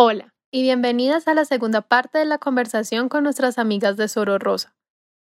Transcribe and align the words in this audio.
Hola 0.00 0.32
y 0.52 0.62
bienvenidas 0.62 1.26
a 1.26 1.34
la 1.34 1.44
segunda 1.44 1.80
parte 1.80 2.18
de 2.18 2.24
la 2.24 2.38
conversación 2.38 3.08
con 3.08 3.24
nuestras 3.24 3.58
amigas 3.58 3.96
de 3.96 4.06
Soro 4.06 4.38
Rosa. 4.38 4.76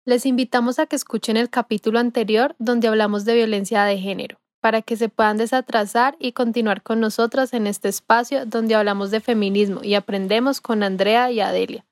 Les 0.06 0.24
invitamos 0.24 0.78
a 0.78 0.86
que 0.86 0.96
escuchen 0.96 1.36
el 1.36 1.50
capítulo 1.50 1.98
anterior 1.98 2.56
donde 2.58 2.88
hablamos 2.88 3.26
de 3.26 3.34
violencia 3.34 3.84
de 3.84 3.98
género, 3.98 4.40
para 4.62 4.80
que 4.80 4.96
se 4.96 5.10
puedan 5.10 5.36
desatrasar 5.36 6.16
y 6.18 6.32
continuar 6.32 6.82
con 6.82 7.00
nosotras 7.00 7.52
en 7.52 7.66
este 7.66 7.90
espacio 7.90 8.46
donde 8.46 8.74
hablamos 8.74 9.10
de 9.10 9.20
feminismo 9.20 9.80
y 9.82 9.92
aprendemos 9.92 10.62
con 10.62 10.82
Andrea 10.82 11.30
y 11.30 11.40
Adelia. 11.40 11.84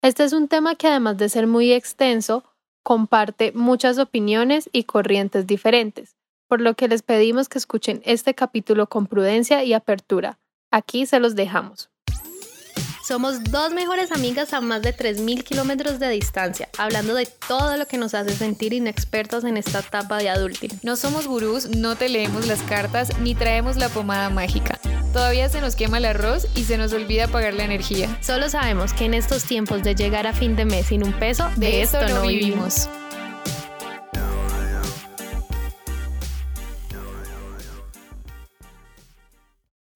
Este 0.00 0.24
es 0.24 0.32
un 0.32 0.48
tema 0.48 0.76
que 0.76 0.88
además 0.88 1.18
de 1.18 1.28
ser 1.28 1.46
muy 1.46 1.74
extenso, 1.74 2.42
comparte 2.82 3.52
muchas 3.52 3.98
opiniones 3.98 4.70
y 4.72 4.84
corrientes 4.84 5.46
diferentes, 5.46 6.16
por 6.48 6.62
lo 6.62 6.72
que 6.72 6.88
les 6.88 7.02
pedimos 7.02 7.50
que 7.50 7.58
escuchen 7.58 8.00
este 8.06 8.34
capítulo 8.34 8.88
con 8.88 9.08
prudencia 9.08 9.62
y 9.62 9.74
apertura. 9.74 10.38
Aquí 10.70 11.04
se 11.04 11.20
los 11.20 11.34
dejamos. 11.34 11.90
Somos 13.06 13.44
dos 13.44 13.74
mejores 13.74 14.12
amigas 14.12 14.54
a 14.54 14.62
más 14.62 14.80
de 14.80 14.96
3.000 14.96 15.42
kilómetros 15.42 15.98
de 15.98 16.08
distancia, 16.08 16.70
hablando 16.78 17.14
de 17.14 17.26
todo 17.26 17.76
lo 17.76 17.84
que 17.86 17.98
nos 17.98 18.14
hace 18.14 18.34
sentir 18.34 18.72
inexpertos 18.72 19.44
en 19.44 19.58
esta 19.58 19.80
etapa 19.80 20.16
de 20.16 20.30
adulting. 20.30 20.70
No 20.82 20.96
somos 20.96 21.26
gurús, 21.26 21.68
no 21.68 21.96
te 21.96 22.08
leemos 22.08 22.46
las 22.46 22.62
cartas 22.62 23.10
ni 23.20 23.34
traemos 23.34 23.76
la 23.76 23.90
pomada 23.90 24.30
mágica. 24.30 24.80
Todavía 25.12 25.50
se 25.50 25.60
nos 25.60 25.76
quema 25.76 25.98
el 25.98 26.06
arroz 26.06 26.46
y 26.56 26.64
se 26.64 26.78
nos 26.78 26.94
olvida 26.94 27.28
pagar 27.28 27.52
la 27.52 27.64
energía. 27.64 28.08
Solo 28.22 28.48
sabemos 28.48 28.94
que 28.94 29.04
en 29.04 29.12
estos 29.12 29.44
tiempos 29.44 29.82
de 29.82 29.94
llegar 29.94 30.26
a 30.26 30.32
fin 30.32 30.56
de 30.56 30.64
mes 30.64 30.86
sin 30.86 31.04
un 31.04 31.12
peso, 31.12 31.50
de, 31.56 31.82
esto, 31.82 32.08
no 32.08 32.22
vivimos. 32.22 32.88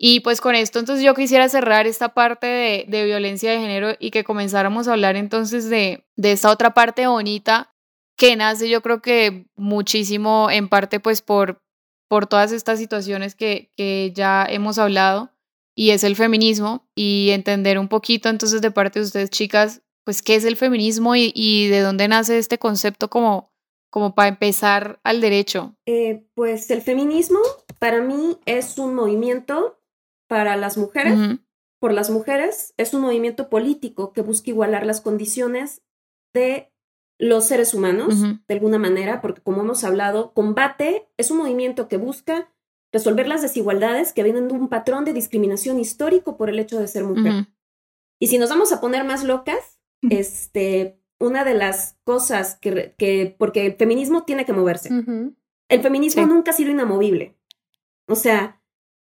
Y 0.01 0.21
pues 0.21 0.41
con 0.41 0.55
esto 0.55 0.79
entonces 0.79 1.05
yo 1.05 1.15
quisiera 1.15 1.49
cerrar 1.49 1.87
esta 1.87 2.15
parte 2.15 2.47
de, 2.47 2.85
de 2.87 3.05
violencia 3.05 3.51
de 3.51 3.59
género 3.59 3.97
y 3.99 4.13
que 4.13 4.23
comenzáramos 4.23 4.87
a 4.87 4.93
hablar 4.93 5.17
entonces 5.17 5.69
de, 5.69 6.07
de 6.17 6.33
esta 6.33 6.51
otra 6.51 6.73
parte 6.73 7.07
bonita 7.09 7.75
que 8.17 8.37
nace 8.37 8.69
yo 8.69 8.81
creo 8.81 9.03
que 9.03 9.47
muchísimo 9.57 10.51
en 10.51 10.69
parte 10.69 11.01
pues 11.01 11.21
por, 11.21 11.61
por 12.09 12.27
todas 12.27 12.53
estas 12.53 12.79
situaciones 12.79 13.35
que, 13.35 13.73
que 13.77 14.13
ya 14.15 14.47
hemos 14.49 14.79
hablado 14.79 15.33
y 15.75 15.91
es 15.91 16.05
el 16.05 16.15
feminismo 16.15 16.89
y 16.95 17.31
entender 17.31 17.79
un 17.79 17.89
poquito 17.89 18.29
entonces 18.29 18.61
de 18.63 18.71
parte 18.71 19.01
de 19.01 19.05
ustedes 19.07 19.31
chicas 19.31 19.83
pues 20.05 20.23
qué 20.23 20.37
es 20.37 20.45
el 20.45 20.57
feminismo 20.57 21.17
y, 21.17 21.33
y 21.35 21.69
de 21.69 21.81
dónde 21.81 22.09
nace 22.09 22.39
este 22.39 22.59
concepto 22.59 23.11
como, 23.11 23.53
como 23.91 24.15
para 24.15 24.29
empezar 24.29 25.01
al 25.05 25.21
derecho. 25.21 25.75
Eh, 25.85 26.25
pues 26.35 26.71
el 26.71 26.81
feminismo 26.81 27.41
para 27.79 28.01
mí 28.01 28.39
es 28.47 28.79
un 28.79 28.95
movimiento 28.95 29.78
para 30.29 30.57
las 30.57 30.77
mujeres, 30.79 31.41
por 31.81 31.93
las 31.93 32.11
mujeres, 32.11 32.75
es 32.77 32.95
un 32.95 33.01
movimiento 33.01 33.49
político 33.49 34.13
que 34.13 34.21
busca 34.21 34.51
igualar 34.51 34.87
las 34.87 35.01
condiciones 35.01 35.83
de 36.33 36.73
los 37.19 37.47
seres 37.47 37.75
humanos, 37.75 38.23
de 38.47 38.55
alguna 38.55 38.79
manera, 38.79 39.21
porque 39.21 39.41
como 39.41 39.63
hemos 39.63 39.83
hablado, 39.83 40.33
combate 40.33 41.09
es 41.17 41.33
un 41.33 41.39
movimiento 41.39 41.89
que 41.89 41.97
busca 41.97 42.53
resolver 42.93 43.27
las 43.27 43.43
desigualdades 43.43 44.13
que 44.13 44.23
vienen 44.23 44.49
de 44.49 44.55
un 44.55 44.69
patrón 44.69 45.05
de 45.05 45.13
discriminación 45.13 45.81
histórico 45.81 46.37
por 46.37 46.49
el 46.49 46.59
hecho 46.59 46.79
de 46.79 46.89
ser 46.89 47.05
mujer. 47.05 47.49
Y 48.21 48.29
si 48.29 48.39
nos 48.39 48.51
vamos 48.51 48.73
a 48.73 48.81
poner 48.81 49.05
más 49.05 49.25
locas, 49.25 49.81
este, 50.11 51.01
una 51.19 51.45
de 51.45 51.55
las 51.55 51.99
cosas 52.05 52.57
que, 52.57 52.95
que 52.97 53.35
porque 53.39 53.67
el 53.67 53.75
feminismo 53.75 54.25
tiene 54.25 54.45
que 54.45 54.53
moverse. 54.53 54.91
El 55.69 55.83
feminismo 55.83 56.27
nunca 56.27 56.53
ha 56.53 56.55
sido 56.55 56.71
inamovible. 56.71 57.37
O 58.07 58.15
sea, 58.15 58.58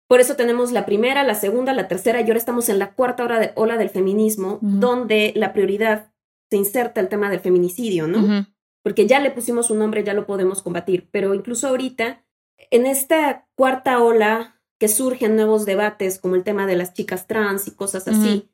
por 0.08 0.22
eso 0.22 0.36
tenemos 0.36 0.72
la 0.72 0.86
primera, 0.86 1.23
la 1.23 1.36
segunda, 1.36 1.73
la 1.73 1.88
tercera 1.88 2.22
y 2.22 2.23
ahora 2.23 2.38
estamos 2.38 2.69
en 2.69 2.80
la 2.80 2.94
cuarta 2.94 3.25
hora 3.25 3.39
de, 3.39 3.52
ola 3.55 3.77
del 3.77 3.89
feminismo, 3.89 4.59
donde 4.61 5.33
la 5.36 5.52
prioridad 5.52 6.11
se 6.50 6.55
inserta 6.55 7.02
el 7.02 7.09
tema 7.09 7.30
del 7.30 7.41
feminicidio, 7.41 8.08
¿no? 8.08 8.47
Porque 8.83 9.05
ya 9.05 9.19
le 9.19 9.31
pusimos 9.31 9.69
un 9.69 9.80
nombre, 9.80 10.05
ya 10.05 10.13
lo 10.13 10.25
podemos 10.25 10.61
combatir, 10.61 11.09
pero 11.12 11.34
incluso 11.34 11.68
ahorita, 11.68 12.23
en 12.72 12.85
esta 12.85 13.50
cuarta 13.56 14.01
ola 14.01 14.62
que 14.79 14.88
surgen 14.88 15.35
nuevos 15.35 15.66
debates 15.66 16.19
como 16.19 16.35
el 16.35 16.44
tema 16.44 16.68
de 16.68 16.78
las 16.78 16.94
chicas 16.94 17.28
trans 17.28 17.68
y 17.68 17.72
cosas 17.72 18.07
así, 18.07 18.50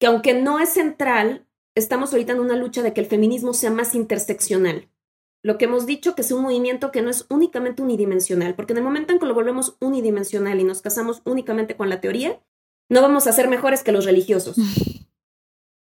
que 0.00 0.06
aunque 0.06 0.34
no 0.34 0.58
es 0.58 0.70
central, 0.70 1.46
estamos 1.76 2.12
ahorita 2.12 2.32
en 2.32 2.40
una 2.40 2.56
lucha 2.56 2.82
de 2.82 2.92
que 2.92 3.00
el 3.00 3.06
feminismo 3.06 3.54
sea 3.54 3.70
más 3.70 3.94
interseccional 3.94 4.88
lo 5.42 5.58
que 5.58 5.64
hemos 5.64 5.86
dicho, 5.86 6.14
que 6.14 6.22
es 6.22 6.30
un 6.30 6.42
movimiento 6.42 6.92
que 6.92 7.02
no 7.02 7.10
es 7.10 7.26
únicamente 7.28 7.82
unidimensional, 7.82 8.54
porque 8.54 8.72
en 8.72 8.78
el 8.78 8.84
momento 8.84 9.12
en 9.12 9.18
que 9.18 9.26
lo 9.26 9.34
volvemos 9.34 9.76
unidimensional 9.80 10.60
y 10.60 10.64
nos 10.64 10.82
casamos 10.82 11.20
únicamente 11.24 11.76
con 11.76 11.88
la 11.88 12.00
teoría, 12.00 12.40
no 12.88 13.02
vamos 13.02 13.26
a 13.26 13.32
ser 13.32 13.48
mejores 13.48 13.82
que 13.82 13.92
los 13.92 14.04
religiosos. 14.04 14.56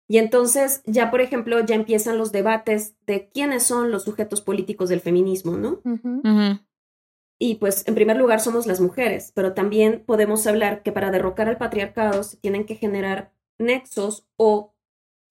Y 0.09 0.17
entonces 0.17 0.83
ya, 0.85 1.09
por 1.09 1.21
ejemplo, 1.21 1.59
ya 1.65 1.75
empiezan 1.75 2.17
los 2.17 2.31
debates 2.31 2.93
de 3.07 3.29
quiénes 3.29 3.63
son 3.63 3.89
los 3.89 4.03
sujetos 4.03 4.41
políticos 4.41 4.89
del 4.89 4.99
feminismo, 4.99 5.57
¿no? 5.57 5.79
Y 7.39 7.55
pues, 7.55 7.87
en 7.87 7.95
primer 7.95 8.17
lugar, 8.17 8.39
somos 8.39 8.67
las 8.67 8.79
mujeres, 8.79 9.31
pero 9.33 9.53
también 9.53 10.03
podemos 10.05 10.45
hablar 10.45 10.83
que 10.83 10.91
para 10.91 11.09
derrocar 11.09 11.47
al 11.47 11.57
patriarcado 11.57 12.21
se 12.23 12.37
tienen 12.37 12.65
que 12.65 12.75
generar 12.75 13.33
nexos 13.57 14.27
o 14.35 14.72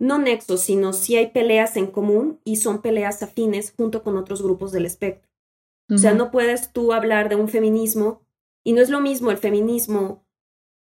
no 0.03 0.19
nexos, 0.19 0.63
sino 0.63 0.93
si 0.93 1.15
hay 1.15 1.29
peleas 1.29 1.77
en 1.77 1.87
común 1.87 2.41
y 2.43 2.57
son 2.57 2.83
peleas 2.83 3.23
afines 3.23 3.73
junto 3.77 4.03
con 4.03 4.17
otros 4.17 4.43
grupos 4.43 4.73
del 4.73 4.85
espectro. 4.85 5.31
O 5.95 5.99
sea, 5.99 6.13
no 6.13 6.31
puedes 6.31 6.73
tú 6.73 6.93
hablar 6.93 7.29
de 7.29 7.37
un 7.37 7.49
feminismo 7.49 8.23
y 8.65 8.73
no 8.73 8.81
es 8.81 8.89
lo 8.89 9.01
mismo 9.01 9.31
el 9.31 9.37
feminismo, 9.37 10.25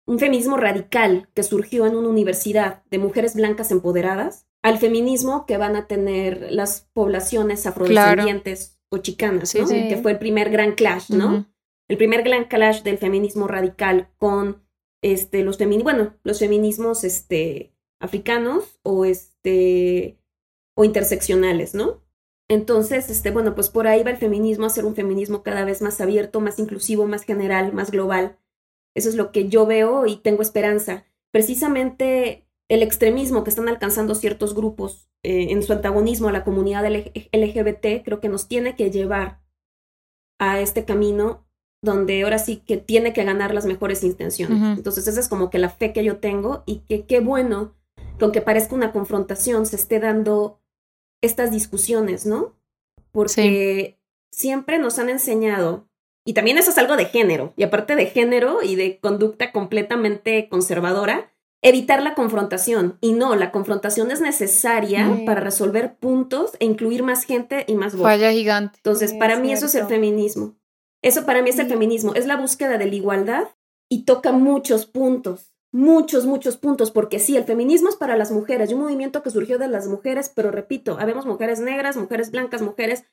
un 0.07 0.17
feminismo 0.17 0.57
radical 0.57 1.29
que 1.35 1.43
surgió 1.43 1.85
en 1.85 1.95
una 1.95 2.07
universidad 2.09 2.81
de 2.89 2.97
mujeres 2.97 3.35
blancas 3.35 3.71
empoderadas, 3.71 4.47
al 4.63 4.79
feminismo 4.79 5.45
que 5.45 5.57
van 5.57 5.75
a 5.75 5.85
tener 5.85 6.51
las 6.51 6.89
poblaciones 6.93 7.67
afrodescendientes 7.67 8.79
o 8.89 8.99
chicanas, 8.99 9.53
¿no? 9.53 9.67
Que 9.67 9.99
fue 10.01 10.13
el 10.13 10.19
primer 10.19 10.49
gran 10.49 10.71
clash, 10.71 11.11
¿no? 11.11 11.45
El 11.87 11.97
primer 11.97 12.23
gran 12.23 12.45
clash 12.45 12.81
del 12.81 12.97
feminismo 12.97 13.47
radical 13.47 14.09
con 14.17 14.63
este, 15.03 15.43
los 15.43 15.57
feminismos, 15.57 15.93
bueno, 15.93 16.13
los 16.23 16.39
feminismos 16.39 17.03
este, 17.03 17.73
africanos 18.01 18.79
o 18.83 19.05
este 19.05 20.17
o 20.75 20.83
interseccionales, 20.83 21.73
¿no? 21.73 22.01
Entonces, 22.49 23.09
este, 23.09 23.31
bueno, 23.31 23.55
pues 23.55 23.69
por 23.69 23.87
ahí 23.87 24.03
va 24.03 24.11
el 24.11 24.17
feminismo 24.17 24.65
a 24.65 24.69
ser 24.69 24.83
un 24.83 24.95
feminismo 24.95 25.41
cada 25.41 25.63
vez 25.63 25.81
más 25.81 26.01
abierto, 26.01 26.41
más 26.41 26.59
inclusivo, 26.59 27.07
más 27.07 27.23
general, 27.23 27.71
más 27.71 27.91
global. 27.91 28.37
Eso 28.93 29.07
es 29.07 29.15
lo 29.15 29.31
que 29.31 29.47
yo 29.47 29.65
veo 29.65 30.05
y 30.05 30.17
tengo 30.17 30.41
esperanza. 30.41 31.05
Precisamente 31.31 32.45
el 32.67 32.83
extremismo 32.83 33.43
que 33.43 33.49
están 33.49 33.69
alcanzando 33.69 34.15
ciertos 34.15 34.53
grupos 34.53 35.09
eh, 35.23 35.47
en 35.51 35.63
su 35.63 35.71
antagonismo 35.71 36.27
a 36.27 36.31
la 36.31 36.43
comunidad 36.43 36.85
LGBT 36.85 38.03
creo 38.03 38.19
que 38.19 38.29
nos 38.29 38.47
tiene 38.47 38.75
que 38.75 38.91
llevar 38.91 39.39
a 40.39 40.59
este 40.59 40.83
camino 40.83 41.45
donde 41.81 42.23
ahora 42.23 42.39
sí 42.39 42.57
que 42.57 42.77
tiene 42.77 43.13
que 43.13 43.23
ganar 43.23 43.53
las 43.53 43.65
mejores 43.65 44.03
intenciones. 44.03 44.77
Entonces 44.77 45.07
esa 45.07 45.19
es 45.19 45.27
como 45.27 45.49
que 45.49 45.57
la 45.57 45.69
fe 45.69 45.93
que 45.93 46.03
yo 46.03 46.17
tengo 46.17 46.63
y 46.65 46.79
que 46.79 47.05
qué 47.05 47.19
bueno 47.19 47.75
que 48.21 48.25
aunque 48.25 48.41
parezca 48.41 48.75
una 48.75 48.91
confrontación, 48.91 49.65
se 49.65 49.77
esté 49.77 49.99
dando 49.99 50.61
estas 51.21 51.51
discusiones, 51.51 52.27
¿no? 52.27 52.55
Porque 53.11 53.99
siempre 54.31 54.77
nos 54.77 54.99
han 54.99 55.09
enseñado, 55.09 55.89
y 56.23 56.33
también 56.33 56.59
eso 56.59 56.69
es 56.69 56.77
algo 56.77 56.97
de 56.97 57.05
género, 57.05 57.51
y 57.57 57.63
aparte 57.63 57.95
de 57.95 58.05
género 58.05 58.59
y 58.61 58.75
de 58.75 58.99
conducta 58.99 59.51
completamente 59.51 60.47
conservadora, 60.49 61.33
evitar 61.63 62.03
la 62.03 62.13
confrontación. 62.13 62.99
Y 63.01 63.13
no, 63.13 63.35
la 63.35 63.51
confrontación 63.51 64.11
es 64.11 64.21
necesaria 64.21 65.23
para 65.25 65.41
resolver 65.41 65.95
puntos 65.95 66.51
e 66.59 66.65
incluir 66.65 67.01
más 67.01 67.23
gente 67.23 67.65
y 67.67 67.73
más 67.73 67.95
voz. 67.95 68.03
Falla 68.03 68.31
gigante. 68.31 68.77
Entonces, 68.77 69.15
para 69.15 69.39
mí 69.39 69.51
eso 69.51 69.65
es 69.65 69.73
el 69.73 69.87
feminismo. 69.87 70.55
Eso 71.01 71.25
para 71.25 71.41
mí 71.41 71.49
es 71.49 71.57
el 71.57 71.67
feminismo, 71.67 72.13
es 72.13 72.27
la 72.27 72.37
búsqueda 72.37 72.77
de 72.77 72.85
la 72.85 72.95
igualdad 72.95 73.47
y 73.89 74.05
toca 74.05 74.31
muchos 74.31 74.85
puntos 74.85 75.50
muchos, 75.71 76.25
muchos 76.25 76.57
puntos, 76.57 76.91
porque 76.91 77.19
sí, 77.19 77.37
el 77.37 77.45
feminismo 77.45 77.89
es 77.89 77.95
para 77.95 78.17
las 78.17 78.31
mujeres, 78.31 78.69
y 78.69 78.73
un 78.73 78.81
movimiento 78.81 79.23
que 79.23 79.29
surgió 79.29 79.57
de 79.57 79.67
las 79.67 79.87
mujeres, 79.87 80.31
pero 80.33 80.51
repito, 80.51 80.97
habemos 80.99 81.25
mujeres 81.25 81.59
negras, 81.59 81.95
mujeres 81.95 82.31
blancas, 82.31 82.61
mujeres 82.61 83.05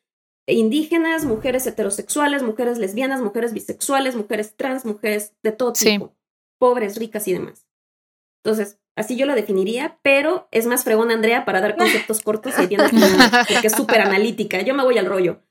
indígenas, 0.46 1.24
mujeres 1.24 1.66
heterosexuales, 1.66 2.42
mujeres 2.42 2.78
lesbianas, 2.78 3.20
mujeres 3.20 3.52
bisexuales, 3.52 4.16
mujeres 4.16 4.56
trans, 4.56 4.84
mujeres 4.84 5.34
de 5.42 5.52
todo 5.52 5.72
tipo, 5.72 6.14
pobres, 6.58 6.96
ricas 6.96 7.28
y 7.28 7.34
demás. 7.34 7.66
Entonces, 8.42 8.78
así 8.96 9.16
yo 9.16 9.26
lo 9.26 9.34
definiría, 9.34 9.98
pero 10.02 10.48
es 10.50 10.66
más 10.66 10.84
fregón 10.84 11.10
Andrea 11.10 11.44
para 11.44 11.60
dar 11.60 11.76
conceptos 11.76 12.22
cortos 12.22 12.54
y 12.58 12.66
bien 12.66 12.80
porque 13.48 13.66
es 13.66 13.74
súper 13.74 14.00
analítica. 14.00 14.62
Yo 14.62 14.74
me 14.74 14.84
voy 14.84 14.98
al 14.98 15.06
rollo. 15.06 15.42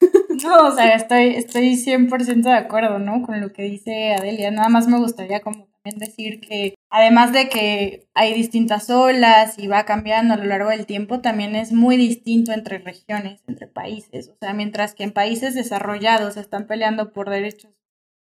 No, 0.44 0.68
o 0.68 0.70
sea, 0.70 0.94
estoy, 0.94 1.34
estoy 1.34 1.76
100% 1.76 2.42
de 2.42 2.52
acuerdo, 2.52 2.98
¿no? 2.98 3.22
Con 3.22 3.40
lo 3.40 3.54
que 3.54 3.62
dice 3.62 4.12
Adelia. 4.12 4.50
Nada 4.50 4.68
más 4.68 4.86
me 4.86 4.98
gustaría 4.98 5.40
como 5.40 5.66
decir 5.94 6.40
que 6.40 6.74
además 6.90 7.32
de 7.32 7.48
que 7.48 8.08
hay 8.14 8.34
distintas 8.34 8.90
olas 8.90 9.58
y 9.58 9.68
va 9.68 9.84
cambiando 9.84 10.34
a 10.34 10.36
lo 10.36 10.44
largo 10.44 10.70
del 10.70 10.86
tiempo, 10.86 11.20
también 11.20 11.54
es 11.54 11.72
muy 11.72 11.96
distinto 11.96 12.52
entre 12.52 12.78
regiones, 12.78 13.40
entre 13.46 13.68
países. 13.68 14.28
O 14.28 14.36
sea, 14.40 14.52
mientras 14.52 14.94
que 14.94 15.04
en 15.04 15.12
países 15.12 15.54
desarrollados 15.54 16.36
están 16.36 16.66
peleando 16.66 17.12
por 17.12 17.30
derechos 17.30 17.70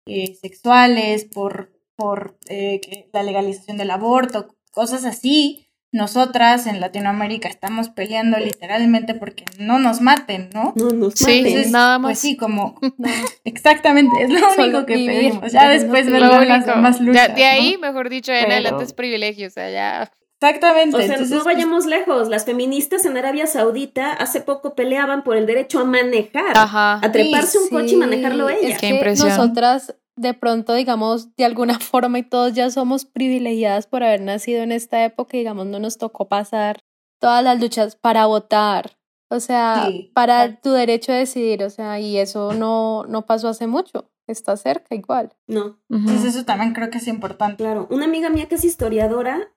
eh, 0.05 0.35
sexuales, 0.35 1.25
por 1.25 1.75
por 1.95 2.37
eh, 2.47 3.09
la 3.13 3.23
legalización 3.23 3.77
del 3.77 3.91
aborto, 3.91 4.55
cosas 4.71 5.05
así, 5.05 5.64
nosotras 5.95 6.67
en 6.67 6.79
Latinoamérica 6.81 7.47
estamos 7.47 7.89
peleando 7.89 8.37
literalmente 8.37 9.13
porque 9.15 9.45
no 9.57 9.79
nos 9.79 10.01
maten, 10.01 10.49
¿no? 10.53 10.73
No 10.75 10.89
nos 10.89 11.13
sí, 11.15 11.41
maten. 11.41 11.71
nada 11.71 11.97
Pues 11.99 12.01
más. 12.11 12.19
sí, 12.19 12.35
como 12.37 12.79
exactamente, 13.43 14.23
es 14.23 14.29
lo 14.29 14.39
Solo 14.51 14.63
único 14.63 14.85
que 14.85 14.95
vivir, 14.95 15.31
pedimos. 15.31 15.51
Ya 15.51 15.69
después 15.69 16.05
vendrán 16.11 16.47
las 16.47 16.65
demás 16.65 16.97
Ya- 16.99 17.03
luchas. 17.05 17.35
de 17.35 17.45
ahí, 17.45 17.73
¿no? 17.73 17.79
mejor 17.87 18.09
dicho, 18.09 18.31
en 18.31 18.41
Pero- 18.43 18.53
adelante 18.53 18.83
es 18.83 18.93
privilegio, 18.93 19.47
o 19.47 19.51
sea, 19.51 19.69
ya. 19.71 20.11
Exactamente. 20.41 20.97
O 20.97 20.99
sea, 20.99 21.05
entonces, 21.13 21.29
no 21.37 21.43
pues, 21.43 21.55
vayamos 21.55 21.85
lejos. 21.85 22.27
Las 22.27 22.45
feministas 22.45 23.05
en 23.05 23.17
Arabia 23.17 23.47
Saudita 23.47 24.11
hace 24.11 24.41
poco 24.41 24.75
peleaban 24.75 25.23
por 25.23 25.37
el 25.37 25.45
derecho 25.47 25.79
a 25.79 25.85
manejar, 25.85 26.55
Ajá. 26.55 26.99
a 27.01 27.11
treparse 27.11 27.57
un 27.57 27.69
coche 27.69 27.93
y 27.93 27.97
manejarlo 27.97 28.49
ellas. 28.49 28.71
Es 28.73 28.77
Qué 28.79 28.87
que 28.89 28.93
impresión. 28.95 29.29
nosotras, 29.29 29.95
de 30.15 30.33
pronto, 30.33 30.73
digamos, 30.73 31.35
de 31.35 31.45
alguna 31.45 31.79
forma 31.79 32.19
y 32.19 32.23
todos 32.23 32.53
ya 32.53 32.69
somos 32.69 33.05
privilegiadas 33.05 33.87
por 33.87 34.03
haber 34.03 34.21
nacido 34.21 34.63
en 34.63 34.71
esta 34.71 35.03
época, 35.03 35.37
y, 35.37 35.39
digamos, 35.39 35.65
no 35.65 35.79
nos 35.79 35.97
tocó 35.97 36.27
pasar 36.27 36.79
todas 37.19 37.43
las 37.43 37.59
luchas 37.59 37.95
para 37.95 38.25
votar, 38.25 38.97
o 39.29 39.39
sea, 39.39 39.87
Sí, 39.87 40.11
para 40.13 40.59
tu 40.61 40.71
derecho 40.71 41.11
a 41.11 41.15
decidir, 41.15 41.63
o 41.63 41.69
sea, 41.69 41.99
y 41.99 42.17
eso 42.17 42.53
no, 42.53 43.05
no 43.07 43.25
pasó 43.25 43.49
hace 43.49 43.67
mucho, 43.67 44.11
está 44.27 44.55
cerca 44.57 44.95
igual. 44.95 45.33
No, 45.47 45.79
entonces 45.89 46.35
eso 46.35 46.45
también 46.45 46.73
creo 46.73 46.89
que 46.89 46.99
es 46.99 47.07
importante. 47.07 47.63
claro. 47.63 47.87
Una 47.89 48.05
amiga 48.05 48.29
mía 48.29 48.47
que 48.47 48.55
es 48.55 48.65
historiadora 48.65 49.51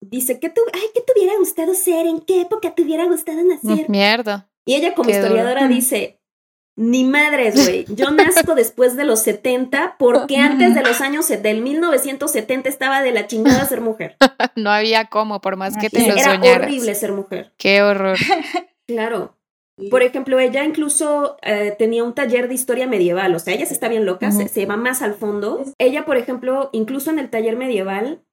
dice 0.00 0.38
que 0.38 0.50
tu, 0.50 0.60
ay, 0.72 0.82
¿qué 0.94 1.00
te 1.00 1.12
hubiera 1.16 1.36
gustado 1.38 1.74
ser? 1.74 2.06
¿En 2.06 2.20
qué 2.20 2.42
época 2.42 2.74
te 2.74 2.82
hubiera 2.82 3.06
gustado 3.06 3.42
nacer? 3.42 3.88
Mierda. 3.88 4.50
Y 4.64 4.74
ella 4.74 4.94
como 4.94 5.08
Qué 5.08 5.16
historiadora 5.16 5.66
dice, 5.66 6.17
ni 6.78 7.02
madres, 7.02 7.56
güey, 7.56 7.84
yo 7.88 8.12
nazco 8.12 8.54
después 8.54 8.94
de 8.96 9.04
los 9.04 9.20
70 9.22 9.96
porque 9.98 10.36
antes 10.38 10.76
de 10.76 10.82
los 10.82 11.00
años, 11.00 11.26
del 11.28 11.60
1970 11.60 12.68
estaba 12.68 13.02
de 13.02 13.10
la 13.10 13.26
chingada 13.26 13.66
ser 13.66 13.80
mujer. 13.80 14.16
No 14.54 14.70
había 14.70 15.06
cómo, 15.06 15.40
por 15.40 15.56
más 15.56 15.76
que 15.76 15.90
te 15.90 16.06
lo 16.06 16.14
era 16.14 16.34
soñaras. 16.34 16.66
horrible 16.66 16.94
ser 16.94 17.12
mujer. 17.12 17.52
Qué 17.58 17.82
horror. 17.82 18.16
Claro. 18.86 19.36
Por 19.90 20.02
ejemplo, 20.02 20.38
ella 20.38 20.64
incluso 20.64 21.36
eh, 21.42 21.74
tenía 21.78 22.02
un 22.02 22.14
taller 22.14 22.48
de 22.48 22.54
historia 22.54 22.86
medieval, 22.86 23.34
o 23.34 23.38
sea, 23.38 23.52
ella 23.52 23.66
se 23.66 23.74
está 23.74 23.88
bien 23.88 24.06
loca, 24.06 24.32
se, 24.32 24.66
va 24.66 24.78
más 24.78 25.02
al 25.02 25.14
fondo. 25.14 25.62
Ella, 25.76 26.06
por 26.06 26.16
ejemplo, 26.16 26.70
incluso 26.72 27.10
en 27.10 27.18
el 27.18 27.28
taller 27.28 27.56
medieval, 27.56 28.24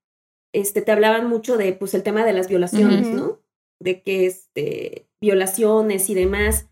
este, 0.54 0.82
te 0.82 0.94
hablaban 0.94 1.28
mucho 1.28 1.58
de, 1.58 1.74
pues, 1.74 1.94
el 1.94 2.04
tema 2.04 2.24
de 2.24 2.32
las 2.32 2.48
violaciones. 2.48 3.08
¿no? 3.08 3.42
De 3.82 4.02
que, 4.02 4.26
este, 4.26 5.10
violaciones 5.20 6.10
y 6.10 6.16
demás. 6.16 6.70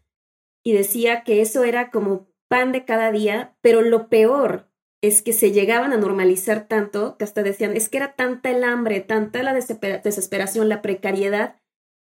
Y 0.64 0.74
decía 0.74 1.24
que 1.24 1.42
eso 1.42 1.64
era 1.64 1.92
como 1.92 2.28
pan 2.48 2.72
de 2.72 2.86
cada 2.86 3.12
día, 3.12 3.56
pero 3.62 3.82
lo 3.82 4.08
peor 4.10 4.70
es 5.02 5.22
que 5.22 5.34
se 5.34 5.52
llegaban 5.52 5.92
a 5.92 5.98
normalizar 5.98 6.68
tanto 6.68 7.18
que 7.18 7.26
hasta 7.26 7.44
decían, 7.44 7.76
es 7.76 7.90
que 7.90 7.98
era 7.98 8.14
tanta 8.16 8.50
el 8.52 8.64
hambre, 8.64 9.02
tanta 9.02 9.44
la 9.44 9.54
desespera- 9.54 9.98
desesperación, 10.02 10.70
la 10.70 10.82
precariedad, 10.82 11.58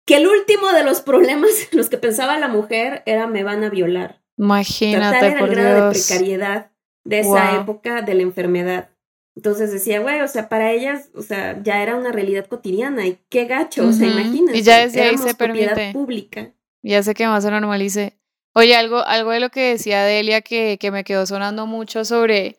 que 0.07 0.17
el 0.17 0.27
último 0.27 0.73
de 0.73 0.85
los 0.85 1.01
problemas 1.01 1.51
en 1.73 1.79
los 1.79 1.89
que 1.89 1.97
pensaba 1.99 2.39
la 2.39 2.49
mujer 2.49 3.03
era 3.07 3.27
me 3.27 3.43
van 3.45 3.65
a 3.65 3.71
violar. 3.71 4.21
Imagínate, 4.37 5.17
era 5.19 5.33
el 5.35 5.39
por 5.39 5.51
grado 5.51 5.87
de 5.89 5.93
precariedad 5.99 6.71
de 7.05 7.21
esa 7.21 7.53
Wow. 7.53 7.61
época 7.63 8.03
de 8.03 8.15
la 8.15 8.23
enfermedad. 8.23 8.91
Entonces 9.37 9.73
decía, 9.73 10.01
güey, 10.01 10.21
o 10.21 10.29
sea, 10.29 10.49
para 10.51 10.73
ellas, 10.73 11.09
o 11.15 11.23
sea, 11.23 11.63
ya 11.63 11.83
era 11.83 11.97
una 11.97 12.13
realidad 12.13 12.47
cotidiana 12.47 13.07
y 13.07 13.19
qué 13.31 13.47
gacho, 13.47 13.87
o 13.89 13.93
sea, 13.93 14.09
imagínense. 14.09 14.59
Y 14.59 14.63
ya 14.63 14.81
desde 14.81 15.03
ahí 15.03 15.17
se 15.17 15.35
permite. 15.35 15.93
pública. 15.93 16.53
Ya 16.83 17.03
sé 17.03 17.15
que 17.15 17.27
más 17.27 17.45
se 17.45 17.51
normalice. 17.51 18.19
Oye, 18.55 18.75
algo, 18.77 18.99
algo 19.07 19.31
de 19.31 19.41
lo 19.41 19.51
que 19.51 19.71
decía 19.71 20.03
Delia 20.05 20.41
que, 20.41 20.77
que 20.79 20.91
me 20.91 21.05
quedó 21.05 21.25
sonando 21.27 21.67
mucho 21.67 22.05
sobre 22.05 22.57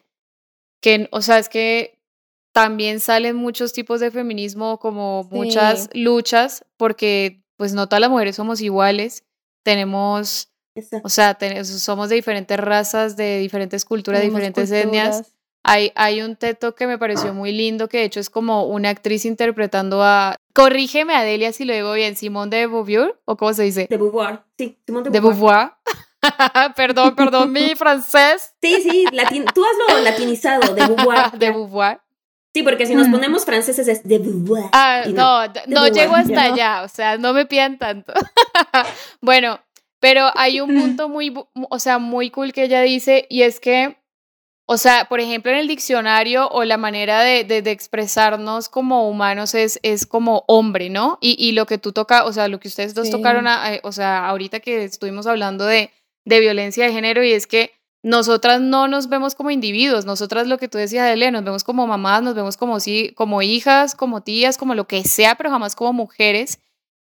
que, 0.81 1.07
o 1.11 1.21
sea, 1.21 1.38
es 1.38 1.49
que 1.49 1.99
también 2.53 2.99
salen 2.99 3.35
muchos 3.35 3.73
tipos 3.73 3.99
de 3.99 4.11
feminismo, 4.11 4.79
como 4.79 5.23
muchas 5.31 5.89
luchas, 5.93 6.65
porque 6.77 7.41
pues 7.57 7.73
no 7.73 7.88
todas 7.88 8.01
las 8.01 8.09
mujeres 8.09 8.35
somos 8.35 8.61
iguales. 8.61 9.23
Tenemos, 9.63 10.49
Exacto. 10.75 11.05
o 11.05 11.09
sea, 11.09 11.33
ten- 11.35 11.63
somos 11.65 12.09
de 12.09 12.15
diferentes 12.15 12.57
razas, 12.57 13.15
de 13.15 13.39
diferentes 13.39 13.85
culturas, 13.85 14.21
de 14.21 14.27
diferentes 14.27 14.71
etnias. 14.71 15.33
Hay, 15.63 15.91
hay 15.95 16.21
un 16.23 16.35
teto 16.35 16.73
que 16.73 16.88
me 16.88 16.97
pareció 16.97 17.33
muy 17.33 17.51
lindo, 17.51 17.88
que 17.88 17.99
de 17.99 18.05
hecho 18.05 18.19
es 18.19 18.29
como 18.31 18.65
una 18.65 18.89
actriz 18.89 19.25
interpretando 19.25 20.01
a. 20.03 20.35
Corrígeme, 20.53 21.15
Adelia, 21.15 21.53
si 21.53 21.65
lo 21.65 21.74
digo 21.74 21.94
bien, 21.94 22.15
Simón 22.15 22.50
de 22.50 22.68
Beauvoir, 22.68 23.19
o 23.25 23.38
cómo 23.38 23.53
se 23.53 23.63
dice? 23.63 23.88
De 23.89 23.98
Beauvoir, 23.98 24.44
sí, 24.57 24.77
Simón 24.86 25.03
de 25.03 25.09
De 25.09 25.19
Beauvoir. 25.19 25.71
Beauvoir. 26.21 26.74
perdón, 26.75 27.15
perdón, 27.15 27.51
mi 27.51 27.75
francés. 27.75 28.53
Sí, 28.62 28.81
sí, 28.81 29.06
latin- 29.12 29.45
tú 29.53 29.63
hazlo 29.65 30.00
latinizado, 30.01 30.74
de 30.74 30.86
Beauvoir. 30.86 31.31
De 31.38 31.50
Beauvoir. 31.51 32.01
Sí, 32.53 32.63
porque 32.63 32.86
si 32.86 32.94
nos 32.95 33.07
Mm. 33.07 33.12
ponemos 33.13 33.45
franceses 33.45 33.88
es 33.88 34.03
de 34.03 34.19
Beauvoir. 34.19 34.65
Ah, 34.74 35.03
no, 35.07 35.48
no 35.48 35.53
Beauvoir, 35.83 35.94
llego 35.94 36.15
hasta 36.15 36.48
no. 36.50 36.53
allá, 36.53 36.81
o 36.83 36.88
sea, 36.89 37.18
no 37.18 37.31
me 37.33 37.45
pidan 37.45 37.77
tanto. 37.77 38.12
bueno, 39.21 39.59
pero 40.01 40.30
hay 40.36 40.59
un 40.59 40.75
punto 40.77 41.07
muy, 41.07 41.33
o 41.53 41.80
sea, 41.80 41.98
muy 41.98 42.30
cool 42.30 42.51
que 42.51 42.63
ella 42.63 42.81
dice, 42.81 43.25
y 43.30 43.44
es 43.44 43.59
que, 43.62 43.98
o 44.73 44.77
sea, 44.77 45.06
por 45.09 45.19
ejemplo, 45.19 45.51
en 45.51 45.57
el 45.57 45.68
diccionario 45.68 46.47
o 46.50 46.63
la 46.63 46.77
manera 46.77 47.21
de, 47.21 47.44
de- 47.44 47.62
de 47.62 47.71
expresarnos 47.71 48.69
como 48.69 49.09
humanos 49.09 49.53
es, 49.53 49.79
es 49.83 50.06
como 50.06 50.45
hombre, 50.47 50.89
¿no? 50.89 51.18
Y, 51.19 51.35
y 51.38 51.51
lo 51.51 51.65
que 51.65 51.77
tú 51.77 51.91
tocas, 51.91 52.23
o 52.25 52.31
sea, 52.31 52.47
lo 52.47 52.59
que 52.59 52.69
ustedes 52.69 52.94
dos 52.94 53.07
Sí. 53.07 53.12
tocaron, 53.12 53.47
a- 53.47 53.73
eh, 53.75 53.81
o 53.83 53.91
sea, 53.91 54.27
ahorita 54.29 54.62
que 54.62 54.83
estuvimos 54.85 55.27
hablando 55.27 55.65
de, 55.65 55.91
de 56.25 56.39
violencia 56.39 56.85
de 56.85 56.94
género, 56.94 57.21
y 57.23 57.33
es 57.33 57.47
que 57.47 57.71
nosotras 58.03 58.62
no 58.62 58.88
nos 58.88 59.09
vemos 59.09 59.35
como 59.35 59.51
individuos, 59.51 60.06
nosotras 60.06 60.47
lo 60.47 60.57
que 60.57 60.68
tú 60.69 60.77
decías, 60.77 61.06
Adelia, 61.06 61.31
nos 61.31 61.44
vemos 61.44 61.63
como 61.65 61.85
mamás, 61.85 62.24
nos 62.24 62.33
vemos 62.35 62.56
como, 62.57 62.79
sí, 62.79 63.12
como 63.15 63.41
hijas, 63.41 63.94
como 63.94 64.21
tías, 64.21 64.57
como 64.57 64.74
lo 64.74 64.88
que 64.88 65.03
sea, 65.03 65.35
pero 65.35 65.50
jamás 65.51 65.75
como 65.75 65.91
mujeres. 65.94 66.59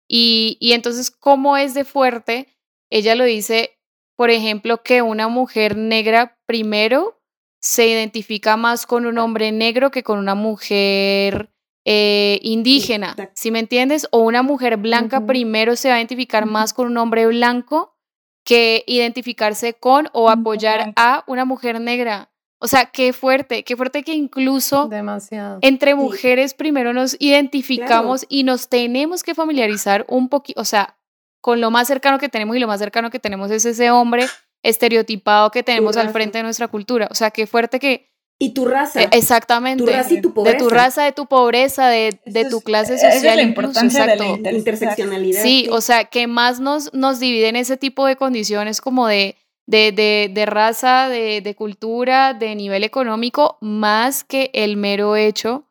Y, 0.09 0.57
y 0.59 0.73
entonces, 0.73 1.11
¿cómo 1.11 1.55
es 1.55 1.73
de 1.75 1.85
fuerte? 1.85 2.47
Ella 2.89 3.13
lo 3.15 3.23
dice, 3.25 3.77
por 4.17 4.31
ejemplo, 4.31 4.81
que 4.81 5.01
una 5.03 5.27
mujer 5.27 5.77
negra 5.77 6.37
primero 6.47 7.18
se 7.59 7.87
identifica 7.87 8.57
más 8.57 8.85
con 8.85 9.05
un 9.05 9.17
hombre 9.17 9.51
negro 9.51 9.91
que 9.91 10.03
con 10.03 10.17
una 10.17 10.35
mujer 10.35 11.51
eh, 11.85 12.39
indígena, 12.41 13.11
exacto. 13.11 13.33
¿sí 13.35 13.51
me 13.51 13.59
entiendes? 13.59 14.07
O 14.11 14.19
una 14.19 14.43
mujer 14.43 14.77
blanca 14.77 15.25
primero 15.25 15.75
se 15.75 15.89
va 15.89 15.95
a 15.95 15.97
identificar 15.97 16.45
más 16.45 16.73
con 16.73 16.87
un 16.87 16.97
hombre 16.97 17.27
blanco 17.27 17.95
que 18.43 18.83
identificarse 18.87 19.73
con 19.73 20.09
o 20.13 20.23
Una 20.23 20.33
apoyar 20.33 20.93
a 20.95 21.23
una 21.27 21.45
mujer 21.45 21.79
negra. 21.79 22.31
O 22.61 22.67
sea, 22.67 22.87
qué 22.87 23.13
fuerte, 23.13 23.63
qué 23.63 23.77
fuerte 23.77 24.03
que 24.03 24.13
incluso 24.13 24.87
Demasiado. 24.89 25.59
entre 25.61 25.95
mujeres 25.95 26.53
primero 26.53 26.91
nos 26.91 27.15
identificamos 27.19 28.25
y 28.27 28.43
nos 28.43 28.67
tenemos 28.67 29.23
que 29.23 29.33
familiarizar 29.33 30.05
un 30.09 30.27
poquito, 30.27 30.59
o 30.59 30.65
sea, 30.65 30.97
con 31.41 31.61
lo 31.61 31.71
más 31.71 31.87
cercano 31.87 32.19
que 32.19 32.27
tenemos 32.27 32.57
y 32.57 32.59
lo 32.59 32.67
más 32.67 32.79
cercano 32.79 33.09
que 33.09 33.19
tenemos 33.19 33.49
es 33.51 33.63
ese 33.63 33.91
hombre 33.91 34.25
estereotipado 34.63 35.51
que 35.51 35.63
tenemos 35.63 35.97
al 35.97 36.09
frente 36.11 36.37
de 36.39 36.43
nuestra 36.43 36.67
cultura. 36.67 37.07
O 37.11 37.15
sea, 37.15 37.31
qué 37.31 37.47
fuerte 37.47 37.79
que... 37.79 38.09
Y 38.41 38.53
tu 38.53 38.65
raza. 38.65 39.01
eh, 39.03 39.09
exactamente. 39.11 39.83
tu 39.83 39.89
raza 39.89 40.13
y 40.13 40.21
tu 40.21 40.29
de 40.29 40.33
pobreza. 40.33 40.57
tu 40.57 40.69
raza, 40.69 41.03
de 41.03 41.11
tu 41.11 41.25
pobreza, 41.25 41.87
de, 41.89 42.21
de 42.25 42.39
Esa 42.41 42.49
tu 42.49 42.57
es- 42.59 42.63
clase 42.63 42.93
esa 42.95 43.11
social. 43.11 43.31
es 43.31 43.35
la 43.35 43.41
incluso, 43.49 43.67
importancia 43.81 44.05
de 44.07 44.15
la 44.15 44.27
inter- 44.27 44.53
interseccionalidad. 44.55 45.43
Sí, 45.43 45.67
o 45.71 45.81
sea, 45.81 46.05
que 46.05 46.25
más 46.27 46.61
nos, 46.61 46.93
nos 46.93 47.19
dividen 47.19 47.57
ese 47.57 47.75
tipo 47.75 48.05
de 48.05 48.15
condiciones 48.15 48.79
como 48.79 49.07
de, 49.07 49.35
de, 49.67 49.91
de, 49.91 50.31
de 50.33 50.45
raza, 50.45 51.09
de, 51.09 51.41
de 51.41 51.53
cultura, 51.55 52.33
de 52.33 52.55
nivel 52.55 52.85
económico, 52.85 53.57
más 53.59 54.23
que 54.23 54.51
el 54.53 54.77
mero 54.77 55.17
hecho 55.17 55.65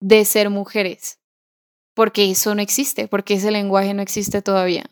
de 0.00 0.24
ser 0.24 0.48
mujeres. 0.48 1.20
Porque 1.94 2.30
eso 2.30 2.54
no 2.54 2.62
existe, 2.62 3.06
porque 3.08 3.34
ese 3.34 3.50
lenguaje 3.50 3.92
no 3.92 4.00
existe 4.00 4.40
todavía. 4.40 4.86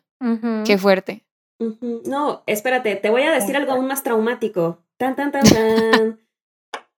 Qué 0.67 0.77
fuerte. 0.77 1.26
No, 1.59 2.43
espérate, 2.47 2.97
te 2.97 3.11
voy 3.11 3.23
a 3.23 3.33
decir 3.33 3.57
algo 3.57 3.73
aún 3.73 3.87
más 3.87 4.03
traumático. 4.03 4.85
Tan, 4.99 5.17
tan, 5.17 5.33
tan, 5.33 5.45
tan. 5.45 6.21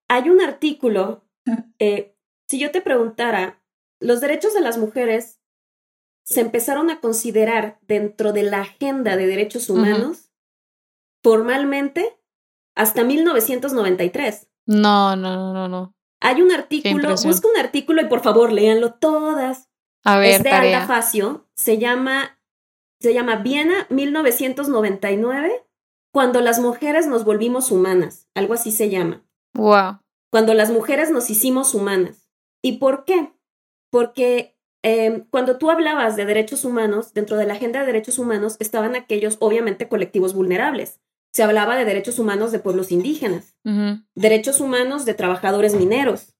Hay 0.09 0.31
un 0.31 0.41
artículo, 0.41 1.25
eh, 1.79 2.17
si 2.49 2.59
yo 2.59 2.71
te 2.71 2.81
preguntara, 2.81 3.63
los 4.01 4.21
derechos 4.21 4.55
de 4.55 4.61
las 4.61 4.79
mujeres 4.79 5.41
se 6.25 6.41
empezaron 6.41 6.91
a 6.91 7.01
considerar 7.01 7.79
dentro 7.83 8.33
de 8.33 8.43
la 8.43 8.61
agenda 8.61 9.17
de 9.17 9.27
derechos 9.27 9.71
humanos 9.71 10.31
formalmente 11.23 12.19
hasta 12.75 13.03
1993. 13.03 14.49
No, 14.67 15.17
no, 15.17 15.37
no, 15.37 15.53
no, 15.55 15.69
no. 15.69 15.95
Hay 16.21 16.43
un 16.43 16.53
artículo, 16.53 17.15
busca 17.15 17.49
un 17.49 17.59
artículo 17.59 18.03
y 18.03 18.07
por 18.07 18.21
favor 18.21 18.53
léanlo 18.53 18.95
todas. 18.95 19.69
A 20.05 20.19
ver, 20.19 20.33
es 20.33 20.43
de 20.43 20.51
tarea. 20.51 20.83
Alda 20.83 20.87
Facio, 20.87 21.49
se 21.55 21.79
llama, 21.79 22.38
se 23.01 23.15
llama 23.15 23.37
Viena 23.37 23.87
1999, 23.91 25.65
cuando 26.13 26.41
las 26.41 26.59
mujeres 26.59 27.07
nos 27.07 27.25
volvimos 27.25 27.71
humanas, 27.71 28.29
algo 28.35 28.55
así 28.55 28.73
se 28.73 28.91
llama, 28.91 29.25
Wow. 29.55 29.99
cuando 30.31 30.55
las 30.55 30.71
mujeres 30.71 31.11
nos 31.11 31.31
hicimos 31.31 31.75
humanas. 31.75 32.29
¿Y 32.63 32.79
por 32.79 33.05
qué? 33.05 33.33
Porque 33.91 34.57
eh, 34.83 35.25
cuando 35.31 35.59
tú 35.59 35.71
hablabas 35.71 36.17
de 36.17 36.25
derechos 36.25 36.65
humanos, 36.65 37.13
dentro 37.15 37.37
de 37.37 37.47
la 37.47 37.55
agenda 37.55 37.81
de 37.81 37.87
derechos 37.87 38.19
humanos 38.19 38.57
estaban 38.59 38.95
aquellos, 38.97 39.37
obviamente, 39.41 39.89
colectivos 39.89 40.35
vulnerables. 40.35 41.01
Se 41.33 41.43
hablaba 41.43 41.77
de 41.77 41.85
derechos 41.85 42.19
humanos 42.19 42.53
de 42.53 42.59
pueblos 42.59 42.91
indígenas, 42.91 43.55
derechos 44.15 44.61
humanos 44.61 45.05
de 45.05 45.15
trabajadores 45.15 45.75
mineros, 45.75 46.35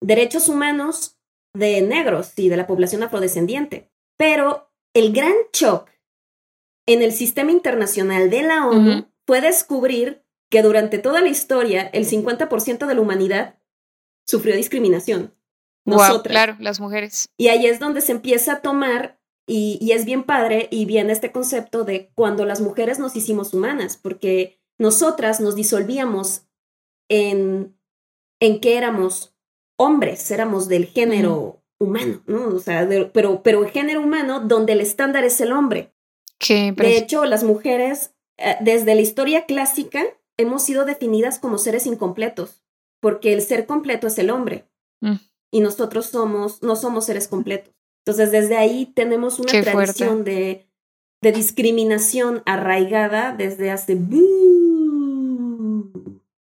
derechos 0.00 0.48
humanos 0.48 1.18
de 1.54 1.82
negros 1.82 2.32
y 2.38 2.48
de 2.48 2.56
la 2.56 2.66
población 2.66 3.02
afrodescendiente. 3.02 3.90
Pero 4.16 4.71
el 4.94 5.12
gran 5.12 5.34
shock 5.52 5.88
en 6.86 7.02
el 7.02 7.12
sistema 7.12 7.50
internacional 7.52 8.30
de 8.30 8.42
la 8.42 8.66
ONU 8.66 9.06
fue 9.26 9.40
descubrir 9.40 10.24
que 10.50 10.62
durante 10.62 10.98
toda 10.98 11.20
la 11.20 11.28
historia 11.28 11.82
el 11.82 12.06
50% 12.06 12.86
de 12.86 12.94
la 12.94 13.00
humanidad 13.00 13.58
sufrió 14.26 14.54
discriminación. 14.54 15.34
Nosotras. 15.84 16.30
claro, 16.30 16.56
las 16.60 16.78
mujeres. 16.78 17.28
Y 17.36 17.48
ahí 17.48 17.66
es 17.66 17.80
donde 17.80 18.00
se 18.00 18.12
empieza 18.12 18.54
a 18.54 18.60
tomar, 18.60 19.20
y, 19.46 19.78
y 19.80 19.92
es 19.92 20.04
bien 20.04 20.22
padre, 20.22 20.68
y 20.70 20.84
viene 20.84 21.12
este 21.12 21.32
concepto 21.32 21.84
de 21.84 22.12
cuando 22.14 22.44
las 22.44 22.60
mujeres 22.60 22.98
nos 22.98 23.16
hicimos 23.16 23.52
humanas, 23.52 23.96
porque 23.96 24.60
nosotras 24.78 25.40
nos 25.40 25.56
disolvíamos 25.56 26.46
en, 27.08 27.76
en 28.40 28.60
que 28.60 28.76
éramos 28.76 29.34
hombres, 29.76 30.30
éramos 30.30 30.68
del 30.68 30.86
género 30.86 31.61
humano, 31.84 32.22
¿no? 32.26 32.48
O 32.48 32.58
sea, 32.58 32.88
pero, 33.12 33.42
pero 33.42 33.64
el 33.64 33.70
género 33.70 34.00
humano 34.00 34.40
donde 34.40 34.72
el 34.72 34.80
estándar 34.80 35.24
es 35.24 35.40
el 35.40 35.52
hombre. 35.52 35.92
de 36.48 36.96
hecho, 36.96 37.24
las 37.24 37.44
mujeres, 37.44 38.14
eh, 38.38 38.56
desde 38.60 38.94
la 38.94 39.00
historia 39.00 39.46
clásica, 39.46 40.04
hemos 40.36 40.62
sido 40.62 40.84
definidas 40.84 41.38
como 41.38 41.58
seres 41.58 41.86
incompletos, 41.86 42.62
porque 43.00 43.32
el 43.32 43.42
ser 43.42 43.66
completo 43.66 44.06
es 44.06 44.18
el 44.18 44.30
hombre. 44.30 44.64
Mm. 45.00 45.16
Y 45.50 45.60
nosotros 45.60 46.06
somos, 46.06 46.62
no 46.62 46.76
somos 46.76 47.06
seres 47.06 47.28
completos. 47.28 47.74
Entonces, 48.04 48.32
desde 48.32 48.56
ahí 48.56 48.86
tenemos 48.86 49.38
una 49.38 49.52
tradición 49.62 50.24
de, 50.24 50.66
de, 51.20 51.32
discriminación 51.32 52.42
arraigada 52.46 53.32
desde 53.32 53.70
hace 53.70 53.94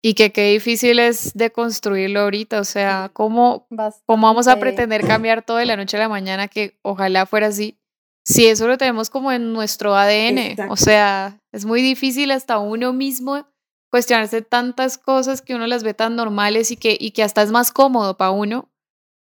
y 0.04 0.14
que 0.14 0.32
qué 0.32 0.50
difícil 0.50 0.98
es 0.98 1.32
de 1.34 1.52
construirlo 1.52 2.20
ahorita, 2.20 2.60
o 2.60 2.64
sea, 2.64 3.10
¿cómo, 3.12 3.68
¿cómo 4.04 4.26
vamos 4.26 4.48
a 4.48 4.58
pretender 4.58 5.06
cambiar 5.06 5.42
todo 5.42 5.58
de 5.58 5.66
la 5.66 5.76
noche 5.76 5.96
a 5.96 6.00
la 6.00 6.08
mañana 6.08 6.48
que 6.48 6.76
ojalá 6.82 7.24
fuera 7.24 7.46
así? 7.46 7.78
Si 8.24 8.46
eso 8.46 8.66
lo 8.66 8.78
tenemos 8.78 9.10
como 9.10 9.30
en 9.30 9.52
nuestro 9.52 9.94
ADN, 9.94 10.70
o 10.70 10.76
sea, 10.76 11.40
es 11.52 11.64
muy 11.64 11.82
difícil 11.82 12.32
hasta 12.32 12.58
uno 12.58 12.92
mismo 12.92 13.46
cuestionarse 13.90 14.42
tantas 14.42 14.98
cosas 14.98 15.40
que 15.40 15.54
uno 15.54 15.66
las 15.68 15.84
ve 15.84 15.94
tan 15.94 16.16
normales 16.16 16.72
y 16.72 16.76
que, 16.76 16.96
y 16.98 17.12
que 17.12 17.22
hasta 17.22 17.42
es 17.42 17.52
más 17.52 17.70
cómodo 17.70 18.16
para 18.16 18.32
uno 18.32 18.70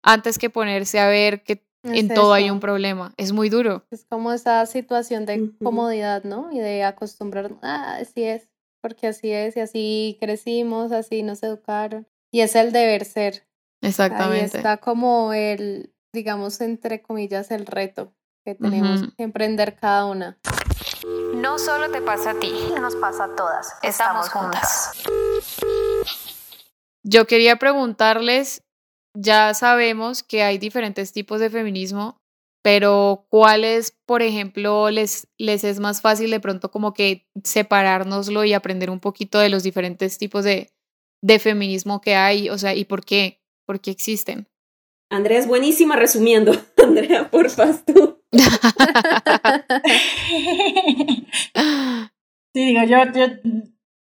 antes 0.02 0.38
que 0.38 0.48
ponerse 0.48 0.98
a 0.98 1.08
ver 1.08 1.42
que 1.42 1.62
en 1.82 2.08
todo 2.08 2.32
hay 2.32 2.50
un 2.50 2.60
problema. 2.60 3.12
Es 3.16 3.32
muy 3.32 3.48
duro. 3.48 3.84
Es 3.90 4.06
como 4.06 4.32
esa 4.32 4.64
situación 4.66 5.26
de 5.26 5.50
comodidad, 5.62 6.24
¿no? 6.24 6.50
Y 6.52 6.58
de 6.58 6.84
acostumbrar, 6.84 7.52
ah, 7.62 7.96
así 8.00 8.22
es 8.22 8.49
porque 8.80 9.08
así 9.08 9.30
es, 9.30 9.56
y 9.56 9.60
así 9.60 10.18
crecimos, 10.20 10.92
así 10.92 11.22
nos 11.22 11.42
educaron. 11.42 12.06
Y 12.32 12.40
es 12.40 12.54
el 12.54 12.72
deber 12.72 13.04
ser. 13.04 13.46
Exactamente. 13.82 14.56
Ahí 14.56 14.60
está 14.60 14.76
como 14.76 15.32
el, 15.32 15.92
digamos, 16.12 16.60
entre 16.60 17.02
comillas, 17.02 17.50
el 17.50 17.66
reto 17.66 18.12
que 18.44 18.54
tenemos 18.54 19.02
que 19.16 19.22
emprender 19.22 19.76
cada 19.76 20.06
una. 20.06 20.38
No 21.34 21.58
solo 21.58 21.90
te 21.90 22.00
pasa 22.00 22.30
a 22.30 22.40
ti, 22.40 22.52
nos 22.80 22.96
pasa 22.96 23.24
a 23.24 23.36
todas. 23.36 23.74
Estamos 23.82 24.28
juntas. 24.28 24.92
Yo 27.02 27.26
quería 27.26 27.56
preguntarles, 27.56 28.62
ya 29.16 29.54
sabemos 29.54 30.22
que 30.22 30.42
hay 30.42 30.58
diferentes 30.58 31.12
tipos 31.12 31.40
de 31.40 31.50
feminismo, 31.50 32.19
pero 32.62 33.26
¿cuáles, 33.30 33.96
por 34.06 34.22
ejemplo, 34.22 34.90
les, 34.90 35.28
les 35.38 35.64
es 35.64 35.80
más 35.80 36.00
fácil 36.00 36.30
de 36.30 36.40
pronto 36.40 36.70
como 36.70 36.92
que 36.92 37.26
separárnoslo 37.42 38.44
y 38.44 38.52
aprender 38.52 38.90
un 38.90 39.00
poquito 39.00 39.38
de 39.38 39.48
los 39.48 39.62
diferentes 39.62 40.18
tipos 40.18 40.44
de, 40.44 40.70
de 41.22 41.38
feminismo 41.38 42.00
que 42.00 42.14
hay? 42.14 42.50
O 42.50 42.58
sea, 42.58 42.74
¿y 42.74 42.84
por 42.84 43.04
qué? 43.04 43.40
¿Por 43.66 43.80
qué 43.80 43.90
existen? 43.90 44.48
Andrea 45.10 45.38
es 45.38 45.46
buenísima 45.46 45.96
resumiendo. 45.96 46.52
Andrea, 46.82 47.30
porfa, 47.30 47.72
tú. 47.84 48.22
sí, 52.52 52.64
digo, 52.66 52.84
yo, 52.84 52.98
yo 53.12 53.26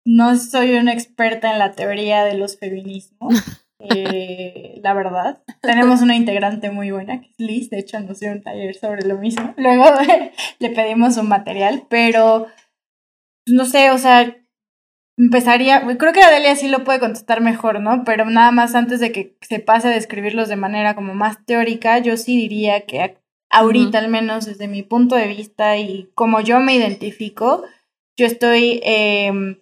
no 0.05 0.37
soy 0.37 0.75
una 0.75 0.93
experta 0.93 1.51
en 1.51 1.59
la 1.59 1.71
teoría 1.73 2.23
de 2.23 2.35
los 2.35 2.57
feminismos. 2.57 3.33
Eh, 3.89 4.79
la 4.83 4.93
verdad. 4.93 5.41
Tenemos 5.61 6.01
una 6.01 6.15
integrante 6.15 6.69
muy 6.71 6.91
buena, 6.91 7.21
que 7.21 7.27
es 7.27 7.39
Liz, 7.39 7.69
de 7.69 7.79
hecho 7.79 7.99
nos 7.99 8.19
dio 8.19 8.31
un 8.31 8.41
taller 8.41 8.75
sobre 8.75 9.05
lo 9.07 9.17
mismo. 9.17 9.53
Luego 9.57 9.85
le 10.59 10.69
pedimos 10.69 11.17
un 11.17 11.29
material, 11.29 11.83
pero 11.89 12.47
no 13.47 13.65
sé, 13.65 13.91
o 13.91 13.97
sea, 13.97 14.35
empezaría, 15.17 15.81
creo 15.97 16.13
que 16.13 16.21
Adelia 16.21 16.55
sí 16.55 16.67
lo 16.67 16.83
puede 16.83 16.99
contestar 16.99 17.41
mejor, 17.41 17.79
¿no? 17.81 18.03
Pero 18.03 18.25
nada 18.25 18.51
más 18.51 18.75
antes 18.75 18.99
de 18.99 19.11
que 19.11 19.37
se 19.41 19.59
pase 19.59 19.87
a 19.87 19.91
describirlos 19.91 20.49
de 20.49 20.55
manera 20.55 20.95
como 20.95 21.13
más 21.13 21.43
teórica, 21.45 21.99
yo 21.99 22.17
sí 22.17 22.37
diría 22.37 22.81
que 22.81 23.17
ahorita, 23.49 23.99
al 23.99 24.07
menos 24.07 24.45
desde 24.45 24.67
mi 24.67 24.83
punto 24.83 25.15
de 25.15 25.27
vista 25.27 25.77
y 25.77 26.09
como 26.15 26.41
yo 26.41 26.59
me 26.59 26.75
identifico, 26.75 27.63
yo 28.17 28.25
estoy 28.25 28.81
eh, 28.83 29.60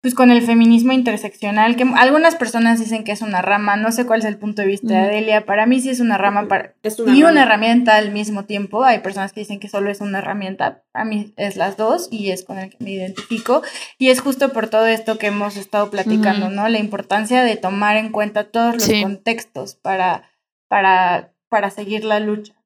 pues 0.00 0.14
con 0.14 0.30
el 0.30 0.42
feminismo 0.42 0.92
interseccional, 0.92 1.74
que 1.74 1.84
algunas 1.96 2.36
personas 2.36 2.78
dicen 2.78 3.02
que 3.02 3.10
es 3.10 3.20
una 3.20 3.42
rama, 3.42 3.76
no 3.76 3.90
sé 3.90 4.06
cuál 4.06 4.20
es 4.20 4.26
el 4.26 4.38
punto 4.38 4.62
de 4.62 4.68
vista 4.68 4.94
de 4.94 4.98
Adelia, 4.98 5.44
para 5.44 5.66
mí 5.66 5.80
sí 5.80 5.90
es 5.90 5.98
una 5.98 6.16
rama 6.16 6.46
para, 6.46 6.74
y 7.08 7.24
una 7.24 7.42
herramienta 7.42 7.96
al 7.96 8.12
mismo 8.12 8.44
tiempo, 8.44 8.84
hay 8.84 9.00
personas 9.00 9.32
que 9.32 9.40
dicen 9.40 9.58
que 9.58 9.68
solo 9.68 9.90
es 9.90 10.00
una 10.00 10.18
herramienta, 10.18 10.84
a 10.92 11.04
mí 11.04 11.34
es 11.36 11.56
las 11.56 11.76
dos 11.76 12.08
y 12.12 12.30
es 12.30 12.44
con 12.44 12.58
el 12.58 12.70
que 12.70 12.76
me 12.78 12.92
identifico, 12.92 13.62
y 13.98 14.10
es 14.10 14.20
justo 14.20 14.52
por 14.52 14.68
todo 14.68 14.86
esto 14.86 15.18
que 15.18 15.26
hemos 15.26 15.56
estado 15.56 15.90
platicando, 15.90 16.48
¿no? 16.48 16.68
La 16.68 16.78
importancia 16.78 17.42
de 17.42 17.56
tomar 17.56 17.96
en 17.96 18.10
cuenta 18.12 18.44
todos 18.44 18.74
los 18.74 19.02
contextos 19.02 19.74
para, 19.74 20.30
para, 20.68 21.32
para 21.48 21.70
seguir 21.70 22.04
la 22.04 22.20
lucha. 22.20 22.57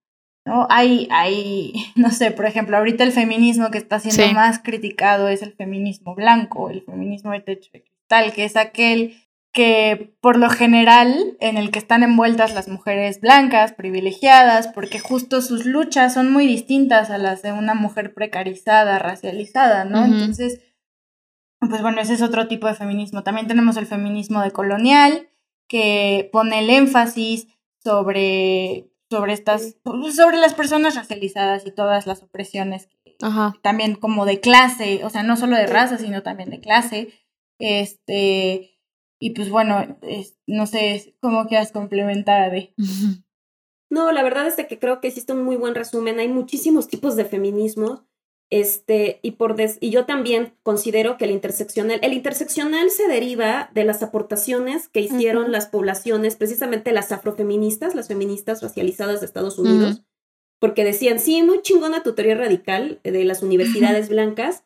¿No? 0.44 0.66
Hay, 0.70 1.08
hay, 1.10 1.72
no 1.96 2.10
sé, 2.10 2.30
por 2.30 2.46
ejemplo, 2.46 2.76
ahorita 2.76 3.04
el 3.04 3.12
feminismo 3.12 3.70
que 3.70 3.78
está 3.78 3.98
siendo 3.98 4.34
más 4.34 4.58
criticado 4.58 5.28
es 5.28 5.42
el 5.42 5.52
feminismo 5.52 6.14
blanco, 6.14 6.70
el 6.70 6.82
feminismo 6.82 7.32
de 7.32 7.40
techo 7.40 7.70
de 7.72 7.82
cristal, 7.82 8.32
que 8.32 8.44
es 8.44 8.56
aquel 8.56 9.16
que 9.52 10.14
por 10.22 10.38
lo 10.38 10.48
general 10.48 11.36
en 11.40 11.58
el 11.58 11.70
que 11.70 11.78
están 11.78 12.02
envueltas 12.02 12.54
las 12.54 12.68
mujeres 12.68 13.20
blancas, 13.20 13.72
privilegiadas, 13.72 14.68
porque 14.68 14.98
justo 14.98 15.42
sus 15.42 15.66
luchas 15.66 16.14
son 16.14 16.32
muy 16.32 16.46
distintas 16.46 17.10
a 17.10 17.18
las 17.18 17.42
de 17.42 17.52
una 17.52 17.74
mujer 17.74 18.14
precarizada, 18.14 18.98
racializada, 18.98 19.84
¿no? 19.84 20.06
Entonces, 20.06 20.62
pues 21.60 21.82
bueno, 21.82 22.00
ese 22.00 22.14
es 22.14 22.22
otro 22.22 22.48
tipo 22.48 22.66
de 22.66 22.74
feminismo. 22.74 23.22
También 23.24 23.46
tenemos 23.46 23.76
el 23.76 23.84
feminismo 23.84 24.40
decolonial, 24.40 25.28
que 25.68 26.30
pone 26.32 26.60
el 26.60 26.70
énfasis 26.70 27.46
sobre 27.82 28.91
sobre 29.12 29.34
estas, 29.34 29.76
sobre 30.16 30.38
las 30.38 30.54
personas 30.54 30.96
racializadas 30.96 31.66
y 31.66 31.70
todas 31.70 32.06
las 32.06 32.22
opresiones, 32.22 32.88
también 33.62 33.94
como 33.94 34.24
de 34.24 34.40
clase, 34.40 35.04
o 35.04 35.10
sea, 35.10 35.22
no 35.22 35.36
solo 35.36 35.56
de 35.56 35.66
raza, 35.66 35.98
sino 35.98 36.22
también 36.22 36.48
de 36.48 36.60
clase. 36.60 37.12
Este, 37.58 38.80
y 39.20 39.30
pues 39.30 39.50
bueno, 39.50 39.98
no 40.46 40.66
sé 40.66 41.14
cómo 41.20 41.46
quieras 41.46 41.72
complementar, 41.72 42.50
de 42.50 42.74
No, 43.90 44.10
la 44.12 44.22
verdad 44.22 44.46
es 44.46 44.56
que 44.66 44.78
creo 44.78 45.02
que 45.02 45.08
hiciste 45.08 45.34
un 45.34 45.44
muy 45.44 45.56
buen 45.56 45.74
resumen. 45.74 46.18
Hay 46.18 46.28
muchísimos 46.28 46.88
tipos 46.88 47.14
de 47.14 47.26
feminismo 47.26 48.08
este, 48.52 49.18
y, 49.22 49.30
por 49.32 49.56
y 49.80 49.88
yo 49.88 50.04
también 50.04 50.52
considero 50.62 51.16
que 51.16 51.24
el 51.24 51.30
interseccional, 51.30 51.98
el 52.02 52.12
interseccional 52.12 52.90
se 52.90 53.08
deriva 53.08 53.70
de 53.72 53.84
las 53.84 54.02
aportaciones 54.02 54.90
que 54.90 55.00
hicieron 55.00 55.52
las 55.52 55.68
poblaciones, 55.68 56.36
precisamente 56.36 56.92
las 56.92 57.12
afrofeministas, 57.12 57.94
las 57.94 58.08
feministas 58.08 58.60
racializadas 58.60 59.20
de 59.20 59.26
Estados 59.26 59.58
Unidos, 59.58 60.02
porque 60.58 60.84
decían, 60.84 61.18
sí, 61.18 61.42
muy 61.42 61.62
chingona 61.62 62.02
tu 62.02 62.12
teoría 62.12 62.34
radical 62.34 63.00
de 63.04 63.24
las 63.24 63.42
universidades 63.42 64.10
blancas, 64.10 64.64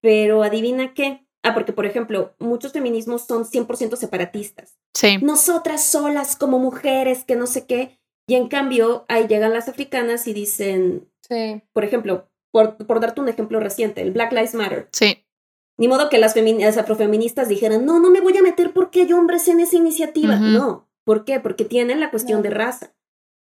pero 0.00 0.44
adivina 0.44 0.94
qué. 0.94 1.26
Ah, 1.42 1.52
porque, 1.52 1.72
por 1.72 1.84
ejemplo, 1.84 2.36
muchos 2.38 2.72
feminismos 2.72 3.26
son 3.26 3.44
100% 3.44 3.96
separatistas. 3.96 4.78
Sí. 4.94 5.18
Nosotras 5.20 5.82
solas 5.82 6.36
como 6.36 6.60
mujeres, 6.60 7.24
que 7.24 7.34
no 7.34 7.48
sé 7.48 7.66
qué. 7.66 7.98
Y 8.28 8.34
en 8.36 8.48
cambio, 8.48 9.04
ahí 9.08 9.26
llegan 9.26 9.52
las 9.52 9.68
africanas 9.68 10.26
y 10.28 10.32
dicen, 10.32 11.08
sí. 11.28 11.62
por 11.72 11.84
ejemplo, 11.84 12.28
por, 12.86 13.00
darte 13.00 13.20
un 13.20 13.28
ejemplo 13.28 13.60
reciente, 13.60 14.00
el 14.00 14.12
Black 14.12 14.32
Lives 14.32 14.54
Matter. 14.54 14.88
Sí. 14.92 15.24
Ni 15.76 15.88
modo 15.88 16.08
que 16.08 16.18
las, 16.18 16.34
afrofeministas 16.78 17.48
dijeran, 17.48 17.84
no, 17.84 18.00
no 18.00 18.10
me 18.10 18.22
voy 18.22 18.36
a 18.36 18.42
meter 18.42 18.72
porque 18.72 19.02
hay 19.02 19.12
hombres 19.12 19.46
en 19.48 19.60
esa 19.60 19.76
iniciativa. 19.76 20.36
No. 20.36 20.88
¿Por 21.04 21.24
qué? 21.24 21.38
Porque 21.38 21.66
tienen 21.66 22.00
la 22.00 22.10
cuestión 22.10 22.42
de 22.42 22.50
raza. 22.50 22.94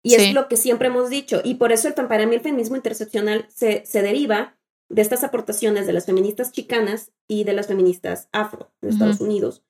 Y 0.02 0.16
es 0.16 0.34
lo 0.34 0.48
que 0.48 0.58
siempre 0.58 0.88
hemos 0.88 1.10
dicho. 1.10 1.42
Y 1.44 1.56
por 1.56 1.72
eso 1.72 1.88
el, 1.88 1.94
para 1.94 2.26
mí 2.26 2.36
el 2.36 2.42
feminismo 2.42 2.76
interseccional 2.76 3.46
se, 3.50 3.86
se 3.86 4.02
deriva 4.02 4.58
de 4.90 5.02
estas 5.02 5.24
aportaciones 5.24 5.86
de 5.86 5.94
las 5.94 6.08
feministas 6.08 6.52
chicanas 6.52 7.12
y 7.28 7.44
de 7.44 7.54
las 7.54 7.68
feministas 7.68 8.30
afro 8.32 8.72
de 8.82 8.90
Estados 8.90 9.22
Unidos. 9.22 9.64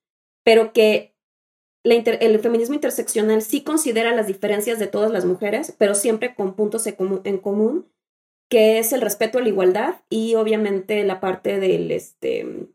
Pero 0.44 0.72
que 0.72 1.16
el 1.84 2.40
feminismo 2.40 2.76
interseccional 2.76 3.42
sí 3.42 3.62
considera 3.62 4.16
las 4.16 4.28
diferencias 4.28 4.80
de 4.80 4.88
todas 4.88 5.12
las 5.12 5.26
mujeres, 5.26 5.76
pero 5.78 5.96
siempre 5.96 6.34
con 6.34 6.56
puntos 6.56 6.88
en 6.88 7.38
común 7.38 7.93
que 8.54 8.78
es 8.78 8.94
el 8.94 9.02
respeto 9.02 9.40
a 9.40 9.42
la 9.42 9.48
igualdad 9.48 9.96
y 10.12 10.36
obviamente 10.36 11.04
la 11.04 11.20
parte 11.20 11.60
del, 11.60 11.90
este, 11.90 12.68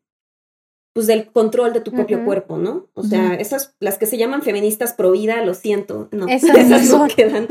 pues 0.93 1.07
del 1.07 1.31
control 1.31 1.73
de 1.73 1.81
tu 1.81 1.93
propio 1.93 2.25
cuerpo, 2.25 2.57
¿no? 2.57 2.89
O 2.95 3.05
sea, 3.05 3.35
esas, 3.35 3.77
las 3.79 3.97
que 3.97 4.07
se 4.07 4.19
llaman 4.19 4.43
feministas 4.43 4.93
pro 4.93 5.13
vida, 5.13 5.41
lo 5.45 5.55
siento, 5.55 6.09
no, 6.11 6.27
esas, 6.27 6.89
no 6.91 7.07
quedan. 7.07 7.47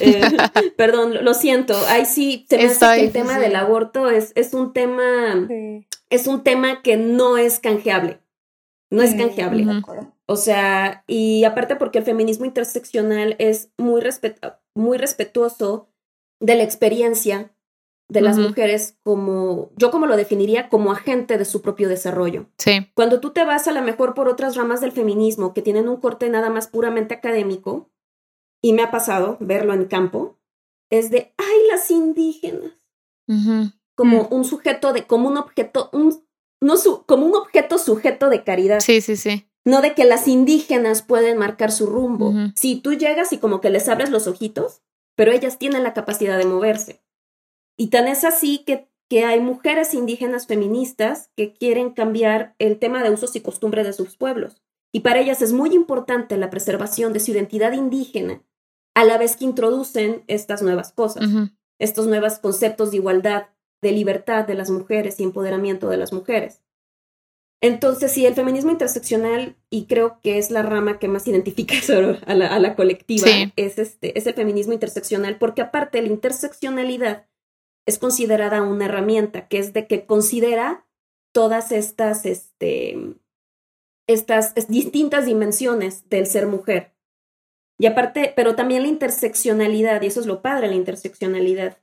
Eh, 0.00 0.20
perdón, 0.76 1.24
lo 1.24 1.32
siento. 1.32 1.76
Ay, 1.86 2.06
sí, 2.06 2.44
se 2.50 2.56
me 2.56 2.64
hace 2.64 2.84
que 2.96 3.04
el 3.04 3.12
tema 3.12 3.38
del 3.38 3.54
aborto 3.54 4.10
es, 4.10 4.32
es 4.34 4.52
un 4.52 4.72
tema, 4.72 5.48
es 6.10 6.26
un 6.26 6.42
tema 6.42 6.82
que 6.82 6.96
no 6.96 7.38
es 7.38 7.60
canjeable. 7.60 8.18
No 8.90 9.00
es 9.02 9.14
canjeable. 9.14 9.64
O 10.26 10.34
sea, 10.34 11.04
y 11.06 11.44
aparte 11.44 11.76
porque 11.76 11.98
el 11.98 12.04
feminismo 12.04 12.46
interseccional 12.46 13.36
es 13.38 13.70
muy, 13.78 14.02
muy 14.74 14.98
respetuoso 14.98 15.88
de 16.40 16.56
la 16.56 16.64
experiencia 16.64 17.52
de 18.10 18.20
las 18.20 18.38
mujeres 18.38 18.98
como, 19.02 19.70
yo 19.76 19.90
como 19.90 20.06
lo 20.06 20.16
definiría, 20.16 20.68
como 20.68 20.92
agente 20.92 21.38
de 21.38 21.44
su 21.44 21.62
propio 21.62 21.88
desarrollo. 21.88 22.46
Sí. 22.58 22.90
Cuando 22.94 23.20
tú 23.20 23.30
te 23.30 23.44
vas 23.44 23.68
a 23.68 23.72
lo 23.72 23.82
mejor 23.82 24.14
por 24.14 24.28
otras 24.28 24.56
ramas 24.56 24.80
del 24.80 24.92
feminismo 24.92 25.54
que 25.54 25.62
tienen 25.62 25.88
un 25.88 25.98
corte 25.98 26.28
nada 26.28 26.50
más 26.50 26.66
puramente 26.66 27.14
académico, 27.14 27.90
y 28.62 28.72
me 28.72 28.82
ha 28.82 28.90
pasado 28.90 29.36
verlo 29.40 29.72
en 29.72 29.86
campo, 29.86 30.38
es 30.90 31.10
de, 31.10 31.32
ay, 31.38 31.56
las 31.70 31.90
indígenas. 31.90 32.72
Como 33.94 34.26
un 34.28 34.44
sujeto 34.44 34.92
de, 34.92 35.06
como 35.06 35.28
un 35.28 35.36
objeto, 35.36 35.88
un, 35.92 36.24
no 36.60 36.76
su, 36.76 37.04
como 37.04 37.26
un 37.26 37.36
objeto 37.36 37.78
sujeto 37.78 38.28
de 38.28 38.42
caridad. 38.42 38.80
Sí, 38.80 39.00
sí, 39.00 39.16
sí. 39.16 39.46
No 39.64 39.82
de 39.82 39.94
que 39.94 40.04
las 40.04 40.26
indígenas 40.26 41.02
pueden 41.02 41.38
marcar 41.38 41.70
su 41.70 41.86
rumbo. 41.86 42.34
Si 42.56 42.80
tú 42.80 42.94
llegas 42.94 43.32
y 43.32 43.38
como 43.38 43.60
que 43.60 43.70
les 43.70 43.88
abres 43.88 44.10
los 44.10 44.26
ojitos, 44.26 44.82
pero 45.14 45.32
ellas 45.32 45.58
tienen 45.58 45.84
la 45.84 45.94
capacidad 45.94 46.38
de 46.38 46.46
moverse. 46.46 47.04
Y 47.80 47.86
tan 47.86 48.08
es 48.08 48.24
así 48.24 48.58
que, 48.58 48.90
que 49.08 49.24
hay 49.24 49.40
mujeres 49.40 49.94
indígenas 49.94 50.46
feministas 50.46 51.30
que 51.34 51.54
quieren 51.54 51.94
cambiar 51.94 52.54
el 52.58 52.78
tema 52.78 53.02
de 53.02 53.08
usos 53.08 53.34
y 53.36 53.40
costumbres 53.40 53.86
de 53.86 53.94
sus 53.94 54.18
pueblos. 54.18 54.60
Y 54.92 55.00
para 55.00 55.20
ellas 55.20 55.40
es 55.40 55.54
muy 55.54 55.72
importante 55.72 56.36
la 56.36 56.50
preservación 56.50 57.14
de 57.14 57.20
su 57.20 57.30
identidad 57.30 57.72
indígena, 57.72 58.42
a 58.94 59.06
la 59.06 59.16
vez 59.16 59.34
que 59.34 59.46
introducen 59.46 60.24
estas 60.26 60.60
nuevas 60.60 60.92
cosas, 60.92 61.24
estos 61.78 62.06
nuevos 62.06 62.38
conceptos 62.38 62.90
de 62.90 62.98
igualdad, 62.98 63.46
de 63.80 63.92
libertad 63.92 64.46
de 64.46 64.56
las 64.56 64.68
mujeres 64.68 65.18
y 65.18 65.22
empoderamiento 65.22 65.88
de 65.88 65.96
las 65.96 66.12
mujeres. 66.12 66.60
Entonces, 67.62 68.12
sí, 68.12 68.26
el 68.26 68.34
feminismo 68.34 68.72
interseccional, 68.72 69.56
y 69.70 69.86
creo 69.86 70.20
que 70.22 70.36
es 70.36 70.50
la 70.50 70.60
rama 70.60 70.98
que 70.98 71.08
más 71.08 71.26
identifica 71.26 71.76
a 72.26 72.34
la, 72.34 72.46
a 72.48 72.58
la 72.58 72.76
colectiva, 72.76 73.26
es, 73.56 73.78
este, 73.78 74.18
es 74.18 74.26
el 74.26 74.34
feminismo 74.34 74.74
interseccional, 74.74 75.38
porque 75.38 75.62
aparte 75.62 76.02
la 76.02 76.08
interseccionalidad 76.08 77.29
es 77.86 77.98
considerada 77.98 78.62
una 78.62 78.86
herramienta, 78.86 79.48
que 79.48 79.58
es 79.58 79.72
de 79.72 79.86
que 79.86 80.06
considera 80.06 80.86
todas 81.32 81.72
estas, 81.72 82.26
este, 82.26 82.96
estas 84.06 84.54
distintas 84.68 85.26
dimensiones 85.26 86.08
del 86.08 86.26
ser 86.26 86.46
mujer. 86.46 86.94
Y 87.78 87.86
aparte, 87.86 88.32
pero 88.36 88.56
también 88.56 88.82
la 88.82 88.88
interseccionalidad, 88.88 90.02
y 90.02 90.06
eso 90.06 90.20
es 90.20 90.26
lo 90.26 90.42
padre, 90.42 90.68
la 90.68 90.74
interseccionalidad, 90.74 91.78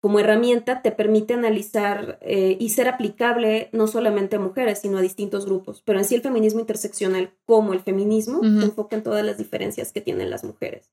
como 0.00 0.20
herramienta 0.20 0.80
te 0.80 0.92
permite 0.92 1.34
analizar 1.34 2.18
eh, 2.22 2.56
y 2.58 2.70
ser 2.70 2.88
aplicable 2.88 3.68
no 3.72 3.88
solamente 3.88 4.36
a 4.36 4.40
mujeres, 4.40 4.80
sino 4.80 4.98
a 4.98 5.02
distintos 5.02 5.44
grupos. 5.44 5.82
Pero 5.84 5.98
en 5.98 6.04
sí 6.04 6.14
el 6.14 6.22
feminismo 6.22 6.60
interseccional, 6.60 7.34
como 7.46 7.72
el 7.72 7.80
feminismo, 7.80 8.40
se 8.40 8.64
enfoca 8.64 8.96
en 8.96 9.02
todas 9.02 9.24
las 9.24 9.38
diferencias 9.38 9.92
que 9.92 10.00
tienen 10.00 10.30
las 10.30 10.44
mujeres. 10.44 10.90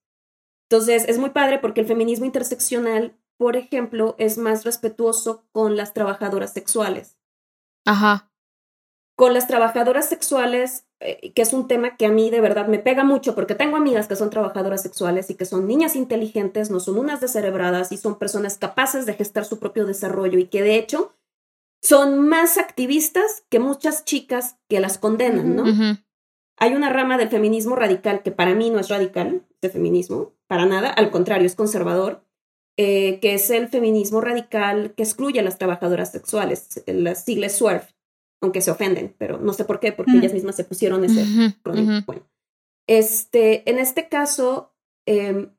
Entonces, 0.70 1.06
es 1.08 1.20
muy 1.20 1.30
padre 1.30 1.60
porque 1.60 1.82
el 1.82 1.88
feminismo 1.88 2.26
interseccional 2.26 3.16
por 3.38 3.58
ejemplo, 3.58 4.16
es 4.18 4.38
más 4.38 4.64
respetuoso 4.64 5.46
con 5.52 5.76
las 5.76 5.94
trabajadoras 5.94 6.54
sexuales. 6.54 7.18
Ajá. 7.86 8.32
Con 9.16 9.34
las 9.34 9.48
trabajadoras 9.48 10.10
sexuales, 10.10 10.86
eh, 11.00 11.32
que 11.34 11.42
es 11.42 11.54
un 11.54 11.68
tema 11.68 11.98
que 11.98 12.06
a 12.06 12.12
mí 12.12 12.30
de 12.30 12.42
verdad 12.42 12.68
me 12.68 12.80
pega 12.80 13.04
mucho 13.04 13.36
porque 13.36 13.56
tengo 13.56 13.78
amigas 13.78 14.08
que 14.08 14.16
son 14.16 14.30
trabajadoras 14.30 14.82
sexuales 14.82 15.30
y 15.30 15.36
que 15.36 15.46
son 15.46 15.68
niñas 15.68 15.96
inteligentes, 15.96 16.70
no 16.70 16.80
son 16.80 16.98
unas 16.98 17.22
descerebradas 17.22 17.92
y 17.92 17.98
son 17.98 18.18
personas 18.18 18.58
capaces 18.58 19.06
de 19.06 19.14
gestar 19.14 19.46
su 19.46 19.60
propio 19.60 19.86
desarrollo 19.86 20.40
y 20.40 20.48
que 20.48 20.62
de 20.62 20.76
hecho 20.76 21.14
son 21.82 22.28
más 22.28 22.58
activistas 22.58 23.44
que 23.50 23.60
muchas 23.60 24.06
chicas 24.06 24.58
que 24.68 24.80
las 24.80 24.98
condenan, 24.98 25.56
¿no? 25.56 25.66
Hay 26.58 26.74
una 26.74 26.90
rama 26.90 27.18
del 27.18 27.30
feminismo 27.30 27.76
radical 27.76 28.24
que 28.24 28.32
para 28.32 28.56
mí 28.56 28.70
no 28.70 28.80
es 28.80 28.90
radical, 28.90 29.46
de 29.62 29.70
feminismo, 29.70 30.34
para 30.48 30.66
nada, 30.66 30.90
al 30.90 31.12
contrario, 31.12 31.46
es 31.46 31.56
conservador, 31.56 32.25
eh, 32.78 33.20
que 33.22 33.34
es 33.34 33.50
el 33.50 33.70
feminismo 33.70 34.22
radical 34.22 34.94
que 34.96 35.04
excluye 35.04 35.40
a 35.40 35.44
las 35.44 35.58
trabajadoras 35.58 36.12
sexuales, 36.12 36.84
las 36.88 37.24
siglas 37.24 37.58
SWERF, 37.58 37.90
aunque 38.42 38.62
se 38.62 38.72
ofenden, 38.72 39.16
pero 39.18 39.38
no 39.40 39.54
sé 39.54 39.66
por 39.66 39.80
qué, 39.80 39.92
porque 39.92 40.18
ellas 40.18 40.34
mismas 40.34 40.56
se 40.56 40.66
pusieron 40.66 41.04
ese 41.06 41.24
Bueno, 42.06 42.28
este, 42.88 43.70
en 43.70 43.80
este 43.80 44.10
caso, 44.10 44.74
em, 45.06 45.56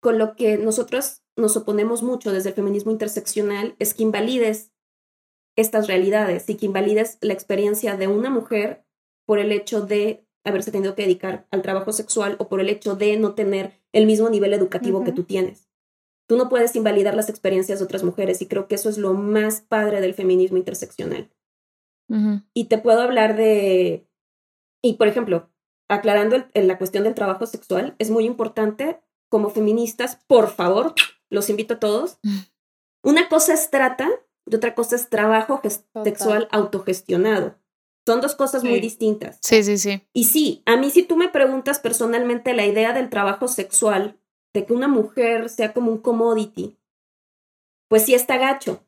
con 0.00 0.18
lo 0.18 0.36
que 0.36 0.58
nosotros 0.58 1.22
nos 1.36 1.56
oponemos 1.56 2.02
mucho 2.02 2.32
desde 2.32 2.50
el 2.50 2.54
feminismo 2.54 2.92
interseccional 2.92 3.74
es 3.78 3.94
que 3.94 4.02
invalides 4.02 4.72
estas 5.56 5.86
realidades 5.88 6.48
y 6.48 6.56
que 6.56 6.66
invalides 6.66 7.18
la 7.20 7.32
experiencia 7.32 7.96
de 7.96 8.06
una 8.06 8.30
mujer 8.30 8.84
por 9.26 9.38
el 9.38 9.52
hecho 9.52 9.80
de 9.80 10.26
haberse 10.44 10.70
tenido 10.70 10.94
que 10.94 11.02
dedicar 11.02 11.46
al 11.50 11.62
trabajo 11.62 11.92
sexual 11.92 12.36
o 12.38 12.48
por 12.48 12.60
el 12.60 12.68
hecho 12.68 12.96
de 12.96 13.16
no 13.16 13.34
tener 13.34 13.80
el 13.92 14.06
mismo 14.06 14.30
nivel 14.30 14.52
educativo 14.54 15.04
que 15.04 15.12
tú 15.12 15.24
tienes. 15.24 15.69
Tú 16.30 16.36
no 16.36 16.48
puedes 16.48 16.76
invalidar 16.76 17.16
las 17.16 17.28
experiencias 17.28 17.80
de 17.80 17.84
otras 17.84 18.04
mujeres 18.04 18.40
y 18.40 18.46
creo 18.46 18.68
que 18.68 18.76
eso 18.76 18.88
es 18.88 18.98
lo 18.98 19.14
más 19.14 19.62
padre 19.62 20.00
del 20.00 20.14
feminismo 20.14 20.58
interseccional. 20.58 21.28
Y 22.54 22.66
te 22.66 22.78
puedo 22.78 23.00
hablar 23.00 23.34
de, 23.34 24.06
y 24.80 24.92
por 24.92 25.08
ejemplo, 25.08 25.50
aclarando 25.88 26.36
la 26.54 26.78
cuestión 26.78 27.02
del 27.02 27.16
trabajo 27.16 27.46
sexual, 27.46 27.96
es 27.98 28.10
muy 28.10 28.26
importante 28.26 29.00
como 29.28 29.50
feministas, 29.50 30.20
por 30.28 30.50
favor, 30.50 30.94
los 31.30 31.50
invito 31.50 31.74
a 31.74 31.80
todos. 31.80 32.20
Una 33.02 33.28
cosa 33.28 33.52
es 33.52 33.68
trata 33.68 34.08
y 34.46 34.54
otra 34.54 34.76
cosa 34.76 34.94
es 34.94 35.08
trabajo 35.08 35.60
sexual 36.04 36.46
autogestionado. 36.52 37.58
Son 38.06 38.20
dos 38.20 38.36
cosas 38.36 38.62
muy 38.62 38.78
distintas. 38.78 39.40
Sí, 39.42 39.64
sí, 39.64 39.78
sí. 39.78 40.06
Y 40.12 40.26
sí, 40.26 40.62
a 40.64 40.76
mí 40.76 40.92
si 40.92 41.02
tú 41.02 41.16
me 41.16 41.28
preguntas 41.28 41.80
personalmente 41.80 42.54
la 42.54 42.66
idea 42.66 42.92
del 42.92 43.10
trabajo 43.10 43.48
sexual 43.48 44.19
de 44.52 44.66
que 44.66 44.72
una 44.72 44.88
mujer 44.88 45.48
sea 45.48 45.72
como 45.72 45.92
un 45.92 45.98
commodity, 45.98 46.78
pues 47.88 48.04
sí 48.04 48.14
está 48.14 48.38
gacho. 48.38 48.84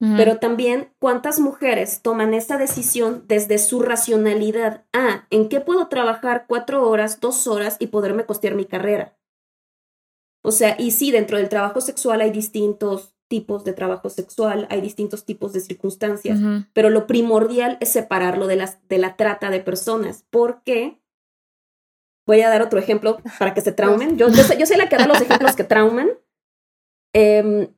Pero 0.00 0.38
también 0.38 0.94
cuántas 1.00 1.40
mujeres 1.40 2.02
toman 2.02 2.32
esa 2.32 2.56
decisión 2.56 3.24
desde 3.26 3.58
su 3.58 3.80
racionalidad. 3.80 4.84
Ah, 4.92 5.26
¿en 5.30 5.48
qué 5.48 5.60
puedo 5.60 5.88
trabajar 5.88 6.44
cuatro 6.46 6.88
horas, 6.88 7.18
dos 7.18 7.48
horas 7.48 7.76
y 7.80 7.88
poderme 7.88 8.24
costear 8.24 8.54
mi 8.54 8.64
carrera? 8.64 9.18
O 10.42 10.52
sea, 10.52 10.76
y 10.78 10.92
sí, 10.92 11.10
dentro 11.10 11.36
del 11.36 11.48
trabajo 11.48 11.80
sexual 11.80 12.20
hay 12.20 12.30
distintos 12.30 13.16
tipos 13.26 13.64
de 13.64 13.72
trabajo 13.72 14.08
sexual, 14.08 14.68
hay 14.70 14.80
distintos 14.80 15.24
tipos 15.24 15.52
de 15.52 15.60
circunstancias, 15.60 16.38
pero 16.72 16.90
lo 16.90 17.06
primordial 17.06 17.76
es 17.80 17.90
separarlo 17.90 18.46
de, 18.46 18.56
las, 18.56 18.78
de 18.88 18.98
la 18.98 19.16
trata 19.16 19.50
de 19.50 19.60
personas, 19.60 20.24
porque 20.30 21.00
Voy 22.28 22.42
a 22.42 22.50
dar 22.50 22.60
otro 22.60 22.78
ejemplo 22.78 23.22
para 23.38 23.54
que 23.54 23.62
se 23.62 23.72
traumen. 23.72 24.18
Yo, 24.18 24.28
soy, 24.28 24.76
la 24.76 24.90
que 24.90 24.98
da 24.98 25.06
los 25.06 25.18
ejemplos 25.22 25.56
que 25.56 25.64
trauman. 25.64 26.10
Em, 27.14 27.68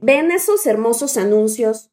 ven 0.00 0.30
esos 0.30 0.64
hermosos 0.64 1.18
anuncios 1.18 1.90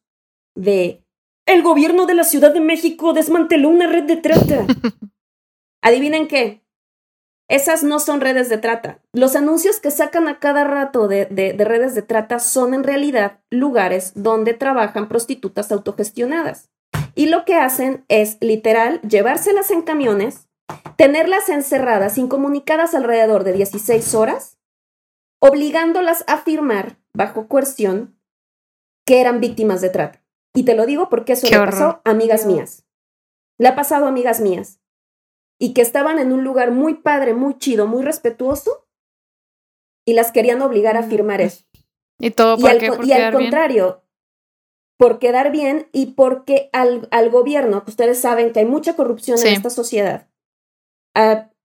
de 0.56 1.04
el 1.46 1.62
gobierno 1.62 2.06
de 2.06 2.14
la 2.14 2.24
Ciudad 2.24 2.54
de 2.54 2.60
México 2.60 3.12
desmanteló 3.12 3.68
una 3.68 3.86
red 3.86 4.04
de 4.04 4.16
trata. 4.16 4.66
Adivinen 5.82 6.28
qué. 6.28 6.64
Esas 7.46 7.84
no 7.84 8.00
son 8.00 8.22
redes 8.22 8.48
de 8.48 8.56
trata. 8.56 9.02
Los 9.12 9.36
anuncios 9.36 9.80
que 9.80 9.90
sacan 9.90 10.28
a 10.28 10.40
cada 10.40 10.64
rato 10.64 11.08
de, 11.08 11.26
de, 11.26 11.52
redes 11.62 11.94
de 11.94 12.00
trata 12.00 12.38
son 12.38 12.72
en 12.72 12.84
realidad 12.84 13.42
lugares 13.50 14.12
donde 14.14 14.54
trabajan 14.54 15.08
prostitutas 15.08 15.70
autogestionadas. 15.70 16.70
Y 17.14 17.26
lo 17.26 17.44
que 17.44 17.56
hacen 17.56 18.06
es 18.08 18.38
literal 18.40 19.02
llevárselas 19.02 19.70
en 19.70 19.82
camiones 19.82 20.45
tenerlas 20.96 21.48
encerradas, 21.48 22.18
incomunicadas 22.18 22.94
alrededor 22.94 23.44
de 23.44 23.52
16 23.52 24.14
horas, 24.14 24.58
obligándolas 25.40 26.24
a 26.26 26.34
afirmar, 26.34 26.98
bajo 27.12 27.48
coerción, 27.48 28.18
que 29.04 29.20
eran 29.20 29.40
víctimas 29.40 29.80
de 29.80 29.90
trata. 29.90 30.22
Y 30.54 30.64
te 30.64 30.74
lo 30.74 30.86
digo 30.86 31.08
porque 31.08 31.34
eso 31.34 31.46
le 31.48 31.56
pasó 31.56 32.00
a 32.04 32.10
amigas 32.10 32.46
mías. 32.46 32.84
Le 33.58 33.68
ha 33.68 33.76
pasado 33.76 34.06
a 34.06 34.08
amigas 34.08 34.40
mías. 34.40 34.80
Y 35.58 35.74
que 35.74 35.82
estaban 35.82 36.18
en 36.18 36.32
un 36.32 36.44
lugar 36.44 36.70
muy 36.70 36.94
padre, 36.94 37.34
muy 37.34 37.58
chido, 37.58 37.86
muy 37.86 38.02
respetuoso, 38.02 38.86
y 40.06 40.14
las 40.14 40.32
querían 40.32 40.62
obligar 40.62 40.96
a 40.96 41.00
afirmar 41.00 41.40
eso. 41.40 41.64
¿Y 42.18 42.30
todo 42.30 42.56
por 42.56 42.70
y 43.04 43.12
al, 43.12 43.32
contrario, 43.32 44.02
por 44.98 45.18
quedar 45.18 45.50
bien 45.50 45.88
y 45.92 46.12
porque 46.12 46.70
al, 46.72 47.08
al, 47.10 47.30
gobierno, 47.30 47.84
que 47.84 47.90
ustedes 47.90 48.20
saben 48.20 48.52
que 48.52 48.60
hay 48.60 48.66
mucha 48.66 48.96
corrupción 48.96 49.38
en 49.38 49.48
esta 49.48 49.70
sociedad, 49.70 50.28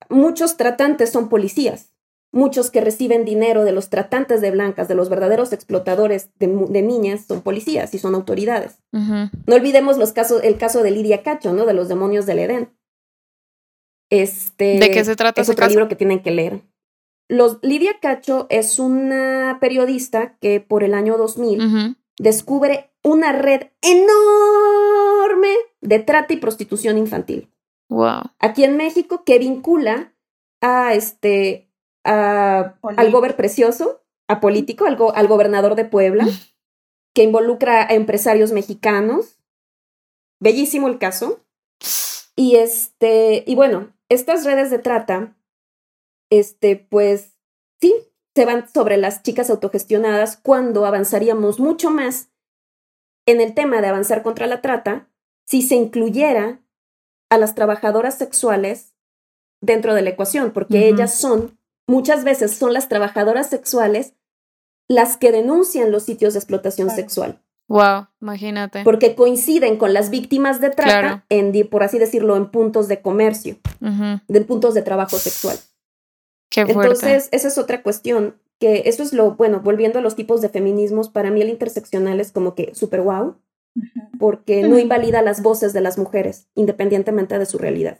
muchos 0.09 0.57
tratantes 0.57 1.11
son 1.11 1.29
policías. 1.29 1.89
muchos 2.33 2.71
que 2.71 2.79
reciben 2.79 3.25
dinero 3.25 3.65
de 3.65 3.73
los 3.73 3.89
tratantes 3.89 4.39
de 4.39 4.51
blancas, 4.51 4.87
de 4.87 4.95
los 4.95 5.09
verdaderos 5.09 5.51
explotadores 5.51 6.29
de, 6.39 6.47
niñas, 6.47 7.25
son 7.27 7.41
policías 7.41 7.93
y 7.93 7.99
son 7.99 8.15
autoridades. 8.15 8.79
No 8.91 9.55
olvidemos 9.55 9.97
los 9.97 10.13
casos, 10.13 10.41
el 10.43 10.57
caso 10.57 10.81
de 10.81 10.91
Lidia 10.91 11.23
Cacho, 11.23 11.51
¿no? 11.51 11.65
De 11.65 11.73
los 11.73 11.89
demonios 11.89 12.25
del 12.25 12.39
Edén. 12.39 12.69
Este, 14.09 14.79
¿De 14.79 14.91
qué 14.91 15.03
se 15.03 15.17
trata? 15.17 15.41
Es 15.41 15.49
otro 15.49 15.67
libro 15.67 15.89
que 15.89 15.97
tienen 15.97 16.21
que 16.21 16.31
leer. 16.31 16.61
Los, 17.27 17.59
Lidia 17.61 17.99
Cacho 18.01 18.47
es 18.49 18.79
una 18.79 19.57
periodista 19.59 20.37
que 20.39 20.61
por 20.61 20.83
el 20.83 20.93
año 20.93 21.17
2000 21.17 21.97
descubre 22.17 22.91
una 23.03 23.31
red 23.31 23.67
enorme 23.81 25.49
de 25.81 25.99
trata 25.99 26.33
y 26.33 26.37
prostitución 26.37 26.97
infantil. 26.97 27.50
Wow. 27.91 28.21
Aquí 28.39 28.63
en 28.63 28.77
México 28.77 29.25
que 29.25 29.37
vincula 29.37 30.13
a 30.61 30.93
este 30.93 31.69
a, 32.05 32.77
al 32.81 33.11
gober 33.11 33.35
precioso, 33.35 34.01
a 34.29 34.39
político, 34.39 34.85
al, 34.85 34.97
al 35.13 35.27
gobernador 35.27 35.75
de 35.75 35.83
Puebla, 35.83 36.25
que 37.13 37.23
involucra 37.23 37.83
a 37.83 37.93
empresarios 37.93 38.53
mexicanos. 38.53 39.37
Bellísimo 40.39 40.87
el 40.87 40.99
caso. 40.99 41.43
Y 42.37 42.55
este, 42.55 43.43
y 43.45 43.55
bueno, 43.55 43.91
estas 44.07 44.45
redes 44.45 44.71
de 44.71 44.79
trata, 44.79 45.35
este, 46.29 46.77
pues 46.77 47.33
sí, 47.81 47.93
se 48.33 48.45
van 48.45 48.69
sobre 48.73 48.95
las 48.95 49.21
chicas 49.21 49.49
autogestionadas 49.49 50.37
cuando 50.37 50.85
avanzaríamos 50.85 51.59
mucho 51.59 51.91
más 51.91 52.29
en 53.25 53.41
el 53.41 53.53
tema 53.53 53.81
de 53.81 53.87
avanzar 53.87 54.23
contra 54.23 54.47
la 54.47 54.61
trata 54.61 55.09
si 55.45 55.61
se 55.61 55.75
incluyera 55.75 56.61
a 57.31 57.37
las 57.37 57.55
trabajadoras 57.55 58.15
sexuales 58.17 58.93
dentro 59.61 59.95
de 59.95 60.01
la 60.01 60.09
ecuación, 60.11 60.51
porque 60.51 60.89
ellas 60.89 61.15
son, 61.15 61.57
muchas 61.87 62.25
veces 62.25 62.51
son 62.51 62.73
las 62.73 62.89
trabajadoras 62.89 63.49
sexuales 63.49 64.13
las 64.89 65.15
que 65.15 65.31
denuncian 65.31 65.91
los 65.91 66.03
sitios 66.03 66.33
de 66.33 66.39
explotación 66.39 66.89
sexual. 66.89 67.41
Wow, 67.69 68.07
imagínate. 68.21 68.83
Porque 68.83 69.15
coinciden 69.15 69.77
con 69.77 69.93
las 69.93 70.09
víctimas 70.09 70.59
de 70.59 70.71
trata 70.71 71.25
en, 71.29 71.53
por 71.69 71.83
así 71.83 71.99
decirlo, 71.99 72.35
en 72.35 72.51
puntos 72.51 72.89
de 72.89 73.01
comercio, 73.01 73.55
en 73.79 74.45
puntos 74.45 74.73
de 74.73 74.81
trabajo 74.81 75.17
sexual. 75.17 75.57
Qué 76.49 76.65
fuerte. 76.65 76.81
Entonces, 76.81 77.29
esa 77.31 77.47
es 77.47 77.57
otra 77.57 77.81
cuestión, 77.81 78.35
que 78.59 78.83
eso 78.87 79.03
es 79.03 79.13
lo, 79.13 79.35
bueno, 79.35 79.61
volviendo 79.61 79.99
a 79.99 80.01
los 80.01 80.17
tipos 80.17 80.41
de 80.41 80.49
feminismos, 80.49 81.07
para 81.07 81.31
mí 81.31 81.41
el 81.41 81.49
interseccional 81.49 82.19
es 82.19 82.33
como 82.33 82.55
que 82.55 82.75
súper 82.75 82.99
wow, 83.01 83.37
porque 84.19 84.63
no 84.63 84.77
invalida 84.77 85.21
las 85.21 85.41
voces 85.41 85.73
de 85.73 85.81
las 85.81 85.97
mujeres, 85.97 86.47
independientemente 86.55 87.39
de 87.39 87.45
su 87.45 87.57
realidad. 87.57 87.99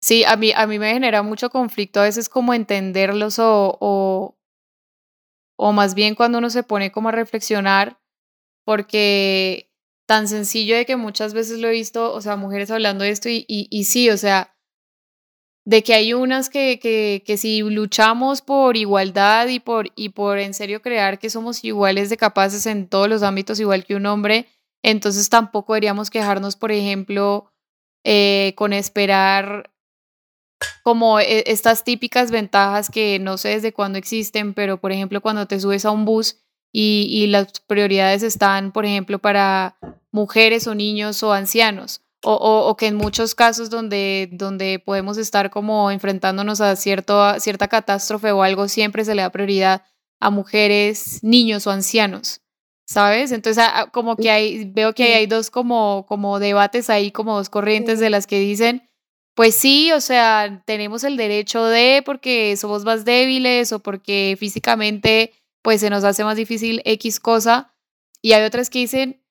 Sí, 0.00 0.24
a 0.24 0.36
mí, 0.36 0.52
a 0.54 0.66
mí 0.66 0.78
me 0.78 0.92
genera 0.92 1.22
mucho 1.22 1.50
conflicto 1.50 2.00
a 2.00 2.04
veces 2.04 2.28
como 2.28 2.54
entenderlos 2.54 3.38
o, 3.38 3.76
o, 3.80 4.38
o 5.56 5.72
más 5.72 5.94
bien 5.94 6.14
cuando 6.14 6.38
uno 6.38 6.50
se 6.50 6.62
pone 6.62 6.92
como 6.92 7.10
a 7.10 7.12
reflexionar, 7.12 8.00
porque 8.64 9.70
tan 10.06 10.28
sencillo 10.28 10.76
de 10.76 10.86
que 10.86 10.96
muchas 10.96 11.34
veces 11.34 11.58
lo 11.58 11.68
he 11.68 11.72
visto, 11.72 12.14
o 12.14 12.20
sea, 12.22 12.36
mujeres 12.36 12.70
hablando 12.70 13.04
de 13.04 13.10
esto 13.10 13.28
y, 13.28 13.44
y, 13.46 13.68
y 13.70 13.84
sí, 13.84 14.08
o 14.08 14.16
sea, 14.16 14.54
de 15.66 15.82
que 15.82 15.92
hay 15.92 16.14
unas 16.14 16.48
que, 16.48 16.78
que, 16.80 17.22
que, 17.26 17.36
si 17.36 17.60
luchamos 17.60 18.40
por 18.40 18.78
igualdad 18.78 19.48
y 19.48 19.60
por, 19.60 19.92
y 19.96 20.08
por 20.08 20.38
en 20.38 20.54
serio 20.54 20.80
crear 20.80 21.18
que 21.18 21.28
somos 21.28 21.62
iguales 21.62 22.08
de 22.08 22.16
capaces 22.16 22.64
en 22.64 22.88
todos 22.88 23.06
los 23.06 23.22
ámbitos, 23.22 23.60
igual 23.60 23.84
que 23.84 23.94
un 23.94 24.06
hombre, 24.06 24.46
entonces 24.90 25.28
tampoco 25.28 25.74
deberíamos 25.74 26.10
quejarnos, 26.10 26.56
por 26.56 26.72
ejemplo, 26.72 27.52
eh, 28.04 28.54
con 28.56 28.72
esperar 28.72 29.70
como 30.82 31.20
e, 31.20 31.44
estas 31.46 31.84
típicas 31.84 32.30
ventajas 32.30 32.90
que 32.90 33.18
no 33.18 33.36
sé 33.36 33.50
desde 33.50 33.72
cuándo 33.72 33.98
existen, 33.98 34.54
pero 34.54 34.80
por 34.80 34.90
ejemplo 34.90 35.20
cuando 35.20 35.46
te 35.46 35.60
subes 35.60 35.84
a 35.84 35.90
un 35.90 36.04
bus 36.04 36.38
y, 36.72 37.26
las 37.28 37.60
prioridades 37.66 38.22
están, 38.22 38.72
por 38.72 38.84
ejemplo, 38.84 39.18
para 39.18 39.76
mujeres 40.12 40.66
o 40.66 40.74
niños 40.74 41.22
o 41.22 41.32
ancianos. 41.32 42.02
O, 42.24 42.76
que 42.76 42.88
en 42.88 42.96
muchos 42.96 43.34
casos 43.34 43.70
donde, 43.70 44.28
donde 44.32 44.82
podemos 44.84 45.18
estar 45.18 45.50
como 45.50 45.90
enfrentándonos 45.90 46.60
a, 46.60 46.72
a 46.72 46.76
cierta 46.76 47.68
catástrofe 47.68 48.32
o 48.32 48.42
algo, 48.42 48.68
siempre 48.68 49.04
se 49.04 49.14
le 49.14 49.22
da 49.22 49.30
prioridad 49.30 49.82
a 50.20 50.30
mujeres, 50.30 51.20
niños 51.22 51.66
o 51.66 51.70
ancianos. 51.70 52.40
¿Sabes? 52.88 53.32
Entonces, 53.32 53.62
como 53.92 54.16
que 54.16 54.30
hay, 54.30 54.64
veo 54.64 54.94
que 54.94 55.14
hay 55.14 55.26
dos 55.26 55.50
como, 55.50 56.06
como 56.08 56.38
debates 56.38 56.88
ahí, 56.88 57.10
como 57.10 57.36
dos 57.36 57.50
corrientes 57.50 58.00
de 58.00 58.08
las 58.08 58.26
que 58.26 58.40
dicen, 58.40 58.88
pues 59.34 59.54
sí, 59.54 59.92
o 59.92 60.00
sea, 60.00 60.62
tenemos 60.64 61.04
el 61.04 61.18
derecho 61.18 61.66
de, 61.66 62.02
porque 62.04 62.56
somos 62.56 62.84
más 62.84 63.04
débiles 63.04 63.72
o 63.72 63.80
porque 63.80 64.36
físicamente, 64.40 65.34
pues 65.62 65.80
se 65.82 65.90
nos 65.90 66.02
hace 66.02 66.24
más 66.24 66.36
difícil 66.36 66.80
X 66.86 67.20
cosa, 67.20 67.74
y 68.22 68.32
hay 68.32 68.42
otras 68.44 68.70
que 68.70 68.80
dicen, 68.80 69.22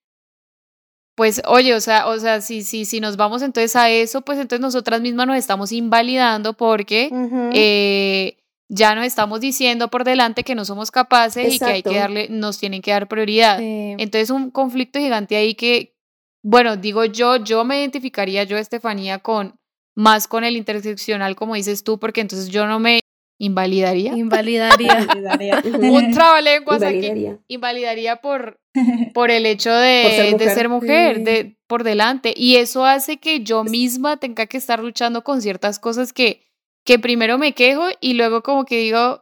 pues 1.15 1.41
oye, 1.47 1.73
o 1.73 1.81
sea, 1.81 2.07
o 2.07 2.19
sea, 2.19 2.41
si, 2.41 2.61
si, 2.61 2.85
si 2.85 2.99
nos 2.99 3.17
vamos 3.17 3.41
entonces 3.41 3.75
a 3.75 3.89
eso, 3.89 4.21
pues 4.21 4.37
entonces 4.37 4.61
nosotras 4.61 5.01
mismas 5.01 5.25
nos 5.25 5.37
estamos 5.37 5.71
invalidando 5.71 6.53
porque 6.53 8.36
ya 8.69 8.95
nos 8.95 9.05
estamos 9.05 9.39
diciendo 9.39 9.89
por 9.89 10.03
delante 10.03 10.43
que 10.43 10.55
no 10.55 10.65
somos 10.65 10.91
capaces 10.91 11.55
y 11.55 11.59
que 11.59 11.65
hay 11.65 11.83
que 11.83 11.95
darle, 11.95 12.27
nos 12.29 12.59
tienen 12.59 12.81
que 12.81 12.91
dar 12.91 13.07
prioridad. 13.07 13.59
Entonces 13.61 14.29
un 14.29 14.51
conflicto 14.51 14.99
gigante 14.99 15.35
ahí 15.35 15.55
que, 15.55 15.95
bueno, 16.43 16.75
digo 16.75 17.05
yo, 17.05 17.37
yo 17.37 17.63
me 17.63 17.79
identificaría 17.79 18.43
yo, 18.43 18.57
Estefanía, 18.57 19.19
con 19.19 19.59
más 19.95 20.27
con 20.27 20.43
el 20.43 20.57
interseccional, 20.57 21.35
como 21.35 21.55
dices 21.55 21.83
tú, 21.83 21.99
porque 21.99 22.21
entonces 22.21 22.49
yo 22.49 22.67
no 22.67 22.79
me 22.79 22.99
invalidaría. 23.39 24.13
Invalidaría. 24.15 25.07
un 25.81 26.11
trabalenguas 26.11 26.83
aquí. 26.83 27.09
Invalidaría 27.47 28.17
por, 28.17 28.59
por 29.13 29.31
el 29.31 29.45
hecho 29.45 29.73
de, 29.73 30.35
de 30.37 30.49
ser 30.53 30.69
mujer, 30.69 31.23
de, 31.23 31.57
por 31.67 31.83
delante. 31.83 32.33
Y 32.35 32.57
eso 32.57 32.85
hace 32.85 33.17
que 33.17 33.41
yo 33.41 33.63
misma 33.63 34.17
tenga 34.17 34.45
que 34.45 34.57
estar 34.57 34.79
luchando 34.79 35.23
con 35.23 35.41
ciertas 35.41 35.79
cosas 35.79 36.13
que 36.13 36.46
que 36.87 36.97
primero 36.99 37.37
me 37.37 37.53
quejo 37.53 37.83
y 37.99 38.13
luego 38.13 38.41
como 38.41 38.63
que 38.63 38.77
digo, 38.77 39.21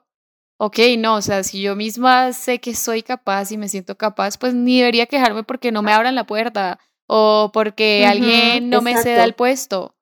ok, 0.57 0.77
no, 0.99 1.15
o 1.15 1.21
sea, 1.23 1.43
si 1.43 1.61
yo 1.61 1.75
misma 1.75 2.31
sé 2.31 2.59
que 2.59 2.75
soy 2.75 3.01
capaz 3.01 3.51
y 3.51 3.57
me 3.57 3.67
siento 3.67 3.97
capaz, 3.97 4.37
pues 4.37 4.53
ni 4.53 4.77
debería 4.77 5.07
quejarme 5.07 5.43
porque 5.43 5.71
no 5.71 5.81
me 5.81 5.91
abran 5.91 6.13
la 6.13 6.27
puerta 6.27 6.79
o 7.07 7.49
porque 7.51 8.05
alguien 8.05 8.69
no 8.69 8.83
me 8.83 8.95
ceda 8.97 9.23
el 9.23 9.33
puesto. 9.33 9.95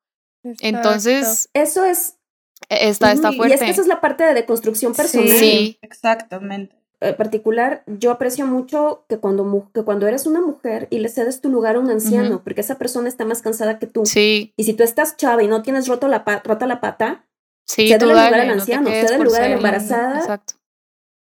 Entonces, 0.59 1.49
eso 1.53 1.85
es... 1.85 2.17
E, 2.67 2.89
está, 2.89 3.13
está 3.13 3.31
fuerte. 3.31 3.53
Y 3.53 3.55
es 3.55 3.63
que 3.63 3.71
esa 3.71 3.81
es 3.81 3.87
la 3.87 4.01
parte 4.01 4.25
de 4.25 4.33
deconstrucción 4.33 4.93
personal. 4.93 5.29
Sí, 5.29 5.79
exactamente. 5.81 6.75
En 6.99 7.15
particular, 7.15 7.83
yo 7.87 8.11
aprecio 8.11 8.45
mucho 8.45 9.05
que 9.07 9.19
cuando, 9.19 9.69
que 9.73 9.83
cuando 9.83 10.05
eres 10.05 10.25
una 10.25 10.41
mujer 10.41 10.89
y 10.89 10.99
le 10.99 11.07
cedes 11.07 11.39
tu 11.39 11.49
lugar 11.49 11.77
a 11.77 11.79
un 11.79 11.89
anciano, 11.89 12.43
porque 12.43 12.59
esa 12.59 12.77
persona 12.77 13.07
está 13.07 13.23
más 13.23 13.41
cansada 13.41 13.79
que 13.79 13.87
tú. 13.87 14.05
Sí. 14.05 14.53
Y 14.57 14.65
si 14.65 14.73
tú 14.73 14.83
estás 14.83 15.15
chava 15.15 15.43
y 15.43 15.47
no 15.47 15.61
tienes 15.61 15.87
roto 15.87 16.09
la, 16.09 16.25
rota 16.43 16.67
la 16.67 16.81
pata, 16.81 17.25
Sí, 17.65 17.87
cede 17.87 18.03
el 18.03 18.09
lugar 18.09 18.33
al 18.33 18.49
anciano, 18.49 18.89
cede 18.89 19.15
el 19.15 19.23
lugar 19.23 19.43
a 19.43 19.49
la 19.49 19.55
embarazada. 19.55 20.19
Exacto. 20.19 20.55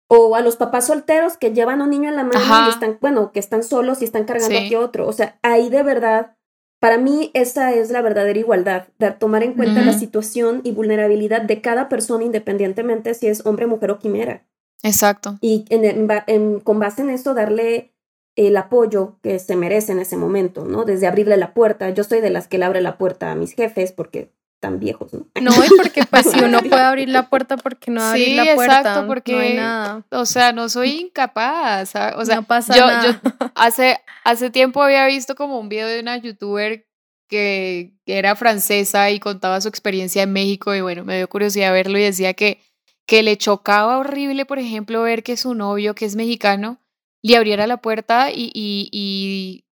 O 0.07 0.35
a 0.35 0.41
los 0.41 0.57
papás 0.57 0.87
solteros 0.87 1.37
que 1.37 1.53
llevan 1.53 1.81
a 1.81 1.85
un 1.85 1.89
niño 1.89 2.09
en 2.09 2.15
la 2.15 2.23
mano 2.23 2.67
y 2.67 2.69
están, 2.69 2.97
bueno, 3.01 3.31
que 3.31 3.39
están 3.39 3.63
solos 3.63 4.01
y 4.01 4.05
están 4.05 4.25
cargando 4.25 4.57
aquí 4.57 4.75
otro. 4.75 5.07
O 5.07 5.13
sea, 5.13 5.39
ahí 5.41 5.69
de 5.69 5.81
verdad, 5.81 6.35
para 6.79 6.97
mí 6.97 7.31
esa 7.33 7.73
es 7.73 7.89
la 7.89 8.01
verdadera 8.01 8.37
igualdad, 8.37 8.87
de 8.99 9.11
tomar 9.11 9.41
en 9.43 9.53
cuenta 9.53 9.81
la 9.81 9.93
situación 9.93 10.61
y 10.63 10.71
vulnerabilidad 10.71 11.41
de 11.41 11.61
cada 11.61 11.89
persona 11.89 12.25
independientemente 12.25 13.13
si 13.13 13.27
es 13.27 13.45
hombre, 13.45 13.67
mujer 13.67 13.91
o 13.91 13.99
quimera. 13.99 14.45
Exacto. 14.83 15.37
Y 15.41 15.65
en, 15.69 16.59
con 16.59 16.79
base 16.79 17.01
en 17.01 17.09
eso 17.09 17.33
darle 17.33 17.93
el 18.35 18.57
apoyo 18.57 19.17
que 19.21 19.39
se 19.39 19.55
merece 19.55 19.93
en 19.93 19.99
ese 19.99 20.17
momento, 20.17 20.65
¿no? 20.65 20.85
Desde 20.85 21.07
abrirle 21.07 21.37
la 21.37 21.53
puerta. 21.53 21.89
Yo 21.91 22.03
soy 22.03 22.19
de 22.19 22.29
las 22.29 22.47
que 22.47 22.57
le 22.57 22.65
abre 22.65 22.81
la 22.81 22.97
puerta 22.97 23.31
a 23.31 23.35
mis 23.35 23.53
jefes 23.53 23.91
porque 23.93 24.33
tan 24.63 24.79
viejos, 24.79 25.11
¿no? 25.11 25.25
No, 25.41 25.51
y 25.51 25.67
porque 25.75 26.05
pues 26.09 26.31
si 26.31 26.39
uno 26.39 26.61
puede 26.61 26.81
abrir 26.81 27.09
la 27.09 27.27
puerta, 27.27 27.57
porque 27.57 27.91
no 27.91 28.01
abrir 28.01 28.27
sí, 28.27 28.35
la 28.35 28.55
puerta? 28.55 28.79
exacto, 28.79 29.07
porque, 29.07 29.33
no 29.33 29.39
hay 29.39 29.53
nada. 29.55 30.05
o 30.09 30.25
sea, 30.25 30.53
no 30.53 30.69
soy 30.69 31.01
incapaz, 31.01 31.89
o 32.15 32.23
sea, 32.23 32.35
no 32.37 32.43
pasa 32.43 32.73
yo, 32.73 32.87
nada. 32.87 33.19
yo 33.21 33.29
hace, 33.55 33.99
hace 34.23 34.49
tiempo 34.51 34.81
había 34.81 35.05
visto 35.05 35.35
como 35.35 35.59
un 35.59 35.67
video 35.67 35.85
de 35.89 35.99
una 35.99 36.15
youtuber 36.15 36.87
que, 37.27 37.91
que, 38.05 38.17
era 38.17 38.37
francesa 38.37 39.11
y 39.11 39.19
contaba 39.19 39.59
su 39.59 39.67
experiencia 39.67 40.23
en 40.23 40.31
México 40.31 40.73
y 40.73 40.79
bueno, 40.79 41.03
me 41.03 41.17
dio 41.17 41.27
curiosidad 41.27 41.73
verlo 41.73 41.97
y 41.97 42.03
decía 42.03 42.33
que, 42.33 42.61
que 43.05 43.21
le 43.21 43.35
chocaba 43.35 43.97
horrible, 43.97 44.45
por 44.45 44.59
ejemplo, 44.59 45.01
ver 45.01 45.23
que 45.23 45.35
su 45.35 45.55
novio, 45.55 45.93
que 45.93 46.05
es 46.05 46.15
mexicano, 46.15 46.79
le 47.21 47.35
abriera 47.35 47.67
la 47.67 47.81
puerta 47.81 48.31
y, 48.31 48.49
y, 48.53 48.87
y, 48.93 49.65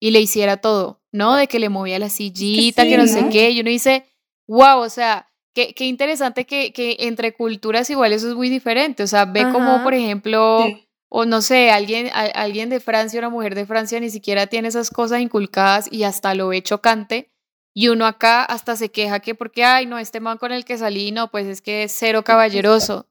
y 0.00 0.10
le 0.10 0.20
hiciera 0.20 0.56
todo, 0.56 1.02
¿no? 1.12 1.36
De 1.36 1.48
que 1.48 1.58
le 1.58 1.68
movía 1.68 1.98
la 1.98 2.08
sillita, 2.08 2.84
que, 2.84 2.88
sí, 2.88 2.94
que 2.94 2.96
no, 2.96 3.04
no, 3.04 3.12
sé 3.12 3.28
qué, 3.30 3.50
y 3.50 3.60
uno 3.60 3.68
dice 3.68 4.06
wow, 4.48 4.80
o 4.80 4.88
sea, 4.88 5.28
qué, 5.54 5.74
qué 5.74 5.84
interesante 5.84 6.46
que, 6.46 6.72
que, 6.72 6.96
entre 7.00 7.34
culturas 7.34 7.88
igual 7.90 8.12
eso 8.12 8.28
es 8.28 8.34
muy 8.34 8.48
diferente. 8.48 9.02
O 9.02 9.06
sea, 9.06 9.26
ve 9.26 9.42
como, 9.52 9.82
por 9.84 9.94
ejemplo, 9.94 10.66
o 11.08 11.24
no 11.24 11.40
sé, 11.40 11.70
alguien, 11.70 12.10
alguien 12.12 12.68
de 12.70 12.80
Francia, 12.80 13.20
una 13.20 13.30
mujer 13.30 13.54
de 13.54 13.66
Francia 13.66 14.00
ni 14.00 14.10
siquiera 14.10 14.46
tiene 14.46 14.68
esas 14.68 14.90
cosas 14.90 15.20
inculcadas 15.20 15.88
y 15.92 16.02
hasta 16.02 16.34
lo 16.34 16.48
ve 16.48 16.62
chocante. 16.62 17.30
Y 17.74 17.88
uno 17.88 18.06
acá 18.06 18.42
hasta 18.42 18.74
se 18.74 18.90
queja 18.90 19.20
que 19.20 19.36
porque, 19.36 19.62
ay, 19.62 19.86
no, 19.86 19.98
este 19.98 20.18
man 20.18 20.38
con 20.38 20.50
el 20.50 20.64
que 20.64 20.78
salí, 20.78 21.12
no, 21.12 21.30
pues 21.30 21.46
es 21.46 21.62
que 21.62 21.84
es 21.84 21.94
cero 21.96 22.24
caballeroso. 22.24 23.06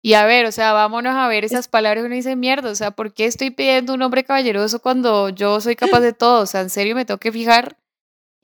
Y 0.00 0.14
a 0.14 0.26
ver, 0.26 0.46
o 0.46 0.52
sea, 0.52 0.72
vámonos 0.72 1.14
a 1.14 1.28
ver 1.28 1.44
esas 1.44 1.68
palabras 1.68 2.02
y 2.02 2.06
uno 2.06 2.14
dice, 2.14 2.36
mierda, 2.36 2.70
o 2.70 2.74
sea, 2.74 2.90
¿por 2.90 3.14
qué 3.14 3.24
estoy 3.24 3.50
pidiendo 3.50 3.94
un 3.94 4.02
hombre 4.02 4.24
caballeroso 4.24 4.80
cuando 4.80 5.28
yo 5.28 5.60
soy 5.60 5.76
capaz 5.76 6.00
de 6.00 6.12
todo? 6.12 6.42
O 6.42 6.46
sea, 6.46 6.60
en 6.60 6.70
serio 6.70 6.94
me 6.94 7.04
tengo 7.04 7.18
que 7.18 7.32
fijar 7.32 7.76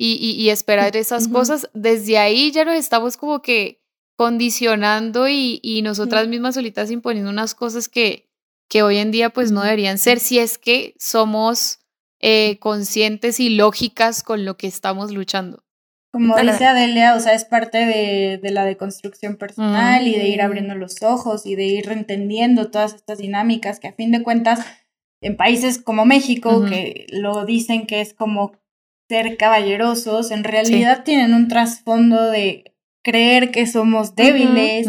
y, 0.00 0.14
y, 0.14 0.50
esperar 0.50 0.96
esas 0.96 1.26
cosas. 1.26 1.68
Desde 1.74 2.18
ahí 2.18 2.52
ya 2.52 2.64
nos 2.64 2.76
estamos 2.76 3.16
como 3.16 3.42
que 3.42 3.82
condicionando 4.16 5.28
y, 5.28 5.58
y 5.60 5.82
nosotras 5.82 6.28
mismas 6.28 6.54
solitas 6.54 6.92
imponiendo 6.92 7.30
unas 7.30 7.56
cosas 7.56 7.88
que, 7.88 8.30
que 8.68 8.84
hoy 8.84 8.98
en 8.98 9.10
día 9.10 9.30
pues 9.30 9.50
no 9.50 9.62
deberían 9.62 9.98
ser 9.98 10.20
si 10.20 10.38
es 10.38 10.56
que 10.56 10.94
somos 11.00 11.80
eh, 12.20 12.58
conscientes 12.60 13.40
y 13.40 13.50
lógicas 13.50 14.22
con 14.22 14.44
lo 14.44 14.56
que 14.56 14.68
estamos 14.68 15.10
luchando. 15.10 15.64
Como 16.12 16.36
dice 16.36 16.64
Adelia, 16.64 17.16
o 17.16 17.20
sea, 17.20 17.34
es 17.34 17.44
parte 17.44 17.78
de, 17.78 18.38
de 18.38 18.50
la 18.50 18.64
deconstrucción 18.64 19.36
personal 19.36 20.06
y 20.06 20.16
de 20.16 20.28
ir 20.28 20.42
abriendo 20.42 20.74
los 20.76 21.02
ojos 21.02 21.44
y 21.44 21.54
de 21.56 21.64
ir 21.64 21.90
entendiendo 21.90 22.70
todas 22.70 22.94
estas 22.94 23.18
dinámicas 23.18 23.78
que 23.78 23.88
a 23.88 23.92
fin 23.92 24.12
de 24.12 24.22
cuentas 24.22 24.60
en 25.20 25.36
países 25.36 25.78
como 25.78 26.06
México, 26.06 26.64
que 26.64 27.06
lo 27.10 27.44
dicen 27.44 27.86
que 27.86 28.00
es 28.00 28.14
como 28.14 28.52
ser 29.08 29.36
caballerosos, 29.36 30.30
en 30.30 30.44
realidad 30.44 31.04
tienen 31.04 31.34
un 31.34 31.48
trasfondo 31.48 32.30
de 32.30 32.74
creer 33.02 33.50
que 33.50 33.66
somos 33.66 34.14
débiles, 34.14 34.86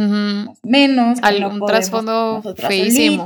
menos, 0.64 1.22
que 1.22 1.28
Algún 1.28 1.66
trasfondo 1.66 2.44
feísimo. 2.56 3.26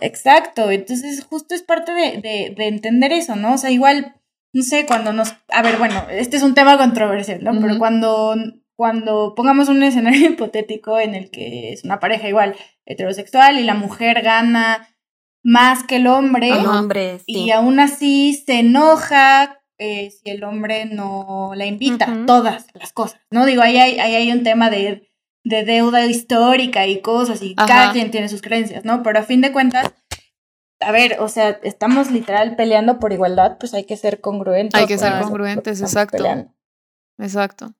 Exacto, 0.00 0.70
entonces 0.70 1.24
justo 1.24 1.54
es 1.54 1.62
parte 1.62 1.92
de, 1.92 2.20
de, 2.20 2.54
de 2.56 2.66
entender 2.66 3.12
eso, 3.12 3.36
¿no? 3.36 3.54
O 3.54 3.58
sea, 3.58 3.70
igual 3.70 4.16
no 4.54 4.62
sé, 4.62 4.86
cuando 4.86 5.12
nos... 5.12 5.34
A 5.48 5.62
ver, 5.62 5.78
bueno, 5.78 6.06
este 6.10 6.36
es 6.36 6.44
un 6.44 6.54
tema 6.54 6.78
controversial, 6.78 7.42
¿no? 7.42 7.60
Pero 7.60 7.76
cuando, 7.76 8.36
cuando 8.76 9.34
pongamos 9.34 9.68
un 9.68 9.82
escenario 9.82 10.28
hipotético 10.30 11.00
en 11.00 11.16
el 11.16 11.30
que 11.30 11.72
es 11.72 11.82
una 11.82 11.98
pareja 11.98 12.28
igual 12.28 12.54
heterosexual 12.86 13.58
y 13.58 13.64
la 13.64 13.74
mujer 13.74 14.22
gana 14.22 14.93
más 15.44 15.84
que 15.84 15.96
el 15.96 16.06
hombre, 16.06 16.50
hombre 16.52 17.20
y 17.26 17.50
aún 17.50 17.78
así 17.78 18.42
se 18.46 18.60
enoja 18.60 19.60
eh, 19.78 20.10
si 20.10 20.30
el 20.30 20.44
hombre 20.44 20.86
no 20.86 21.52
la 21.54 21.66
invita, 21.66 22.24
todas 22.26 22.66
las 22.74 22.92
cosas, 22.92 23.20
¿no? 23.30 23.44
Digo, 23.44 23.60
ahí 23.60 23.76
hay, 23.76 23.98
ahí 23.98 24.14
hay 24.14 24.32
un 24.32 24.44
tema 24.44 24.70
de, 24.70 25.10
de 25.44 25.64
deuda 25.64 26.06
histórica 26.06 26.86
y 26.86 27.00
cosas, 27.00 27.42
y 27.42 27.54
cada 27.54 27.92
quien 27.92 28.10
tiene 28.10 28.28
sus 28.28 28.40
creencias, 28.40 28.84
¿no? 28.84 29.02
Pero 29.02 29.18
a 29.18 29.24
fin 29.24 29.40
de 29.40 29.52
cuentas, 29.52 29.92
a 30.80 30.92
ver, 30.92 31.18
o 31.20 31.28
sea, 31.28 31.58
estamos 31.62 32.10
literal 32.10 32.54
peleando 32.56 32.98
por 33.00 33.12
igualdad, 33.12 33.58
pues 33.58 33.74
hay 33.74 33.84
que 33.84 33.96
ser 33.96 34.20
congruentes. 34.20 34.80
Hay 34.80 34.86
que 34.86 34.96
ser 34.96 35.20
congruentes, 35.20 35.80
exacto. 35.80 36.24
Exacto. 37.18 37.74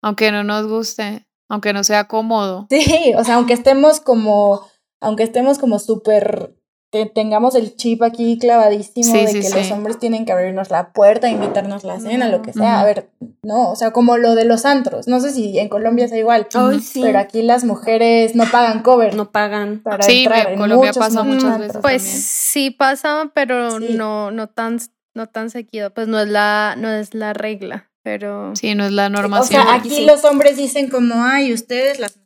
Aunque 0.00 0.30
no 0.30 0.44
nos 0.44 0.68
guste, 0.68 1.26
aunque 1.48 1.72
no 1.72 1.82
sea 1.82 2.06
cómodo. 2.06 2.68
Sí, 2.70 3.12
o 3.16 3.24
sea, 3.24 3.34
aunque 3.34 3.54
estemos 3.54 4.00
como, 4.00 4.68
aunque 5.00 5.24
estemos 5.24 5.58
como 5.58 5.80
súper 5.80 6.57
que 6.90 7.04
tengamos 7.04 7.54
el 7.54 7.76
chip 7.76 8.02
aquí 8.02 8.38
clavadísimo 8.38 9.12
de 9.12 9.40
que 9.40 9.50
los 9.50 9.70
hombres 9.70 9.98
tienen 9.98 10.24
que 10.24 10.32
abrirnos 10.32 10.70
la 10.70 10.92
puerta, 10.92 11.28
invitarnos 11.28 11.84
la 11.84 12.00
cena, 12.00 12.28
lo 12.28 12.40
que 12.40 12.54
sea. 12.54 12.80
A 12.80 12.84
ver, 12.84 13.10
no, 13.42 13.70
o 13.70 13.76
sea, 13.76 13.90
como 13.90 14.16
lo 14.16 14.34
de 14.34 14.44
los 14.44 14.64
antros. 14.64 15.06
No 15.06 15.20
sé 15.20 15.30
si 15.32 15.58
en 15.58 15.68
Colombia 15.68 16.06
es 16.06 16.12
igual, 16.12 16.48
pero 16.94 17.18
aquí 17.18 17.42
las 17.42 17.64
mujeres 17.64 18.34
no 18.34 18.44
pagan 18.50 18.82
cover. 18.82 19.14
No 19.14 19.30
pagan. 19.30 19.80
Para 19.82 20.02
sí, 20.02 20.24
entrar. 20.24 20.52
en 20.52 20.58
Colombia 20.58 20.92
pasa 20.92 21.22
muchas 21.22 21.58
veces. 21.58 21.78
Pues 21.82 22.02
sí 22.02 22.70
pasa, 22.70 23.30
pero 23.34 23.80
no, 23.80 24.30
no 24.30 24.48
tan, 24.48 24.78
no 25.14 25.26
tan 25.26 25.50
seguido. 25.50 25.92
Pues 25.92 26.08
no 26.08 26.18
es 26.18 26.28
la, 26.28 26.74
no 26.78 26.88
es 26.88 27.12
la 27.12 27.34
regla, 27.34 27.90
pero. 28.08 28.56
Sí, 28.56 28.74
no 28.74 28.86
es 28.86 28.92
la 28.92 29.10
normación. 29.10 29.60
O 29.60 29.64
sea, 29.64 29.74
aquí 29.74 30.06
los 30.06 30.24
hombres 30.24 30.56
dicen 30.56 30.88
como, 30.88 31.22
ay, 31.22 31.52
ustedes 31.52 32.00
las 32.00 32.18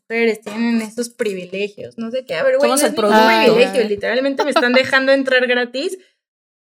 tienen 0.45 0.83
estos 0.83 1.09
privilegios, 1.09 1.97
no 1.97 2.11
sé 2.11 2.25
qué, 2.25 2.35
a 2.35 2.43
ver, 2.43 2.59
güey, 2.59 2.71
es 2.71 2.83
privilegio, 2.83 3.83
literalmente 3.89 4.45
me 4.45 4.51
están 4.51 4.75
dejando 4.75 5.11
entrar 5.11 5.47
gratis 5.47 5.99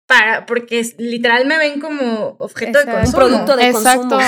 para, 0.06 0.46
porque 0.46 0.82
literal 0.96 1.46
me 1.46 1.58
ven 1.58 1.78
como 1.78 2.36
objeto 2.38 2.78
de 2.78 2.86
consumo. 2.86 3.18
producto 3.18 3.56
de 3.56 3.66
Exacto. 3.68 4.18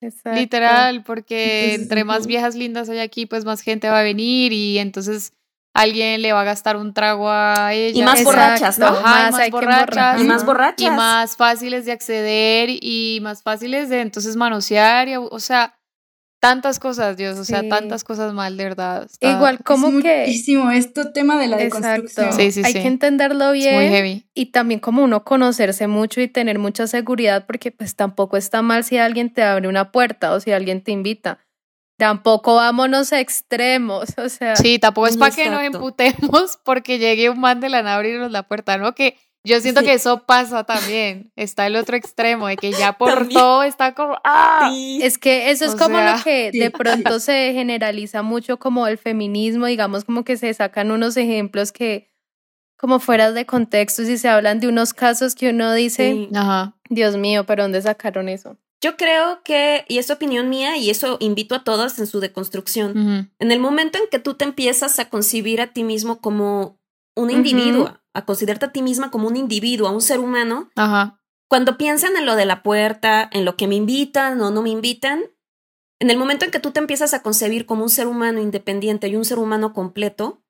Exacto. 0.00 0.38
Literal, 0.38 1.02
porque 1.02 1.74
entre 1.74 2.04
más 2.04 2.28
viejas 2.28 2.54
lindas 2.54 2.88
hay 2.88 3.00
aquí, 3.00 3.26
pues 3.26 3.44
más 3.44 3.62
gente 3.62 3.88
va 3.88 3.98
a 3.98 4.04
venir 4.04 4.52
y 4.52 4.78
entonces 4.78 5.32
alguien 5.74 6.22
le 6.22 6.32
va 6.32 6.42
a 6.42 6.44
gastar 6.44 6.76
un 6.76 6.92
trago 6.94 7.30
a 7.30 7.72
ella. 7.72 7.98
Y 7.98 8.02
más 8.02 8.22
borrachas, 8.24 8.78
¿no? 8.78 9.00
más, 9.00 9.32
más 9.32 9.50
borrachas. 9.50 10.20
Y 10.20 10.24
más 10.24 10.44
borrachas. 10.44 10.86
Y 10.86 10.90
más 10.90 11.36
fáciles 11.36 11.84
de 11.86 11.92
acceder 11.92 12.68
y 12.70 13.20
más 13.22 13.42
fáciles 13.42 13.88
de 13.88 14.00
entonces 14.00 14.36
manosear. 14.36 15.08
Y, 15.08 15.16
o 15.16 15.40
sea, 15.40 15.74
tantas 16.42 16.80
cosas, 16.80 17.16
Dios, 17.16 17.38
o 17.38 17.44
sea, 17.44 17.68
tantas 17.68 18.02
cosas 18.02 18.34
mal, 18.34 18.56
de 18.56 18.64
verdad. 18.64 19.08
Igual, 19.20 19.60
como 19.62 19.88
es 19.88 20.02
que... 20.02 20.18
Muchísimo 20.26 20.70
esto 20.72 21.12
tema 21.12 21.40
de 21.40 21.46
la 21.46 21.56
deconstrucción. 21.56 22.32
Sí, 22.32 22.50
sí, 22.50 22.62
Hay 22.64 22.72
que 22.72 22.88
entenderlo 22.88 23.52
bien. 23.52 23.76
muy 23.76 23.88
heavy. 23.88 24.26
Y 24.34 24.46
también 24.46 24.80
como 24.80 25.04
uno 25.04 25.22
conocerse 25.22 25.86
mucho 25.86 26.20
y 26.20 26.26
tener 26.26 26.58
mucha 26.58 26.88
seguridad, 26.88 27.46
porque 27.46 27.70
pues 27.70 27.94
tampoco 27.94 28.36
está 28.36 28.60
mal 28.60 28.82
si 28.82 28.98
alguien 28.98 29.32
te 29.32 29.44
abre 29.44 29.68
una 29.68 29.92
puerta 29.92 30.32
o 30.32 30.40
si 30.40 30.50
alguien 30.50 30.82
te 30.82 30.90
invita. 30.90 31.38
Tampoco 32.02 32.56
vámonos 32.56 33.12
a 33.12 33.20
extremos, 33.20 34.08
o 34.18 34.28
sea... 34.28 34.56
Sí, 34.56 34.80
tampoco 34.80 35.06
es 35.06 35.16
para 35.16 35.32
que 35.32 35.48
nos 35.48 35.62
emputemos 35.62 36.58
porque 36.64 36.98
llegue 36.98 37.30
un 37.30 37.38
man 37.38 37.60
de 37.60 37.68
la 37.68 37.82
nada 37.82 37.94
a 37.94 37.98
abrirnos 37.98 38.32
la 38.32 38.42
puerta, 38.42 38.76
¿no? 38.76 38.92
Que 38.92 39.16
yo 39.44 39.60
siento 39.60 39.82
que 39.82 39.92
eso 39.92 40.26
pasa 40.26 40.64
también. 40.64 41.30
Está 41.36 41.68
el 41.68 41.76
otro 41.76 41.96
extremo 41.96 42.48
de 42.48 42.56
que 42.56 42.72
ya 42.72 42.92
por 42.98 43.28
todo 43.28 43.62
está 43.62 43.94
como 43.94 44.16
¡ah! 44.24 44.72
Es 45.00 45.16
que 45.16 45.52
eso 45.52 45.64
es 45.64 45.76
como 45.76 46.00
lo 46.00 46.20
que 46.24 46.50
de 46.50 46.72
pronto 46.72 47.20
se 47.20 47.52
generaliza 47.52 48.22
mucho 48.22 48.58
como 48.58 48.88
el 48.88 48.98
feminismo, 48.98 49.66
digamos 49.66 50.04
como 50.04 50.24
que 50.24 50.36
se 50.36 50.52
sacan 50.54 50.90
unos 50.90 51.16
ejemplos 51.16 51.70
que 51.70 52.10
como 52.76 52.98
fuera 52.98 53.30
de 53.30 53.46
contexto 53.46 54.02
y 54.02 54.18
se 54.18 54.28
hablan 54.28 54.58
de 54.58 54.66
unos 54.66 54.92
casos 54.92 55.36
que 55.36 55.50
uno 55.50 55.72
dice, 55.72 56.28
Dios 56.90 57.16
mío, 57.16 57.46
pero 57.46 57.62
¿dónde 57.62 57.80
sacaron 57.80 58.28
eso? 58.28 58.58
Yo 58.82 58.96
creo 58.96 59.42
que, 59.44 59.84
y 59.88 59.98
es 59.98 60.10
opinión 60.10 60.50
mía, 60.50 60.76
y 60.76 60.90
eso 60.90 61.16
invito 61.20 61.54
a 61.54 61.62
todas 61.62 62.00
en 62.00 62.08
su 62.08 62.18
deconstrucción, 62.18 63.30
en 63.38 63.52
el 63.52 63.60
momento 63.60 63.96
en 63.98 64.08
que 64.10 64.18
tú 64.18 64.34
te 64.34 64.44
empiezas 64.44 64.98
a 64.98 65.08
concebir 65.08 65.60
a 65.60 65.68
ti 65.68 65.84
mismo 65.84 66.20
como 66.20 66.80
un 67.14 67.30
individuo, 67.30 67.96
a 68.12 68.24
considerarte 68.24 68.66
a 68.66 68.72
ti 68.72 68.82
misma 68.82 69.12
como 69.12 69.28
un 69.28 69.36
individuo, 69.36 69.86
a 69.86 69.92
un 69.92 70.02
ser 70.02 70.18
humano, 70.18 70.68
Ajá. 70.74 71.20
cuando 71.48 71.78
piensan 71.78 72.16
en 72.16 72.26
lo 72.26 72.34
de 72.34 72.44
la 72.44 72.64
puerta, 72.64 73.30
en 73.32 73.44
lo 73.44 73.56
que 73.56 73.68
me 73.68 73.76
invitan 73.76 74.40
o 74.40 74.50
no 74.50 74.62
me 74.62 74.70
invitan, 74.70 75.22
en 76.00 76.10
el 76.10 76.16
momento 76.16 76.44
en 76.44 76.50
que 76.50 76.58
tú 76.58 76.72
te 76.72 76.80
empiezas 76.80 77.14
a 77.14 77.22
concebir 77.22 77.66
como 77.66 77.84
un 77.84 77.90
ser 77.90 78.08
humano 78.08 78.40
independiente 78.40 79.06
y 79.06 79.14
un 79.14 79.24
ser 79.24 79.38
humano 79.38 79.72
completo, 79.72 80.42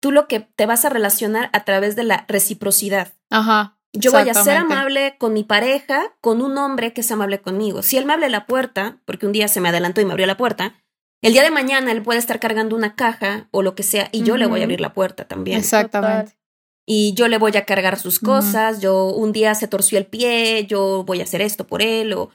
tú 0.00 0.10
lo 0.10 0.26
que 0.26 0.40
te 0.40 0.66
vas 0.66 0.84
a 0.84 0.88
relacionar 0.88 1.48
a 1.52 1.64
través 1.64 1.94
de 1.94 2.02
la 2.02 2.24
reciprocidad. 2.26 3.12
Ajá. 3.30 3.78
Yo 3.92 4.10
voy 4.10 4.28
a 4.28 4.34
ser 4.34 4.56
amable 4.56 5.16
con 5.18 5.34
mi 5.34 5.44
pareja, 5.44 6.14
con 6.20 6.40
un 6.40 6.56
hombre 6.56 6.92
que 6.92 7.02
es 7.02 7.10
amable 7.10 7.40
conmigo. 7.40 7.82
Si 7.82 7.98
él 7.98 8.06
me 8.06 8.14
abre 8.14 8.30
la 8.30 8.46
puerta, 8.46 8.98
porque 9.04 9.26
un 9.26 9.32
día 9.32 9.48
se 9.48 9.60
me 9.60 9.68
adelantó 9.68 10.00
y 10.00 10.06
me 10.06 10.12
abrió 10.12 10.26
la 10.26 10.38
puerta, 10.38 10.74
el 11.22 11.34
día 11.34 11.42
de 11.42 11.50
mañana 11.50 11.92
él 11.92 12.02
puede 12.02 12.18
estar 12.18 12.40
cargando 12.40 12.74
una 12.74 12.96
caja 12.96 13.48
o 13.52 13.62
lo 13.62 13.74
que 13.74 13.82
sea 13.82 14.08
y 14.10 14.22
yo 14.22 14.36
le 14.36 14.46
voy 14.46 14.60
a 14.60 14.64
abrir 14.64 14.80
la 14.80 14.92
puerta 14.92 15.28
también. 15.28 15.58
Exactamente. 15.58 16.36
Y 16.84 17.14
yo 17.14 17.28
le 17.28 17.38
voy 17.38 17.56
a 17.56 17.64
cargar 17.64 17.98
sus 17.98 18.18
cosas, 18.18 18.80
yo 18.80 19.06
un 19.06 19.32
día 19.32 19.54
se 19.54 19.68
torció 19.68 19.98
el 19.98 20.06
pie, 20.06 20.66
yo 20.66 21.04
voy 21.06 21.20
a 21.20 21.24
hacer 21.24 21.40
esto 21.40 21.66
por 21.66 21.80
él 21.80 22.12
o 22.12 22.30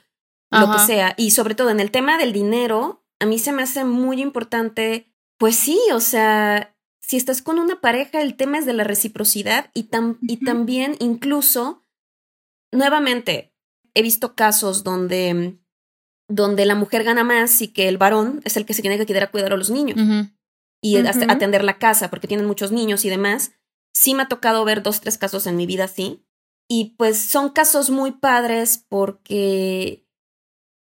lo 0.50 0.72
que 0.72 0.78
sea. 0.78 1.12
Y 1.18 1.32
sobre 1.32 1.54
todo 1.54 1.68
en 1.68 1.80
el 1.80 1.90
tema 1.90 2.16
del 2.16 2.32
dinero, 2.32 3.04
a 3.20 3.26
mí 3.26 3.38
se 3.38 3.52
me 3.52 3.62
hace 3.62 3.84
muy 3.84 4.22
importante, 4.22 5.12
pues 5.38 5.56
sí, 5.56 5.78
o 5.92 6.00
sea, 6.00 6.74
si 7.08 7.16
estás 7.16 7.42
con 7.42 7.58
una 7.58 7.80
pareja, 7.80 8.20
el 8.20 8.36
tema 8.36 8.58
es 8.58 8.66
de 8.66 8.74
la 8.74 8.84
reciprocidad 8.84 9.70
y, 9.74 9.88
y 10.22 10.36
también 10.44 10.94
incluso, 11.00 11.82
nuevamente, 12.70 13.54
he 13.94 14.02
visto 14.02 14.34
casos 14.34 14.84
donde 14.84 15.58
donde 16.30 16.66
la 16.66 16.74
mujer 16.74 17.04
gana 17.04 17.24
más 17.24 17.62
y 17.62 17.68
que 17.68 17.88
el 17.88 17.96
varón 17.96 18.42
es 18.44 18.56
el 18.58 18.66
que 18.66 18.74
se 18.74 18.82
tiene 18.82 18.98
que 18.98 19.06
quedar 19.06 19.22
a 19.24 19.30
cuidar 19.30 19.52
a 19.52 19.56
los 19.56 19.70
niños 19.70 19.96
y 20.82 20.98
atender 20.98 21.64
la 21.64 21.78
casa 21.78 22.10
porque 22.10 22.28
tienen 22.28 22.46
muchos 22.46 22.70
niños 22.70 23.04
y 23.04 23.08
demás. 23.08 23.52
Sí 23.94 24.14
me 24.14 24.24
ha 24.24 24.28
tocado 24.28 24.64
ver 24.64 24.82
dos, 24.82 25.00
tres 25.00 25.16
casos 25.16 25.46
en 25.46 25.56
mi 25.56 25.64
vida 25.64 25.84
así. 25.84 26.22
Y 26.68 26.96
pues 26.98 27.18
son 27.18 27.48
casos 27.48 27.88
muy 27.88 28.12
padres 28.12 28.84
porque 28.88 30.06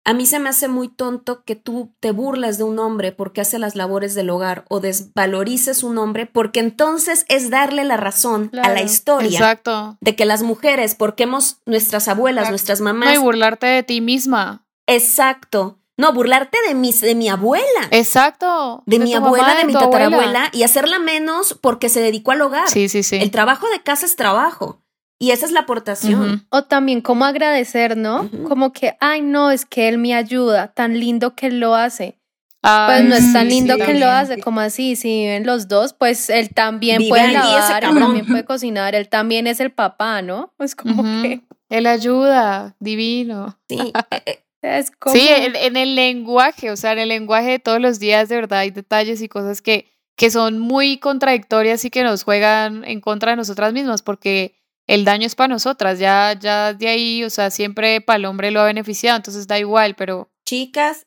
a 0.07 0.14
mí 0.14 0.25
se 0.25 0.38
me 0.38 0.49
hace 0.49 0.69
muy 0.69 0.88
tonto 0.88 1.42
que 1.42 1.57
tú 1.57 1.92
te 1.99 2.12
burlas 2.12 2.59
de 2.59 2.64
un 2.64 2.79
hombre 2.79 3.11
porque 3.11 3.40
hace 3.40 3.59
las 3.59 3.75
labores 3.75 4.14
del 4.14 4.31
hogar 4.31 4.64
o 4.69 4.79
desvalorices 4.79 5.83
un 5.83 5.99
hombre 5.99 6.27
porque 6.27 6.61
entonces 6.61 7.27
es 7.29 7.51
darle 7.51 7.83
la 7.83 7.97
razón 7.97 8.53
a 8.62 8.71
la 8.71 8.83
historia 8.83 9.61
de 10.01 10.14
que 10.14 10.25
las 10.25 10.45
mujeres, 10.45 10.95
porque 10.95 11.25
hemos 11.25 11.59
nuestras 11.66 12.07
abuelas, 12.07 12.51
nuestras 12.51 12.81
mamás... 12.81 13.09
No, 13.09 13.14
y 13.16 13.19
burlarte 13.19 13.66
de 13.66 13.83
ti 13.83 14.01
misma. 14.01 14.64
Exacto. 14.87 15.81
No, 15.97 16.12
burlarte 16.12 16.57
de 16.69 16.77
mi, 16.77 16.92
de 16.92 17.14
mi 17.16 17.29
abuela. 17.29 17.88
Exacto. 17.90 18.85
De, 18.87 19.01
mi 19.01 19.12
abuela, 19.12 19.57
de, 19.57 19.64
mi 19.64 19.73
tatarabuela 19.73 20.51
y 20.53 20.62
hacerla 20.62 21.01
menos 21.01 21.59
porque 21.61 21.88
se 21.88 22.01
dedicó 22.01 22.31
al 22.31 22.42
hogar. 22.42 22.69
Sí, 22.69 22.88
sí, 22.88 23.03
sí. 23.03 23.16
El 23.16 23.33
trabajo 23.33 23.66
de 23.71 23.83
casa 23.83 24.07
es 24.07 24.14
trabajo. 24.14 24.83
Y 25.18 25.31
esa 25.31 25.46
es 25.46 25.52
la 25.52 25.61
aportación. 25.61 26.46
O 26.50 26.64
también 26.64 27.00
cómo 27.00 27.24
agradecer, 27.24 27.96
¿no? 27.96 28.31
Como 28.48 28.72
que, 28.72 28.96
ay, 29.00 29.22
no, 29.22 29.50
es 29.50 29.64
que 29.64 29.88
él 29.88 29.98
me 29.98 30.14
ayuda, 30.14 30.68
tan 30.68 31.00
lindo 31.00 31.35
que 31.35 31.46
él 31.46 31.59
lo 31.59 31.74
hace. 31.74 32.18
pues 32.61 33.05
no 33.05 33.14
es 33.14 33.33
tan 33.33 33.48
lindo 33.48 33.79
que 33.79 33.94
lo 33.94 34.11
hace, 34.11 34.38
como 34.40 34.61
así, 34.61 34.94
si 34.94 35.09
viven 35.09 35.46
los 35.46 35.68
dos, 35.68 35.94
pues 35.94 36.29
él 36.29 36.50
también 36.50 37.09
puede 37.09 37.33
lavar, 37.33 37.85
él 37.85 37.98
también 37.98 38.26
puede 38.26 38.44
cocinar, 38.46 38.94
él 38.94 39.09
también 39.09 39.46
es 39.46 39.61
el 39.61 39.72
papá, 39.72 40.20
¿no? 40.20 40.52
Es 40.59 40.74
como 40.74 41.02
que... 41.22 41.42
Él 41.68 41.87
ayuda, 41.87 42.76
divino. 42.79 43.59
Sí, 43.68 43.79
eh, 44.11 44.22
eh, 44.26 44.40
es 44.62 44.90
como... 44.90 45.16
Sí, 45.16 45.26
en, 45.29 45.76
el 45.76 45.94
lenguaje, 45.94 46.70
o 46.70 46.76
sea, 46.76 46.92
en 46.92 47.00
el 47.00 47.09
lenguaje 47.09 47.52
de 47.52 47.59
todos 47.59 47.81
los 47.81 47.98
días, 47.98 48.29
de 48.29 48.37
verdad, 48.37 48.61
hay 48.61 48.70
detalles 48.70 49.20
y 49.22 49.29
cosas 49.29 49.62
que, 49.62 49.87
que 50.14 50.31
son 50.31 50.59
muy 50.59 50.98
contradictorias 50.98 51.85
y 51.85 51.90
que 51.90 52.05
nos 52.05 52.22
juegan 52.22 52.85
en 52.85 53.00
contra 53.00 53.31
de 53.31 53.37
nosotras 53.37 53.72
mismas, 53.72 54.02
porque 54.02 54.55
el 54.87 55.05
daño 55.05 55.27
es 55.27 55.35
para 55.35 55.49
nosotras, 55.49 55.99
ya, 55.99 56.35
ya 56.38 56.72
de 56.72 56.88
ahí, 56.88 57.25
o 57.25 57.31
sea, 57.31 57.51
siempre 57.51 58.01
para 58.01 58.18
el 58.18 58.25
hombre 58.25 58.51
lo 58.51 58.61
ha 58.61 58.66
beneficiado, 58.66 59.16
entonces 59.16 59.46
da 59.46 59.59
igual, 59.59 59.94
pero... 59.96 60.31
Chicas, 60.44 61.07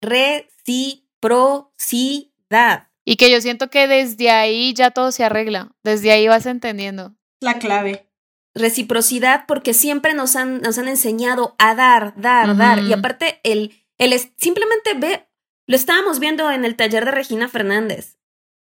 reciprocidad. 0.00 2.88
Y 3.04 3.16
que 3.16 3.30
yo 3.30 3.40
siento 3.40 3.70
que 3.70 3.86
desde 3.86 4.30
ahí 4.30 4.74
ya 4.74 4.90
todo 4.90 5.12
se 5.12 5.24
arregla, 5.24 5.72
desde 5.82 6.12
ahí 6.12 6.28
vas 6.28 6.46
entendiendo. 6.46 7.14
La 7.40 7.58
clave. 7.58 8.06
Reciprocidad 8.54 9.44
porque 9.46 9.74
siempre 9.74 10.14
nos 10.14 10.36
han, 10.36 10.60
nos 10.60 10.78
han 10.78 10.88
enseñado 10.88 11.54
a 11.58 11.74
dar, 11.74 12.14
dar, 12.16 12.56
dar. 12.56 12.80
Y 12.80 12.92
aparte, 12.92 13.40
el, 13.44 13.72
el 13.98 14.18
simplemente 14.36 14.94
ve, 14.96 15.28
lo 15.66 15.76
estábamos 15.76 16.20
viendo 16.20 16.50
en 16.50 16.64
el 16.64 16.76
taller 16.76 17.04
de 17.04 17.12
Regina 17.12 17.48
Fernández. 17.48 18.18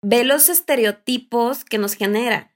Ve 0.02 0.24
los 0.24 0.48
estereotipos 0.48 1.64
que 1.64 1.78
nos 1.78 1.94
genera. 1.94 2.50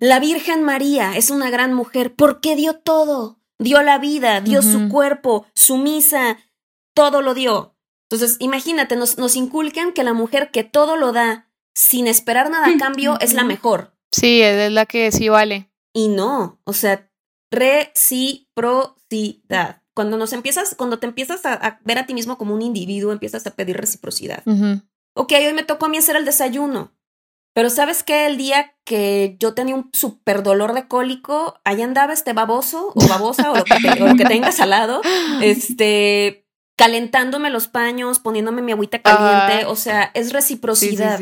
La 0.00 0.18
Virgen 0.18 0.64
María 0.64 1.16
es 1.16 1.30
una 1.30 1.50
gran 1.50 1.74
mujer 1.74 2.14
porque 2.14 2.56
dio 2.56 2.74
todo. 2.74 3.38
Dio 3.58 3.80
la 3.82 3.98
vida, 3.98 4.40
dio 4.40 4.60
su 4.60 4.88
cuerpo, 4.88 5.46
sumisa, 5.54 6.38
todo 6.94 7.22
lo 7.22 7.34
dio. 7.34 7.76
Entonces, 8.10 8.36
imagínate, 8.40 8.96
nos, 8.96 9.18
nos 9.18 9.36
inculcan 9.36 9.92
que 9.92 10.02
la 10.02 10.14
mujer 10.14 10.50
que 10.50 10.64
todo 10.64 10.96
lo 10.96 11.12
da 11.12 11.48
sin 11.74 12.06
esperar 12.06 12.50
nada 12.50 12.68
a 12.68 12.76
cambio 12.76 13.18
es 13.20 13.34
la 13.34 13.44
mejor. 13.44 13.94
Sí, 14.10 14.42
es 14.42 14.72
la 14.72 14.86
que 14.86 15.12
sí 15.12 15.28
vale. 15.28 15.70
Y 15.92 16.08
no, 16.08 16.60
o 16.64 16.72
sea, 16.72 17.10
reciprocidad. 17.50 19.82
Cuando 19.94 20.16
nos 20.16 20.32
empiezas, 20.32 20.74
cuando 20.74 20.98
te 20.98 21.06
empiezas 21.06 21.44
a, 21.44 21.78
ver 21.84 21.98
a 21.98 22.06
ti 22.06 22.14
mismo 22.14 22.38
como 22.38 22.54
un 22.54 22.62
individuo, 22.62 23.12
empiezas 23.12 23.46
a 23.46 23.50
pedir 23.50 23.76
reciprocidad. 23.76 24.42
Ok, 25.14 25.32
hoy 25.32 25.52
me 25.52 25.64
tocó 25.64 25.86
a 25.86 25.88
mí 25.88 25.98
hacer 25.98 26.16
el 26.16 26.24
desayuno. 26.24 26.92
Pero 27.54 27.68
¿sabes 27.68 28.02
qué? 28.02 28.26
El 28.26 28.38
día 28.38 28.74
que 28.84 29.36
yo 29.38 29.52
tenía 29.52 29.74
un 29.74 29.90
súper 29.92 30.42
dolor 30.42 30.72
de 30.72 30.88
cólico, 30.88 31.60
ahí 31.64 31.82
andaba 31.82 32.14
este 32.14 32.32
baboso 32.32 32.92
o 32.94 33.08
babosa 33.08 33.50
o 33.50 33.56
lo 33.56 33.64
que, 33.64 33.76
que 34.16 34.24
tengas 34.24 34.58
al 34.60 34.70
lado, 34.70 35.02
este, 35.42 36.46
calentándome 36.76 37.50
los 37.50 37.68
paños, 37.68 38.18
poniéndome 38.20 38.62
mi 38.62 38.72
agüita 38.72 39.02
caliente. 39.02 39.66
O 39.66 39.76
sea, 39.76 40.10
es 40.14 40.32
reciprocidad. 40.32 41.20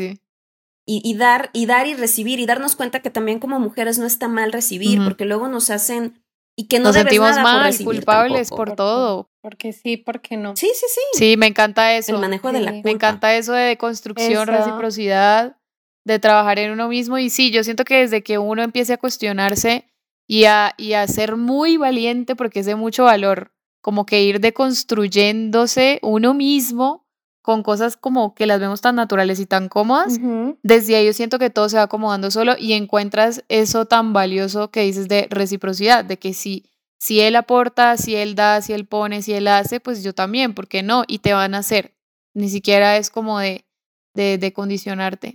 Y, 0.93 1.15
dar, 1.15 1.51
y 1.53 1.67
dar 1.67 1.87
y 1.87 1.93
recibir, 1.93 2.39
y 2.39 2.45
darnos 2.45 2.75
cuenta 2.75 3.01
que 3.01 3.09
también 3.09 3.39
como 3.39 3.59
mujeres 3.59 3.97
no 3.97 4.05
está 4.05 4.27
mal 4.27 4.51
recibir, 4.51 5.01
porque 5.01 5.23
luego 5.23 5.47
nos 5.47 5.69
hacen 5.69 6.20
y 6.55 6.67
que 6.67 6.79
no 6.79 6.85
nos 6.85 6.95
sentimos 6.95 7.35
mal, 7.37 7.73
culpables 7.83 8.49
por 8.49 8.75
todo. 8.75 9.29
Porque 9.41 9.73
sí, 9.73 9.97
porque 9.97 10.37
no. 10.37 10.55
Sí, 10.55 10.71
sí, 10.73 10.85
sí. 10.87 11.01
Sí, 11.13 11.37
me 11.37 11.47
encanta 11.47 11.95
eso. 11.95 12.13
El 12.13 12.21
manejo 12.21 12.51
de 12.51 12.59
la 12.59 12.71
Me 12.71 12.91
encanta 12.91 13.35
eso 13.35 13.53
de 13.53 13.77
construcción, 13.77 14.47
reciprocidad 14.47 15.57
de 16.03 16.19
trabajar 16.19 16.59
en 16.59 16.71
uno 16.71 16.87
mismo. 16.87 17.17
Y 17.17 17.29
sí, 17.29 17.51
yo 17.51 17.63
siento 17.63 17.85
que 17.85 17.97
desde 17.97 18.23
que 18.23 18.37
uno 18.37 18.63
empiece 18.63 18.93
a 18.93 18.97
cuestionarse 18.97 19.85
y 20.27 20.45
a, 20.45 20.73
y 20.77 20.93
a 20.93 21.07
ser 21.07 21.35
muy 21.35 21.77
valiente, 21.77 22.35
porque 22.35 22.59
es 22.59 22.65
de 22.65 22.75
mucho 22.75 23.05
valor, 23.05 23.51
como 23.81 24.05
que 24.05 24.21
ir 24.23 24.39
deconstruyéndose 24.39 25.99
uno 26.03 26.33
mismo 26.33 27.00
con 27.41 27.63
cosas 27.63 27.97
como 27.97 28.35
que 28.35 28.45
las 28.45 28.59
vemos 28.59 28.81
tan 28.81 28.95
naturales 28.95 29.39
y 29.39 29.45
tan 29.45 29.67
cómodas, 29.67 30.19
desde 30.61 30.95
ahí 30.95 31.05
yo 31.05 31.13
siento 31.13 31.39
que 31.39 31.49
todo 31.49 31.69
se 31.69 31.77
va 31.77 31.83
acomodando 31.83 32.29
solo 32.29 32.55
y 32.57 32.73
encuentras 32.73 33.43
eso 33.49 33.85
tan 33.85 34.13
valioso 34.13 34.69
que 34.69 34.81
dices 34.81 35.07
de 35.07 35.27
reciprocidad, 35.29 36.05
de 36.05 36.17
que 36.17 36.33
si, 36.33 36.69
si 36.99 37.19
él 37.21 37.35
aporta, 37.35 37.97
si 37.97 38.15
él 38.15 38.35
da, 38.35 38.61
si 38.61 38.73
él 38.73 38.85
pone, 38.85 39.23
si 39.23 39.33
él 39.33 39.47
hace, 39.47 39.79
pues 39.79 40.03
yo 40.03 40.13
también, 40.13 40.53
¿por 40.53 40.67
qué 40.67 40.83
no? 40.83 41.03
Y 41.07 41.19
te 41.19 41.33
van 41.33 41.55
a 41.55 41.59
hacer. 41.59 41.95
Ni 42.33 42.49
siquiera 42.49 42.97
es 42.97 43.09
como 43.09 43.39
de, 43.39 43.65
de, 44.13 44.53
condicionarte. 44.53 45.33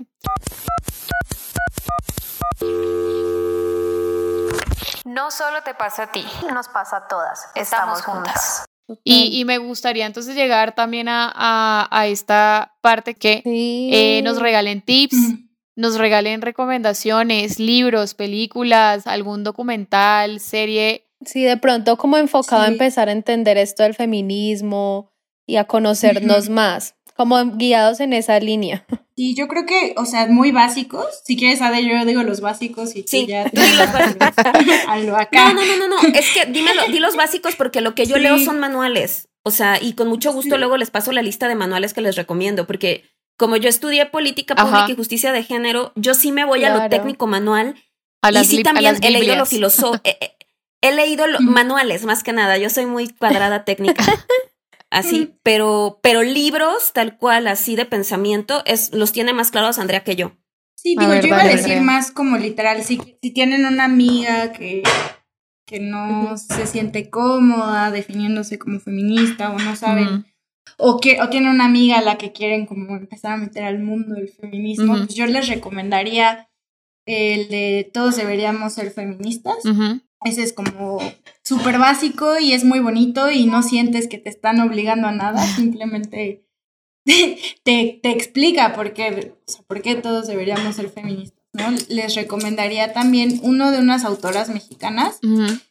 No 5.05 5.31
solo 5.31 5.63
te 5.63 5.75
pasa 5.75 6.05
a 6.05 6.13
ti, 6.13 6.25
nos 6.53 6.69
pasa 6.69 6.99
a 6.99 7.09
todas. 7.09 7.49
Estamos 7.55 8.03
juntas. 8.03 8.66
Y, 9.03 9.45
me 9.45 9.59
gustaría 9.59 10.07
entonces 10.07 10.37
llegar 10.37 10.75
también 10.75 11.09
a, 11.09 11.89
a, 11.91 12.07
esta 12.07 12.77
parte 12.81 13.15
que 13.15 13.43
eh, 13.45 14.23
nos 14.23 14.41
regalen 14.41 14.81
tips, 14.81 15.17
nos 15.75 15.99
regalen 15.99 16.41
recomendaciones, 16.41 17.59
libros, 17.59 18.15
películas, 18.15 19.07
algún 19.07 19.43
documental, 19.43 20.39
serie. 20.39 21.09
Sí, 21.25 21.43
de 21.43 21.57
pronto 21.57 21.97
como 21.97 22.17
enfocado 22.17 22.63
a 22.63 22.69
empezar 22.69 23.09
a 23.09 23.13
entender 23.13 23.57
esto 23.57 23.83
del 23.83 23.95
feminismo 23.95 25.11
y 25.47 25.57
a 25.57 25.65
conocernos 25.65 26.49
más 26.49 26.97
como 27.17 27.53
guiados 27.53 28.01
en 28.01 28.13
esa 28.13 28.39
línea. 28.41 28.85
Sí, 29.19 29.35
yo 29.35 29.49
creo 29.49 29.65
que, 29.65 29.95
o 29.97 30.05
sea, 30.05 30.27
muy 30.27 30.53
básicos. 30.53 31.07
Si 31.25 31.39
quieres, 31.39 31.63
Ade, 31.63 31.83
yo 31.83 32.05
digo 32.05 32.23
los 32.23 32.43
básicos 32.43 32.95
y 32.95 33.03
sí, 33.05 33.25
ya 33.27 33.45
te 33.51 33.59
los 33.77 33.91
básicos. 33.91 34.29
acá. 35.19 35.55
No, 35.55 35.65
no, 35.65 35.77
no, 35.79 35.89
no, 35.89 36.09
es 36.13 36.31
que 36.35 36.45
dímelo, 36.45 36.83
di 36.89 36.99
los 36.99 37.17
básicos 37.17 37.57
porque 37.57 37.81
lo 37.81 37.95
que 37.95 38.05
yo 38.05 38.19
leo 38.19 38.39
son 38.39 38.59
manuales. 38.59 39.31
O 39.43 39.51
sea, 39.51 39.81
y 39.81 39.95
con 39.95 40.09
mucho 40.09 40.35
gusto 40.35 40.59
luego 40.59 40.77
les 40.77 40.91
paso 40.91 41.13
la 41.13 41.23
lista 41.23 41.49
de 41.49 41.55
manuales 41.55 41.95
que 41.95 42.03
les 42.03 42.15
recomiendo, 42.15 42.67
porque 42.67 43.05
como 43.39 43.57
yo 43.57 43.71
estudié 43.71 44.05
política 44.05 44.55
pública 44.55 44.91
y 44.91 44.97
justicia 44.97 45.33
de 45.33 45.43
género, 45.43 45.93
yo 45.95 46.13
sí 46.13 46.31
me 46.31 46.45
voy 46.45 46.65
a 46.65 46.77
lo 46.77 46.87
técnico 46.91 47.27
manual. 47.27 47.75
A 48.21 48.33
y 48.33 48.45
sí 48.45 48.63
también 48.63 48.99
he 49.01 49.11
leído 49.11 49.37
lo 49.37 49.47
filosófico. 49.47 50.03
he, 50.83 50.93
leído 50.93 51.25
manuales, 51.41 52.05
más 52.05 52.23
que 52.23 52.35
nada. 52.35 52.59
Yo 52.59 52.69
soy 52.69 52.85
muy 52.85 53.09
cuadrada 53.09 53.65
técnica. 53.65 54.05
Así, 54.91 55.35
pero, 55.43 56.01
pero 56.03 56.23
libros 56.23 56.93
tal 56.93 57.17
cual, 57.17 57.47
así 57.47 57.77
de 57.77 57.85
pensamiento, 57.85 58.63
es, 58.67 58.93
los 58.93 59.13
tiene 59.13 59.33
más 59.33 59.51
claros 59.51 59.79
Andrea 59.79 60.05
que 60.05 60.17
yo. 60.17 60.37
Sí, 60.77 60.97
digo, 60.99 61.15
yo 61.15 61.29
iba 61.29 61.43
a 61.43 61.49
decir 61.49 61.81
más 61.81 62.11
como 62.11 62.37
literal, 62.37 62.83
si, 62.83 63.01
si 63.23 63.31
tienen 63.33 63.65
una 63.65 63.85
amiga 63.85 64.53
que, 64.53 64.83
que 65.67 65.81
no 65.81 66.37
se 66.37 66.67
siente 66.67 67.11
cómoda 67.11 67.91
definiéndose 67.91 68.59
como 68.59 68.79
feminista 68.79 69.51
o 69.51 69.59
no 69.59 69.75
saben, 69.75 70.27
o, 70.79 71.01
que, 71.01 71.21
o 71.23 71.29
tienen 71.29 71.51
una 71.51 71.65
amiga 71.65 71.99
a 71.99 72.03
la 72.03 72.19
que 72.19 72.33
quieren 72.33 72.67
como 72.67 72.97
empezar 72.97 73.33
a 73.33 73.37
meter 73.37 73.65
al 73.65 73.81
mundo 73.81 74.15
del 74.15 74.29
feminismo, 74.29 74.97
pues 74.97 75.15
yo 75.15 75.27
les 75.27 75.49
recomendaría 75.49 76.49
el 77.07 77.49
de 77.49 77.89
todos 77.93 78.17
deberíamos 78.17 78.75
ser 78.75 78.91
feministas. 78.91 79.57
Ese 80.25 80.43
es 80.43 80.53
como 80.53 80.99
súper 81.43 81.79
básico 81.79 82.39
y 82.39 82.53
es 82.53 82.65
muy 82.65 82.81
bonito 82.81 83.31
y 83.31 83.47
no 83.47 83.63
sientes 83.63 84.09
que 84.09 84.19
te 84.19 84.31
están 84.31 84.61
obligando 84.61 85.09
a 85.09 85.13
nada, 85.13 85.47
simplemente 85.57 86.47
te, 87.65 88.01
te 88.03 88.11
explica 88.11 88.73
por 88.75 88.93
qué, 88.93 89.35
o 89.47 89.51
sea, 89.51 89.63
por 89.67 89.83
qué 89.83 89.95
todos 89.95 90.27
deberíamos 90.27 90.77
ser 90.77 90.89
feministas. 90.89 91.37
¿no? 91.53 91.71
Les 91.89 92.15
recomendaría 92.15 92.93
también 92.93 93.41
uno 93.43 93.71
de 93.71 93.79
unas 93.79 94.05
autoras 94.05 94.49
mexicanas 94.49 95.19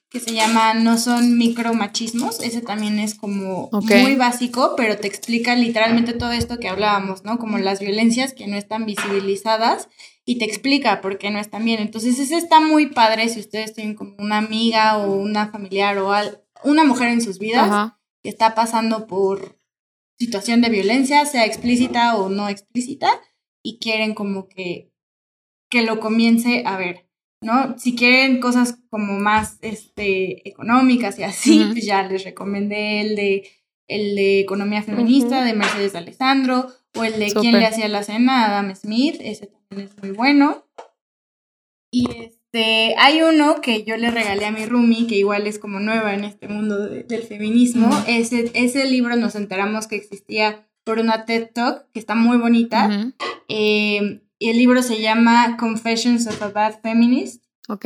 que 0.10 0.19
se 0.19 0.34
llama 0.34 0.73
No 0.73 0.97
son 0.97 1.38
micromachismos. 1.38 2.39
Ese 2.39 2.62
también 2.62 2.99
es 2.99 3.15
como 3.15 3.69
muy 3.71 4.15
básico, 4.15 4.73
pero 4.75 4.97
te 4.97 5.08
explica 5.08 5.55
literalmente 5.55 6.13
todo 6.13 6.31
esto 6.31 6.58
que 6.58 6.69
hablábamos, 6.69 7.23
¿no? 7.23 7.38
Como 7.38 7.58
las 7.58 7.79
violencias 7.79 8.34
que 8.34 8.47
no 8.47 8.58
están 8.58 8.86
visibilizadas 8.86 9.89
y 10.25 10.39
te 10.39 10.45
explica 10.45 11.01
por 11.01 11.17
qué 11.17 11.29
no 11.29 11.39
están 11.39 11.63
bien. 11.63 11.79
Entonces, 11.79 12.19
ese 12.19 12.35
está 12.35 12.59
muy 12.59 12.88
padre 12.88 13.29
si 13.29 13.39
ustedes 13.39 13.73
tienen 13.73 13.95
como 13.95 14.15
una 14.17 14.39
amiga 14.39 14.97
o 14.97 15.15
una 15.15 15.51
familiar 15.51 15.97
o 15.99 16.11
una 16.63 16.83
mujer 16.83 17.09
en 17.09 17.21
sus 17.21 17.38
vidas 17.38 17.93
que 18.23 18.29
está 18.29 18.55
pasando 18.55 19.05
por 19.05 19.59
situación 20.17 20.61
de 20.61 20.69
violencia, 20.69 21.25
sea 21.25 21.45
explícita 21.45 22.17
o 22.17 22.29
no 22.29 22.49
explícita, 22.49 23.09
y 23.63 23.79
quieren 23.79 24.15
como 24.15 24.47
que, 24.47 24.91
que 25.69 25.83
lo 25.83 25.99
comience 25.99 26.63
a 26.65 26.77
ver, 26.77 27.07
¿no? 27.41 27.77
Si 27.77 27.95
quieren 27.95 28.39
cosas 28.39 28.79
como 28.89 29.19
más 29.19 29.59
este, 29.61 30.47
económicas 30.47 31.19
y 31.19 31.23
así, 31.23 31.67
pues 31.71 31.85
ya 31.85 32.03
les 32.03 32.23
recomendé 32.23 33.01
el 33.01 33.15
de, 33.15 33.50
el 33.87 34.15
de 34.15 34.39
Economía 34.39 34.81
Feminista 34.81 35.43
de 35.43 35.54
Mercedes 35.54 35.95
Alessandro 35.95 36.67
o 36.96 37.04
el 37.04 37.19
de 37.19 37.31
Quién 37.31 37.60
le 37.60 37.65
hacía 37.65 37.87
la 37.87 38.04
cena, 38.04 38.46
Adam 38.46 38.75
Smith, 38.75 39.17
ese 39.19 39.48
también 39.48 39.89
es 39.89 40.02
muy 40.02 40.12
bueno. 40.12 40.65
Y 41.91 42.10
este, 42.10 42.96
hay 42.98 43.21
uno 43.21 43.62
que 43.62 43.83
yo 43.83 43.98
le 43.98 44.12
regalé 44.12 44.46
a 44.46 44.52
mi 44.52 44.65
Rumi, 44.65 45.08
que 45.08 45.15
igual 45.15 45.48
es 45.48 45.60
como 45.60 45.79
nueva 45.79 46.13
en 46.13 46.23
este 46.23 46.48
mundo 46.48 46.87
del 46.87 47.23
feminismo. 47.23 47.89
ese, 48.08 48.52
ese 48.54 48.85
libro 48.85 49.15
nos 49.15 49.35
enteramos 49.35 49.87
que 49.87 49.96
existía 49.96 50.67
por 50.83 51.00
una 51.00 51.25
TED 51.25 51.50
Talk, 51.54 51.85
que 51.93 52.00
está 52.00 52.15
muy 52.15 52.37
bonita. 52.37 53.13
Eh, 53.48 54.21
y 54.37 54.50
el 54.50 54.58
libro 54.58 54.83
se 54.83 55.02
llama 55.02 55.58
Confessions 55.58 56.27
of 56.27 56.41
a 56.41 56.50
Bad 56.50 56.81
Feminist. 56.81 57.43
Ok. 57.67 57.85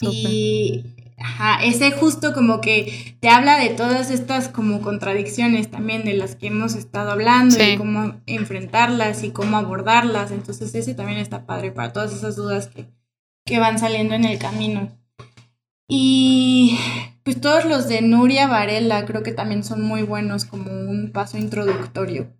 Y 0.00 0.84
Ajá, 1.22 1.62
ese 1.62 1.92
justo 1.92 2.32
como 2.32 2.62
que 2.62 3.16
te 3.20 3.28
habla 3.28 3.58
de 3.58 3.68
todas 3.68 4.10
estas 4.10 4.48
como 4.48 4.80
contradicciones 4.80 5.70
también 5.70 6.02
de 6.04 6.14
las 6.14 6.34
que 6.34 6.46
hemos 6.46 6.74
estado 6.74 7.10
hablando 7.10 7.62
y 7.62 7.76
cómo 7.76 8.14
enfrentarlas 8.24 9.22
y 9.22 9.30
cómo 9.30 9.58
abordarlas. 9.58 10.30
Entonces 10.30 10.74
ese 10.74 10.94
también 10.94 11.18
está 11.18 11.44
padre 11.44 11.72
para 11.72 11.92
todas 11.92 12.14
esas 12.14 12.36
dudas 12.36 12.68
que, 12.68 12.86
que 13.44 13.58
van 13.58 13.78
saliendo 13.78 14.14
en 14.14 14.24
el 14.24 14.38
camino. 14.38 14.96
Y 15.88 16.78
pues 17.22 17.38
todos 17.38 17.66
los 17.66 17.86
de 17.86 18.00
Nuria 18.00 18.46
Varela 18.46 19.04
creo 19.04 19.22
que 19.22 19.32
también 19.32 19.62
son 19.62 19.82
muy 19.82 20.02
buenos 20.02 20.46
como 20.46 20.70
un 20.70 21.10
paso 21.12 21.36
introductorio 21.36 22.32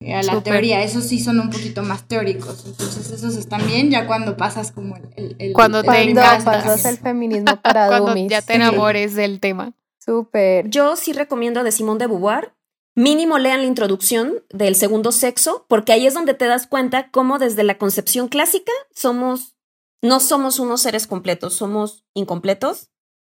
a 0.00 0.22
la 0.22 0.42
teoría. 0.42 0.82
Esos 0.82 1.04
sí 1.04 1.20
son 1.20 1.40
un 1.40 1.50
poquito 1.50 1.82
más 1.82 2.06
teóricos. 2.06 2.64
Entonces, 2.66 3.10
esos 3.10 3.36
están 3.36 3.66
bien 3.66 3.90
ya 3.90 4.06
cuando 4.06 4.36
pasas 4.36 4.72
como 4.72 4.96
el. 4.96 5.36
el, 5.38 5.52
cuando 5.52 5.82
te 5.82 6.14
pasas 6.14 6.84
el 6.84 6.98
feminismo 6.98 7.56
para 7.62 7.88
Cuando 7.88 8.14
ya 8.28 8.42
te 8.42 8.54
enamores 8.54 9.14
del 9.14 9.40
tema. 9.40 9.72
Súper. 9.98 10.68
Yo 10.68 10.96
sí 10.96 11.12
recomiendo 11.12 11.64
de 11.64 11.72
Simón 11.72 11.98
de 11.98 12.06
Beauvoir. 12.06 12.52
Mínimo 12.94 13.38
lean 13.38 13.60
la 13.60 13.66
introducción 13.66 14.42
del 14.48 14.74
segundo 14.74 15.12
sexo, 15.12 15.66
porque 15.68 15.92
ahí 15.92 16.06
es 16.06 16.14
donde 16.14 16.32
te 16.32 16.46
das 16.46 16.66
cuenta 16.66 17.10
cómo 17.10 17.38
desde 17.38 17.62
la 17.62 17.76
concepción 17.76 18.28
clásica 18.28 18.72
somos, 18.90 19.54
no 20.00 20.18
somos 20.18 20.58
unos 20.58 20.80
seres 20.80 21.06
completos, 21.06 21.52
somos 21.52 22.06
incompletos, 22.14 22.88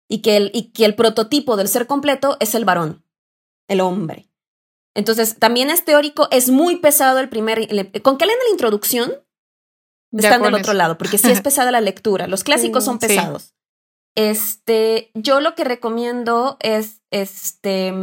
y 0.08 0.22
que 0.22 0.38
el, 0.38 0.50
y 0.54 0.72
que 0.72 0.86
el 0.86 0.94
prototipo 0.94 1.56
del 1.56 1.68
ser 1.68 1.86
completo 1.86 2.38
es 2.40 2.54
el 2.54 2.64
varón, 2.64 3.04
el 3.68 3.82
hombre. 3.82 4.29
Entonces, 4.94 5.36
también 5.38 5.70
es 5.70 5.84
teórico, 5.84 6.28
es 6.30 6.50
muy 6.50 6.76
pesado 6.76 7.18
el 7.20 7.28
primer... 7.28 7.68
Con 8.02 8.18
que 8.18 8.26
leen 8.26 8.38
la 8.44 8.50
introducción, 8.50 9.12
están 10.12 10.42
del 10.42 10.54
otro 10.54 10.72
lado, 10.72 10.98
porque 10.98 11.18
sí 11.18 11.30
es 11.30 11.40
pesada 11.42 11.70
la 11.70 11.80
lectura. 11.80 12.26
Los 12.26 12.44
clásicos 12.44 12.84
son 12.84 12.98
pesados. 12.98 13.54
Este, 14.16 15.10
yo 15.14 15.40
lo 15.40 15.54
que 15.54 15.64
recomiendo 15.64 16.56
es 16.60 17.00
este 17.10 17.94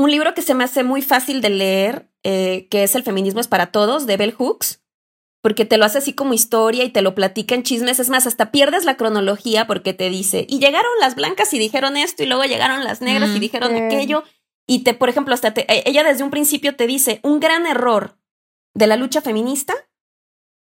un 0.00 0.10
libro 0.10 0.34
que 0.34 0.42
se 0.42 0.54
me 0.54 0.64
hace 0.64 0.82
muy 0.82 1.02
fácil 1.02 1.40
de 1.42 1.50
leer, 1.50 2.10
eh, 2.24 2.68
que 2.70 2.82
es 2.82 2.94
El 2.94 3.02
feminismo 3.02 3.40
es 3.40 3.48
para 3.48 3.66
todos, 3.70 4.06
de 4.06 4.16
Bell 4.16 4.32
Hooks, 4.32 4.80
porque 5.42 5.64
te 5.64 5.76
lo 5.76 5.84
hace 5.84 5.98
así 5.98 6.14
como 6.14 6.34
historia 6.34 6.84
y 6.84 6.90
te 6.90 7.02
lo 7.02 7.14
platica 7.14 7.54
en 7.54 7.62
chismes. 7.62 8.00
Es 8.00 8.08
más, 8.08 8.26
hasta 8.26 8.50
pierdes 8.50 8.84
la 8.84 8.96
cronología 8.96 9.66
porque 9.66 9.92
te 9.92 10.08
dice, 10.08 10.46
y 10.48 10.58
llegaron 10.58 10.90
las 11.00 11.14
blancas 11.14 11.52
y 11.52 11.58
dijeron 11.58 11.96
esto, 11.96 12.22
y 12.22 12.26
luego 12.26 12.44
llegaron 12.44 12.82
las 12.84 13.00
negras 13.00 13.30
y 13.30 13.36
mm, 13.36 13.40
dijeron 13.40 13.74
aquello, 13.74 14.24
y 14.66 14.84
te, 14.84 14.94
por 14.94 15.08
ejemplo, 15.08 15.34
hasta 15.34 15.48
e, 15.48 15.82
ella 15.86 16.04
desde 16.04 16.24
un 16.24 16.30
principio 16.30 16.76
te 16.76 16.86
dice, 16.86 17.20
un 17.22 17.40
gran 17.40 17.66
error 17.66 18.18
de 18.74 18.86
la 18.86 18.96
lucha 18.96 19.20
feminista 19.20 19.74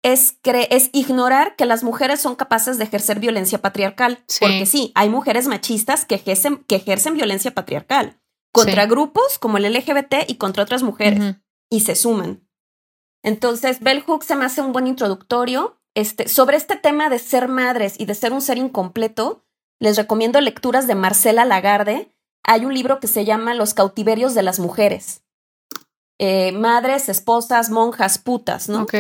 es, 0.03 0.39
es 0.45 0.91
ignorar 0.93 1.57
que 1.57 1.65
las 1.65 1.83
mujeres 1.83 2.21
son 2.21 2.37
capaces 2.37 2.77
de 2.77 2.85
ejercer 2.85 3.21
violencia 3.21 3.63
patriarcal. 3.63 4.23
Porque 4.39 4.67
sí, 4.67 4.93
hay 4.95 5.09
mujeres 5.09 5.49
machistas 5.49 6.05
que 6.05 6.17
ejercen, 6.17 6.59
que 6.65 6.77
ejercen 6.77 7.15
violencia 7.15 7.55
patriarcal 7.55 8.21
contra 8.53 8.87
grupos 8.87 9.39
como 9.39 9.57
el 9.57 9.73
LGBT 9.73 10.29
y 10.29 10.37
contra 10.37 10.63
otras 10.63 10.83
mujeres. 10.83 11.37
Y 11.71 11.81
se 11.81 11.97
suman. 11.97 12.47
Entonces, 13.23 13.81
Bell 13.81 14.03
Hook 14.03 14.23
se 14.23 14.37
me 14.37 14.45
hace 14.45 14.61
un 14.61 14.73
buen 14.73 14.87
introductorio. 14.87 15.81
Este, 15.95 16.29
sobre 16.29 16.57
este 16.57 16.77
tema 16.77 17.09
de 17.09 17.19
ser 17.19 17.49
madres 17.49 17.95
y 17.99 18.05
de 18.05 18.15
ser 18.15 18.33
un 18.33 18.43
ser 18.43 18.59
incompleto, 18.59 19.45
les 19.81 19.97
recomiendo 19.97 20.41
lecturas 20.41 20.87
de 20.87 20.95
Marcela 20.95 21.45
Lagarde, 21.45 22.14
hay 22.45 22.65
un 22.65 22.75
libro 22.75 23.01
que 23.01 23.07
se 23.07 23.25
llama 23.25 23.55
Los 23.55 23.75
cautiverios 23.75 24.35
de 24.35 24.43
las 24.43 24.59
mujeres. 24.59 25.23
Eh, 26.19 26.53
madres, 26.53 27.09
esposas, 27.09 27.71
monjas, 27.71 28.19
putas, 28.19 28.69
¿no? 28.69 28.83
Ok. 28.83 28.95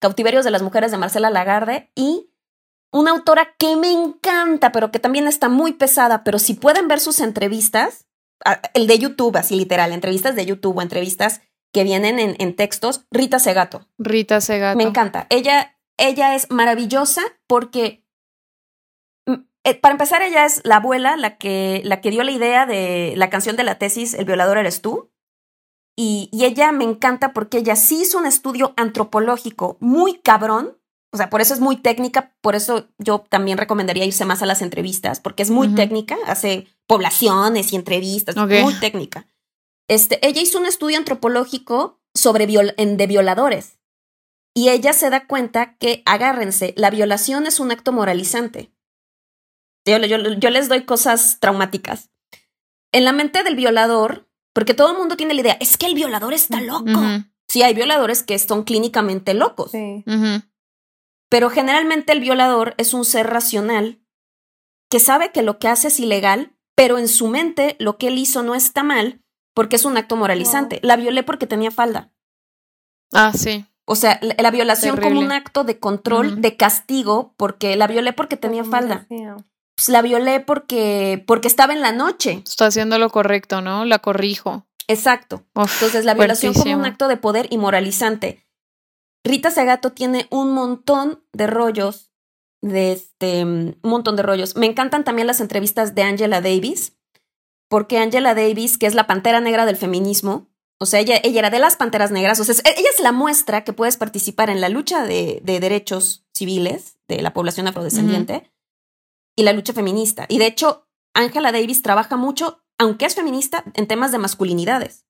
Cautiverios 0.00 0.44
de 0.44 0.50
las 0.50 0.62
mujeres 0.62 0.90
de 0.90 0.98
Marcela 0.98 1.30
Lagarde 1.30 1.90
y 1.94 2.30
una 2.92 3.12
autora 3.12 3.54
que 3.58 3.76
me 3.76 3.90
encanta, 3.90 4.70
pero 4.70 4.92
que 4.92 4.98
también 4.98 5.26
está 5.26 5.48
muy 5.48 5.72
pesada, 5.72 6.22
pero 6.22 6.38
si 6.38 6.54
pueden 6.54 6.86
ver 6.86 7.00
sus 7.00 7.20
entrevistas, 7.20 8.06
el 8.74 8.86
de 8.86 8.98
YouTube, 8.98 9.36
así 9.36 9.56
literal, 9.56 9.92
entrevistas 9.92 10.36
de 10.36 10.46
YouTube 10.46 10.76
o 10.76 10.82
entrevistas 10.82 11.40
que 11.72 11.82
vienen 11.82 12.18
en, 12.18 12.36
en 12.38 12.54
textos, 12.54 13.06
Rita 13.10 13.38
Segato. 13.38 13.88
Rita 13.98 14.40
Segato. 14.40 14.76
Me 14.76 14.84
encanta. 14.84 15.26
Ella, 15.30 15.76
ella 15.96 16.34
es 16.34 16.50
maravillosa 16.50 17.22
porque 17.46 18.03
eh, 19.64 19.74
para 19.74 19.92
empezar, 19.92 20.22
ella 20.22 20.44
es 20.44 20.60
la 20.64 20.76
abuela, 20.76 21.16
la 21.16 21.38
que, 21.38 21.82
la 21.84 22.00
que 22.00 22.10
dio 22.10 22.22
la 22.22 22.30
idea 22.30 22.66
de 22.66 23.14
la 23.16 23.30
canción 23.30 23.56
de 23.56 23.64
la 23.64 23.78
tesis 23.78 24.14
El 24.14 24.26
violador 24.26 24.58
eres 24.58 24.82
tú. 24.82 25.10
Y, 25.96 26.28
y, 26.32 26.44
ella 26.44 26.72
me 26.72 26.84
encanta 26.84 27.32
porque 27.32 27.58
ella 27.58 27.76
sí 27.76 28.02
hizo 28.02 28.18
un 28.18 28.26
estudio 28.26 28.74
antropológico 28.76 29.76
muy 29.80 30.20
cabrón. 30.20 30.76
O 31.12 31.16
sea, 31.16 31.30
por 31.30 31.40
eso 31.40 31.54
es 31.54 31.60
muy 31.60 31.76
técnica, 31.76 32.34
por 32.40 32.56
eso 32.56 32.88
yo 32.98 33.20
también 33.20 33.56
recomendaría 33.56 34.04
irse 34.04 34.24
más 34.24 34.42
a 34.42 34.46
las 34.46 34.62
entrevistas, 34.62 35.20
porque 35.20 35.44
es 35.44 35.50
muy 35.50 35.72
técnica, 35.72 36.16
hace 36.26 36.66
poblaciones 36.88 37.72
y 37.72 37.76
entrevistas, 37.76 38.34
muy 38.36 38.74
técnica. 38.80 39.24
Este, 39.88 40.18
ella 40.26 40.40
hizo 40.40 40.58
un 40.58 40.66
estudio 40.66 40.98
antropológico 40.98 42.00
sobre 42.14 42.48
en, 42.76 42.96
de 42.96 43.06
violadores. 43.06 43.78
Y 44.54 44.70
ella 44.70 44.92
se 44.92 45.10
da 45.10 45.26
cuenta 45.26 45.76
que, 45.76 46.02
agárrense, 46.06 46.74
la 46.76 46.90
violación 46.90 47.46
es 47.46 47.60
un 47.60 47.70
acto 47.72 47.92
moralizante. 47.92 48.73
Yo, 49.84 49.98
les 50.50 50.68
doy 50.68 50.84
cosas 50.84 51.38
traumáticas. 51.40 52.10
En 52.92 53.04
la 53.04 53.12
mente 53.12 53.42
del 53.42 53.56
violador, 53.56 54.28
porque 54.52 54.74
todo 54.74 54.92
el 54.92 54.98
mundo 54.98 55.16
tiene 55.16 55.34
la 55.34 55.40
idea, 55.40 55.56
es 55.60 55.76
que 55.76 55.86
el 55.86 55.94
violador 55.94 56.32
está 56.32 56.60
loco. 56.60 57.00
Sí, 57.48 57.62
hay 57.62 57.74
violadores 57.74 58.22
que 58.22 58.38
son 58.38 58.64
clínicamente 58.64 59.34
locos. 59.34 59.72
Pero 61.28 61.50
generalmente 61.50 62.12
el 62.12 62.20
violador 62.20 62.74
es 62.78 62.94
un 62.94 63.04
ser 63.04 63.28
racional 63.28 64.00
que 64.90 65.00
sabe 65.00 65.32
que 65.32 65.42
lo 65.42 65.58
que 65.58 65.68
hace 65.68 65.88
es 65.88 65.98
ilegal, 65.98 66.56
pero 66.76 66.98
en 66.98 67.08
su 67.08 67.28
mente 67.28 67.76
lo 67.78 67.98
que 67.98 68.08
él 68.08 68.18
hizo 68.18 68.42
no 68.42 68.54
está 68.54 68.82
mal 68.82 69.22
porque 69.54 69.76
es 69.76 69.84
un 69.84 69.96
acto 69.96 70.16
moralizante. 70.16 70.80
La 70.82 70.96
violé 70.96 71.22
porque 71.22 71.46
tenía 71.46 71.70
falda. 71.70 72.12
Ah, 73.12 73.32
sí. 73.32 73.66
O 73.86 73.96
sea, 73.96 74.18
la, 74.22 74.50
violación 74.50 74.96
como 74.96 75.20
un 75.20 75.32
acto 75.32 75.62
de 75.62 75.78
control, 75.78 76.40
de 76.40 76.56
castigo, 76.56 77.34
porque 77.36 77.76
la 77.76 77.86
violé 77.86 78.12
porque 78.12 78.36
tenía 78.36 78.64
falda 78.64 79.06
pues 79.74 79.88
la 79.88 80.02
violé 80.02 80.40
porque, 80.40 81.22
porque 81.26 81.48
estaba 81.48 81.72
en 81.72 81.80
la 81.80 81.92
noche. 81.92 82.42
Está 82.46 82.66
haciendo 82.66 82.98
lo 82.98 83.10
correcto, 83.10 83.60
¿no? 83.60 83.84
La 83.84 83.98
corrijo. 83.98 84.66
Exacto. 84.88 85.44
Entonces, 85.54 86.04
la 86.04 86.14
violación 86.14 86.54
como 86.54 86.74
un 86.74 86.84
acto 86.84 87.08
de 87.08 87.16
poder 87.16 87.48
y 87.50 87.58
moralizante. 87.58 88.46
Rita 89.24 89.50
Segato 89.50 89.92
tiene 89.92 90.26
un 90.30 90.52
montón 90.52 91.24
de 91.32 91.46
rollos, 91.46 92.12
de 92.60 92.92
este, 92.92 93.44
un 93.44 93.78
montón 93.82 94.16
de 94.16 94.22
rollos. 94.22 94.56
Me 94.56 94.66
encantan 94.66 95.04
también 95.04 95.26
las 95.26 95.40
entrevistas 95.40 95.94
de 95.94 96.02
Angela 96.02 96.42
Davis, 96.42 96.96
porque 97.68 97.98
Angela 97.98 98.34
Davis, 98.34 98.76
que 98.76 98.86
es 98.86 98.94
la 98.94 99.06
pantera 99.06 99.40
negra 99.40 99.64
del 99.64 99.76
feminismo, 99.76 100.48
o 100.78 100.86
sea, 100.86 101.00
ella, 101.00 101.18
ella 101.22 101.38
era 101.38 101.50
de 101.50 101.60
las 101.60 101.76
panteras 101.76 102.10
negras, 102.10 102.38
o 102.38 102.44
sea, 102.44 102.54
ella 102.64 102.88
es 102.92 103.00
la 103.00 103.12
muestra 103.12 103.64
que 103.64 103.72
puedes 103.72 103.96
participar 103.96 104.50
en 104.50 104.60
la 104.60 104.68
lucha 104.68 105.04
de, 105.04 105.40
de 105.42 105.60
derechos 105.60 106.26
civiles 106.34 106.98
de 107.08 107.22
la 107.22 107.32
población 107.32 107.66
afrodescendiente 107.66 108.50
y 109.36 109.42
la 109.42 109.52
lucha 109.52 109.72
feminista. 109.72 110.26
Y 110.28 110.38
de 110.38 110.46
hecho, 110.46 110.86
Angela 111.14 111.52
Davis 111.52 111.82
trabaja 111.82 112.16
mucho, 112.16 112.62
aunque 112.78 113.06
es 113.06 113.14
feminista, 113.14 113.64
en 113.74 113.86
temas 113.86 114.12
de 114.12 114.18
masculinidades. 114.18 115.04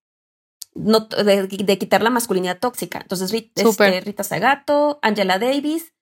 No, 0.74 1.00
de, 1.00 1.78
quitar 1.78 2.02
la 2.02 2.10
masculinidad 2.10 2.58
tóxica. 2.58 3.00
Entonces, 3.00 3.32
este, 3.32 4.00
Rita 4.00 4.24
Sagato, 4.24 4.98
Angela 5.02 5.38
Davis. 5.38 5.92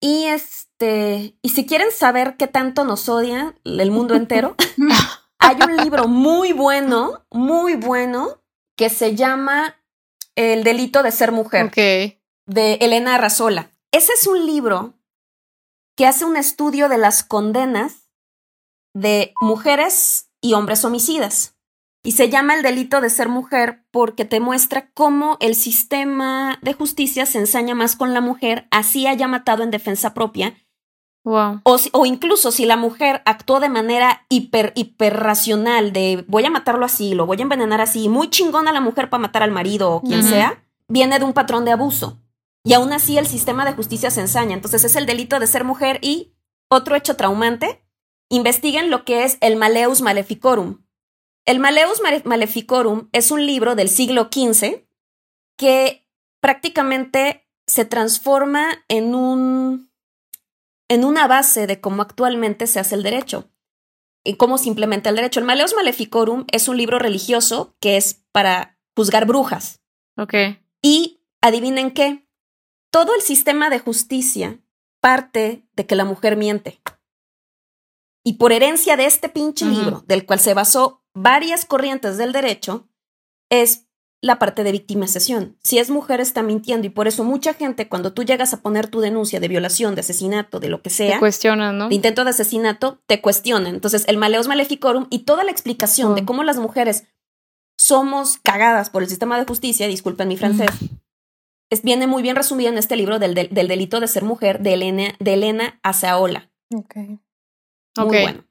Y 0.00 0.24
este, 0.24 1.36
y 1.42 1.50
si 1.50 1.64
quieren 1.64 1.92
saber 1.92 2.36
qué 2.36 2.48
tanto 2.48 2.84
nos 2.84 3.08
odia 3.08 3.54
el 3.64 3.90
mundo 3.92 4.16
entero, 4.16 4.56
hay 5.38 5.56
un 5.62 5.76
libro 5.76 6.08
muy 6.08 6.52
bueno, 6.52 7.24
muy 7.30 7.76
bueno, 7.76 8.42
que 8.76 8.90
se 8.90 9.14
llama 9.14 9.76
El 10.34 10.64
delito 10.64 11.04
de 11.04 11.12
ser 11.12 11.30
mujer. 11.30 11.70
De 12.46 12.74
Elena 12.80 13.14
Arrazola. 13.14 13.70
Ese 13.92 14.12
es 14.14 14.26
un 14.26 14.44
libro 14.44 14.94
que 15.96 16.06
hace 16.06 16.24
un 16.24 16.36
estudio 16.36 16.88
de 16.88 16.98
las 16.98 17.22
condenas 17.22 18.10
de 18.94 19.32
mujeres 19.40 20.30
y 20.40 20.54
hombres 20.54 20.84
homicidas. 20.84 21.56
Y 22.04 22.12
se 22.12 22.28
llama 22.28 22.54
el 22.54 22.62
delito 22.62 23.00
de 23.00 23.10
ser 23.10 23.28
mujer 23.28 23.84
porque 23.92 24.24
te 24.24 24.40
muestra 24.40 24.90
cómo 24.92 25.36
el 25.40 25.54
sistema 25.54 26.58
de 26.60 26.72
justicia 26.72 27.26
se 27.26 27.38
ensaña 27.38 27.76
más 27.76 27.94
con 27.94 28.12
la 28.12 28.20
mujer, 28.20 28.66
así 28.72 29.06
haya 29.06 29.28
matado 29.28 29.62
en 29.62 29.70
defensa 29.70 30.12
propia. 30.12 30.54
Wow. 31.24 31.60
O, 31.62 31.76
o, 31.92 32.04
incluso 32.04 32.50
si 32.50 32.66
la 32.66 32.76
mujer 32.76 33.22
actuó 33.24 33.60
de 33.60 33.68
manera 33.68 34.26
hiper, 34.28 34.72
hiperracional, 34.74 35.92
de 35.92 36.24
voy 36.26 36.44
a 36.44 36.50
matarlo 36.50 36.84
así, 36.84 37.14
lo 37.14 37.26
voy 37.26 37.38
a 37.38 37.42
envenenar 37.42 37.80
así, 37.80 38.08
muy 38.08 38.28
chingona 38.28 38.72
la 38.72 38.80
mujer 38.80 39.08
para 39.08 39.20
matar 39.20 39.44
al 39.44 39.52
marido 39.52 39.92
o 39.92 40.02
quien 40.02 40.24
sea, 40.24 40.64
viene 40.88 41.20
de 41.20 41.24
un 41.24 41.32
patrón 41.32 41.64
de 41.64 41.70
abuso. 41.70 42.18
Y 42.64 42.74
aún 42.74 42.92
así 42.92 43.18
el 43.18 43.26
sistema 43.26 43.64
de 43.64 43.72
justicia 43.72 44.10
se 44.10 44.20
ensaña. 44.20 44.54
Entonces 44.54 44.84
es 44.84 44.96
el 44.96 45.06
delito 45.06 45.38
de 45.40 45.46
ser 45.46 45.64
mujer 45.64 45.98
y 46.02 46.34
otro 46.68 46.94
hecho 46.94 47.16
traumante. 47.16 47.84
Investiguen 48.28 48.90
lo 48.90 49.04
que 49.04 49.24
es 49.24 49.38
el 49.40 49.56
Maleus 49.56 50.00
Maleficorum. 50.00 50.84
El 51.44 51.58
Maleus 51.58 52.00
Maleficorum 52.24 53.08
es 53.12 53.30
un 53.30 53.44
libro 53.46 53.74
del 53.74 53.88
siglo 53.88 54.30
XV 54.32 54.86
que 55.56 56.08
prácticamente 56.40 57.48
se 57.66 57.84
transforma 57.84 58.84
en 58.88 59.14
un 59.14 59.90
en 60.88 61.04
una 61.04 61.26
base 61.26 61.66
de 61.66 61.80
cómo 61.80 62.02
actualmente 62.02 62.66
se 62.66 62.78
hace 62.78 62.94
el 62.94 63.02
derecho 63.02 63.50
y 64.24 64.34
cómo 64.34 64.58
se 64.58 64.68
implementa 64.68 65.08
el 65.08 65.16
derecho. 65.16 65.40
El 65.40 65.46
Maleus 65.46 65.74
Maleficorum 65.74 66.44
es 66.52 66.68
un 66.68 66.76
libro 66.76 66.98
religioso 66.98 67.76
que 67.80 67.96
es 67.96 68.22
para 68.30 68.78
juzgar 68.94 69.26
brujas. 69.26 69.80
Ok. 70.16 70.34
Y 70.82 71.22
adivinen 71.40 71.92
qué, 71.92 72.28
todo 72.92 73.14
el 73.14 73.22
sistema 73.22 73.70
de 73.70 73.80
justicia 73.80 74.60
parte 75.00 75.66
de 75.74 75.86
que 75.86 75.96
la 75.96 76.04
mujer 76.04 76.36
miente. 76.36 76.80
Y 78.22 78.34
por 78.34 78.52
herencia 78.52 78.96
de 78.96 79.06
este 79.06 79.28
pinche 79.28 79.64
libro, 79.64 80.04
del 80.06 80.24
cual 80.26 80.38
se 80.38 80.54
basó 80.54 81.02
varias 81.12 81.64
corrientes 81.64 82.18
del 82.18 82.30
derecho, 82.30 82.88
es 83.50 83.88
la 84.20 84.38
parte 84.38 84.62
de 84.62 84.70
victimización. 84.70 85.56
Si 85.60 85.78
es 85.78 85.90
mujer 85.90 86.20
está 86.20 86.44
mintiendo 86.44 86.86
y 86.86 86.90
por 86.90 87.08
eso 87.08 87.24
mucha 87.24 87.54
gente 87.54 87.88
cuando 87.88 88.12
tú 88.12 88.22
llegas 88.22 88.54
a 88.54 88.60
poner 88.60 88.86
tu 88.86 89.00
denuncia 89.00 89.40
de 89.40 89.48
violación, 89.48 89.96
de 89.96 90.02
asesinato, 90.02 90.60
de 90.60 90.68
lo 90.68 90.82
que 90.82 90.90
sea, 90.90 91.14
te 91.14 91.18
cuestionan, 91.18 91.76
¿no? 91.76 91.88
De 91.88 91.94
intento 91.96 92.22
de 92.22 92.30
asesinato, 92.30 93.02
te 93.06 93.20
cuestionan. 93.20 93.74
Entonces, 93.74 94.04
el 94.06 94.18
maleus 94.18 94.46
maleficorum 94.46 95.08
y 95.10 95.20
toda 95.20 95.42
la 95.42 95.50
explicación 95.50 96.14
de 96.14 96.24
cómo 96.24 96.44
las 96.44 96.58
mujeres 96.58 97.04
somos 97.76 98.36
cagadas 98.36 98.90
por 98.90 99.02
el 99.02 99.08
sistema 99.08 99.36
de 99.38 99.46
justicia, 99.46 99.88
disculpen 99.88 100.28
mi 100.28 100.36
francés, 100.36 100.70
es, 101.72 101.82
viene 101.82 102.06
muy 102.06 102.22
bien 102.22 102.36
resumida 102.36 102.68
en 102.68 102.78
este 102.78 102.96
libro 102.96 103.18
del, 103.18 103.34
del, 103.34 103.68
delito 103.68 104.00
de 104.00 104.08
ser 104.08 104.24
mujer 104.24 104.60
de 104.60 104.74
Elena, 104.74 105.14
de 105.18 105.34
Elena 105.34 105.80
Azaola. 105.82 106.50
Ok. 106.74 106.96
Muy 106.96 107.18
bueno. 108.22 108.44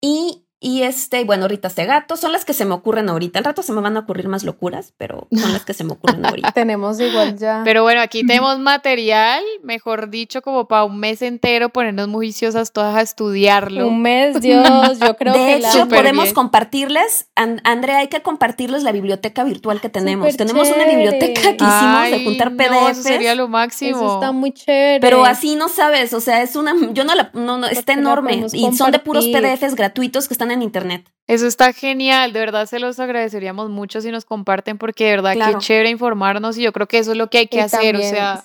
Y 0.00 0.46
y 0.60 0.82
este, 0.82 1.24
bueno, 1.24 1.48
Ritas 1.48 1.74
de 1.76 1.86
Gato 1.86 2.16
son 2.16 2.32
las 2.32 2.44
que 2.44 2.52
se 2.52 2.64
me 2.64 2.74
ocurren 2.74 3.08
ahorita. 3.08 3.38
Al 3.38 3.44
rato 3.44 3.62
se 3.62 3.72
me 3.72 3.80
van 3.80 3.96
a 3.96 4.00
ocurrir 4.00 4.28
más 4.28 4.44
locuras, 4.44 4.92
pero 4.96 5.26
son 5.32 5.52
las 5.52 5.64
que 5.64 5.74
se 5.74 5.84
me 5.84 5.92
ocurren 5.92 6.24
ahorita. 6.26 6.52
tenemos 6.52 7.00
igual 7.00 7.36
ya. 7.36 7.62
Pero 7.64 7.82
bueno, 7.82 8.00
aquí 8.00 8.26
tenemos 8.26 8.58
material, 8.58 9.42
mejor 9.62 10.10
dicho, 10.10 10.42
como 10.42 10.68
para 10.68 10.84
un 10.84 10.98
mes 10.98 11.22
entero 11.22 11.70
ponernos 11.70 12.08
muy 12.08 12.30
juiciosas 12.30 12.72
todas 12.72 12.94
a 12.94 13.00
estudiarlo. 13.00 13.88
Un 13.88 14.02
mes, 14.02 14.40
Dios, 14.40 14.98
yo 15.00 15.16
creo 15.16 15.32
de 15.34 15.38
que 15.38 15.56
hecho, 15.56 15.88
podemos 15.88 16.32
compartirles, 16.32 17.28
Andrea, 17.34 17.98
hay 17.98 18.08
que 18.08 18.20
compartirles 18.20 18.82
la 18.82 18.92
biblioteca 18.92 19.42
virtual 19.42 19.80
que 19.80 19.88
tenemos. 19.88 20.36
tenemos 20.36 20.68
una 20.68 20.84
biblioteca 20.84 21.56
que 21.56 21.64
hicimos 21.64 22.10
de 22.10 22.24
juntar 22.24 22.54
PDFs. 22.54 22.90
eso 22.90 23.02
sería 23.02 23.34
lo 23.34 23.48
máximo. 23.48 23.96
Eso 23.96 24.14
está 24.14 24.32
muy 24.32 24.52
chévere. 24.52 25.00
Pero 25.00 25.24
así 25.24 25.56
no 25.56 25.68
sabes, 25.68 26.12
o 26.12 26.20
sea, 26.20 26.42
es 26.42 26.54
una, 26.54 26.74
yo 26.92 27.04
no 27.04 27.14
la, 27.14 27.30
no, 27.32 27.58
no 27.58 27.66
está 27.66 27.94
enorme. 27.94 28.46
Y 28.52 28.72
son 28.72 28.92
de 28.92 28.98
puros 28.98 29.26
PDFs 29.26 29.74
gratuitos 29.74 30.28
que 30.28 30.34
están 30.34 30.49
en 30.50 30.62
internet. 30.62 31.10
Eso 31.30 31.46
está 31.46 31.72
genial, 31.72 32.32
de 32.32 32.40
verdad 32.40 32.66
se 32.66 32.80
los 32.80 32.98
agradeceríamos 32.98 33.70
mucho 33.70 34.00
si 34.00 34.10
nos 34.10 34.24
comparten 34.24 34.78
porque 34.78 35.04
de 35.04 35.10
verdad 35.12 35.34
que 35.34 35.58
chévere 35.58 35.88
informarnos 35.88 36.58
y 36.58 36.62
yo 36.62 36.72
creo 36.72 36.88
que 36.88 36.98
eso 36.98 37.12
es 37.12 37.16
lo 37.16 37.30
que 37.30 37.38
hay 37.38 37.46
que 37.46 37.60
hacer, 37.60 37.94
o 37.94 38.00
sea, 38.00 38.44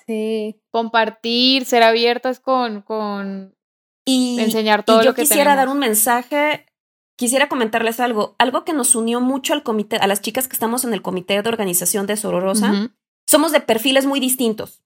compartir, 0.69 1.65
ser 1.65 1.81
abiertas 1.81 2.39
con, 2.39 2.83
con 2.83 3.55
y, 4.05 4.39
enseñar 4.39 4.83
todo 4.83 5.01
y 5.01 5.05
lo 5.05 5.15
que 5.15 5.23
quisiera 5.23 5.55
dar 5.55 5.67
un 5.67 5.79
mensaje, 5.79 6.67
quisiera 7.17 7.49
comentarles 7.49 7.99
algo, 7.99 8.35
algo 8.37 8.63
que 8.65 8.73
nos 8.73 8.93
unió 8.93 9.19
mucho 9.19 9.53
al 9.53 9.63
comité, 9.63 9.95
a 9.95 10.05
las 10.05 10.21
chicas 10.21 10.47
que 10.47 10.53
estamos 10.53 10.85
en 10.85 10.93
el 10.93 11.01
comité 11.01 11.41
de 11.41 11.49
organización 11.49 12.05
de 12.05 12.17
Sororosa. 12.17 12.91
Somos 13.25 13.51
de 13.51 13.61
perfiles 13.61 14.05
muy 14.05 14.19
distintos, 14.19 14.83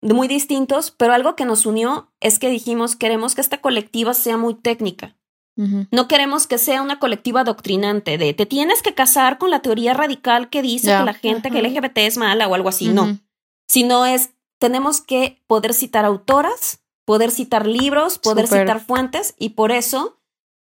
muy 0.00 0.26
distintos, 0.26 0.90
pero 0.90 1.12
algo 1.12 1.36
que 1.36 1.44
nos 1.44 1.66
unió 1.66 2.10
es 2.20 2.38
que 2.38 2.48
dijimos 2.48 2.96
queremos 2.96 3.34
que 3.34 3.42
esta 3.42 3.60
colectiva 3.60 4.14
sea 4.14 4.38
muy 4.38 4.54
técnica. 4.54 5.18
No 5.54 6.08
queremos 6.08 6.46
que 6.46 6.56
sea 6.56 6.80
una 6.80 6.98
colectiva 6.98 7.44
doctrinante 7.44 8.16
de 8.16 8.32
te 8.32 8.46
tienes 8.46 8.82
que 8.82 8.94
casar 8.94 9.38
con 9.38 9.50
la 9.50 9.60
teoría 9.60 9.92
radical 9.92 10.48
que 10.48 10.62
dice 10.62 10.86
que 10.86 11.04
la 11.04 11.14
gente 11.14 11.50
que 11.50 11.62
LGBT 11.62 11.98
es 11.98 12.16
mala 12.16 12.48
o 12.48 12.54
algo 12.54 12.70
así. 12.70 12.88
No. 12.88 13.18
Sino 13.68 14.06
es, 14.06 14.30
tenemos 14.58 15.00
que 15.00 15.42
poder 15.46 15.74
citar 15.74 16.04
autoras, 16.04 16.80
poder 17.04 17.30
citar 17.30 17.66
libros, 17.66 18.18
poder 18.18 18.46
citar 18.46 18.80
fuentes 18.80 19.34
y 19.38 19.50
por 19.50 19.72
eso 19.72 20.18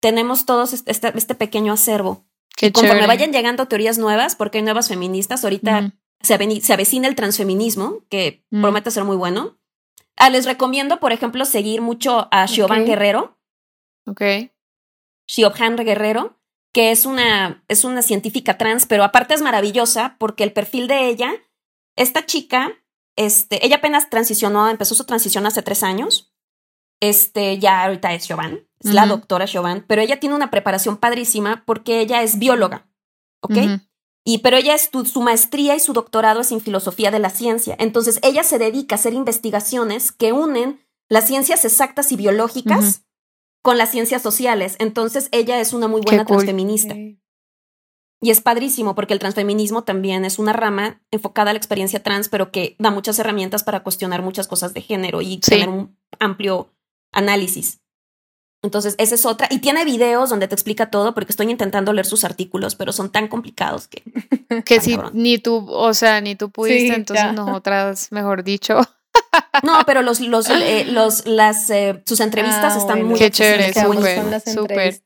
tenemos 0.01 0.45
todos 0.45 0.73
este, 0.73 1.35
pequeño 1.35 1.73
acervo. 1.73 2.27
y 2.61 2.71
conforme 2.71 3.07
vayan 3.07 3.33
llegando 3.33 3.67
teorías 3.67 3.99
nuevas, 3.99 4.37
porque 4.37 4.59
hay 4.59 4.65
nuevas 4.65 4.89
feministas, 4.89 5.43
ahorita 5.43 5.95
se, 6.21 6.61
se, 6.61 6.73
avecina 6.73 7.09
el 7.09 7.15
transfeminismo, 7.15 8.03
que 8.09 8.45
promete 8.51 8.91
ser 8.91 9.05
muy 9.05 9.17
bueno. 9.17 9.59
Ah, 10.17 10.31
les 10.31 10.47
recomiendo, 10.47 11.01
por 11.01 11.13
ejemplo, 11.13 11.45
seguir 11.45 11.81
mucho 11.83 12.29
a 12.31 12.47
Siobhan 12.47 12.85
Guerrero. 12.87 13.39
Ok. 14.07 14.23
Siobhan 15.27 15.77
Guerrero, 15.77 16.39
que 16.73 16.91
es 16.91 17.07
una, 17.07 17.65
es 17.69 17.85
una 17.85 18.03
científica 18.03 18.59
trans, 18.59 18.87
pero 18.87 19.05
aparte 19.05 19.35
es 19.35 19.43
maravillosa 19.43 20.17
porque 20.19 20.45
el 20.45 20.53
perfil 20.53 20.89
de 20.89 21.09
ella, 21.09 21.33
esta 21.97 22.27
chica, 22.27 22.73
este, 23.17 23.65
ella 23.65 23.77
apenas 23.77 24.11
transicionó, 24.11 24.69
empezó 24.69 24.95
su 24.95 25.05
transición 25.05 25.47
hace 25.47 25.63
tres 25.63 25.83
años. 25.83 26.33
Este, 27.01 27.59
ya 27.59 27.85
ahorita 27.85 28.15
es 28.15 28.25
Siobhan, 28.25 28.67
es 28.81 28.95
la 28.95 29.07
doctora 29.07 29.47
Siobhan, 29.47 29.85
pero 29.87 30.01
ella 30.01 30.19
tiene 30.21 30.35
una 30.35 30.51
preparación 30.51 30.97
padrísima 30.97 31.63
porque 31.67 32.01
ella 32.01 32.23
es 32.23 32.39
bióloga, 32.39 32.89
¿ok? 33.41 33.81
Y 34.25 34.39
pero 34.39 34.57
ella 34.57 34.75
es 34.75 34.91
su 35.05 35.23
maestría 35.23 35.77
y 35.77 35.81
su 35.81 35.93
doctorado 35.93 36.41
es 36.41 36.53
en 36.53 36.61
filosofía 36.61 37.11
de 37.11 37.21
la 37.21 37.31
ciencia. 37.31 37.77
Entonces 37.79 38.19
ella 38.23 38.43
se 38.43 38.59
dedica 38.59 38.95
a 38.95 38.99
hacer 38.99 39.13
investigaciones 39.13 40.11
que 40.11 40.33
unen 40.33 40.85
las 41.09 41.27
ciencias 41.27 41.65
exactas 41.65 42.13
y 42.13 42.17
biológicas 42.17 43.06
con 43.67 43.79
las 43.79 43.91
ciencias 43.91 44.23
sociales. 44.23 44.77
Entonces 44.79 45.29
ella 45.33 45.61
es 45.61 45.73
una 45.73 45.89
muy 45.89 46.01
buena 46.01 46.25
transfeminista. 46.25 46.95
Y 46.95 48.31
es 48.31 48.41
padrísimo 48.41 48.95
porque 48.95 49.13
el 49.13 49.19
transfeminismo 49.19 49.83
también 49.83 50.25
es 50.25 50.39
una 50.39 50.53
rama 50.53 51.03
enfocada 51.11 51.51
a 51.51 51.53
la 51.53 51.57
experiencia 51.57 52.01
trans, 52.01 52.29
pero 52.29 52.53
que 52.53 52.77
da 52.79 52.93
muchas 52.93 53.19
herramientas 53.19 53.65
para 53.65 53.83
cuestionar 53.83 54.23
muchas 54.23 54.47
cosas 54.47 54.73
de 54.73 54.83
género 54.83 55.21
y 55.21 55.39
tener 55.39 55.69
un 55.69 55.99
amplio 56.21 56.71
análisis. 57.11 57.81
Entonces, 58.63 58.95
esa 58.99 59.17
es 59.17 59.27
otra. 59.27 59.49
Y 59.51 59.59
tiene 59.59 59.85
videos 59.85 60.31
donde 60.31 60.47
te 60.47 60.55
explica 60.55 60.89
todo, 60.89 61.13
porque 61.13 61.33
estoy 61.33 61.51
intentando 61.51 61.93
leer 61.93 62.07
sus 62.07 62.23
artículos, 62.23 62.77
pero 62.77 62.93
son 62.93 63.11
tan 63.11 63.27
complicados 63.27 63.89
que. 63.89 64.05
Que 64.65 64.81
si 64.81 64.97
ni 65.13 65.39
tú, 65.39 65.67
o 65.69 65.93
sea, 65.93 66.21
ni 66.21 66.37
tú 66.37 66.51
pudiste, 66.51 66.95
entonces 66.95 67.33
nosotras, 67.33 68.13
mejor 68.13 68.45
dicho. 68.45 68.81
No, 69.63 69.81
pero 69.87 70.03
los, 70.03 70.21
los, 70.21 70.49
eh, 70.51 70.85
los, 70.89 71.27
las, 71.27 71.71
eh, 71.71 72.03
sus 72.07 72.21
entrevistas 72.21 72.75
ah, 72.75 72.79
están 72.79 73.05
muy 73.05 73.19
Qué 73.19 73.31
chévere, 73.31 73.73
súper, 73.73 75.01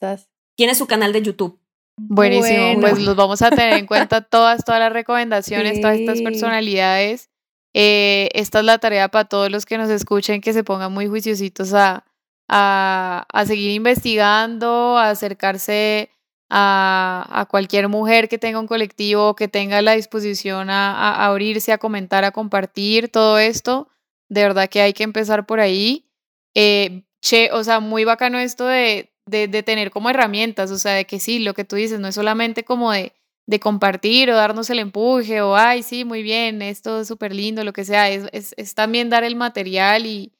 Tiene 0.56 0.74
su 0.74 0.86
canal 0.86 1.12
de 1.12 1.22
YouTube. 1.22 1.58
Buenísimo, 1.96 2.80
pues 2.80 2.98
los 2.98 3.14
vamos 3.14 3.42
a 3.42 3.50
tener 3.50 3.74
en 3.74 3.86
cuenta 3.86 4.20
todas, 4.30 4.64
todas 4.64 4.80
las 4.80 4.92
recomendaciones, 4.92 5.80
todas 5.80 5.98
estas 5.98 6.22
personalidades. 6.22 7.28
Eh, 7.74 8.28
esta 8.32 8.60
es 8.60 8.64
la 8.64 8.78
tarea 8.78 9.08
para 9.08 9.26
todos 9.26 9.50
los 9.50 9.66
que 9.66 9.78
nos 9.78 9.90
escuchen, 9.90 10.40
que 10.40 10.52
se 10.52 10.64
pongan 10.64 10.92
muy 10.92 11.06
juiciositos 11.08 11.74
a, 11.74 12.04
a, 12.48 13.26
a 13.32 13.46
seguir 13.46 13.70
investigando, 13.72 14.96
a 14.98 15.10
acercarse 15.10 16.10
a, 16.48 17.26
a, 17.30 17.44
cualquier 17.44 17.88
mujer 17.88 18.28
que 18.28 18.38
tenga 18.38 18.58
un 18.58 18.66
colectivo, 18.66 19.36
que 19.36 19.46
tenga 19.46 19.82
la 19.82 19.92
disposición 19.92 20.68
a, 20.70 20.92
a 20.92 21.26
abrirse, 21.26 21.72
a 21.72 21.78
comentar, 21.78 22.24
a 22.24 22.32
compartir 22.32 23.08
todo 23.08 23.38
esto 23.38 23.88
de 24.30 24.42
verdad 24.42 24.70
que 24.70 24.80
hay 24.80 24.94
que 24.94 25.02
empezar 25.02 25.44
por 25.44 25.60
ahí. 25.60 26.06
Eh, 26.54 27.02
che, 27.20 27.50
o 27.52 27.62
sea, 27.62 27.80
muy 27.80 28.04
bacano 28.04 28.38
esto 28.38 28.66
de, 28.66 29.12
de, 29.26 29.48
de, 29.48 29.62
tener 29.62 29.90
como 29.90 30.08
herramientas, 30.08 30.70
o 30.70 30.78
sea, 30.78 30.94
de 30.94 31.04
que 31.04 31.20
sí, 31.20 31.40
lo 31.40 31.52
que 31.52 31.64
tú 31.64 31.76
dices, 31.76 32.00
no 32.00 32.08
es 32.08 32.14
solamente 32.14 32.64
como 32.64 32.92
de, 32.92 33.12
de 33.46 33.60
compartir 33.60 34.30
o 34.30 34.36
darnos 34.36 34.70
el 34.70 34.78
empuje 34.78 35.42
o, 35.42 35.56
ay, 35.56 35.82
sí, 35.82 36.04
muy 36.04 36.22
bien, 36.22 36.62
esto 36.62 37.00
es 37.00 37.08
súper 37.08 37.34
lindo, 37.34 37.62
lo 37.62 37.72
que 37.72 37.84
sea, 37.84 38.08
es, 38.08 38.24
es, 38.32 38.54
es, 38.56 38.74
también 38.74 39.10
dar 39.10 39.24
el 39.24 39.36
material 39.36 40.06
y, 40.06 40.32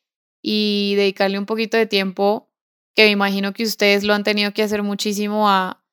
y 0.43 0.95
dedicarle 0.97 1.39
un 1.39 1.47
poquito 1.47 1.77
de 1.77 1.87
tiempo, 1.87 2.49
que 2.95 3.05
me 3.05 3.11
imagino 3.11 3.53
que 3.53 3.65
ustedes 3.65 4.05
lo 4.05 4.15
han 4.15 4.25
tenido 4.25 4.53
que 4.53 4.63
hacer 4.63 4.83
muchísimo 4.83 5.49
a, 5.51 5.85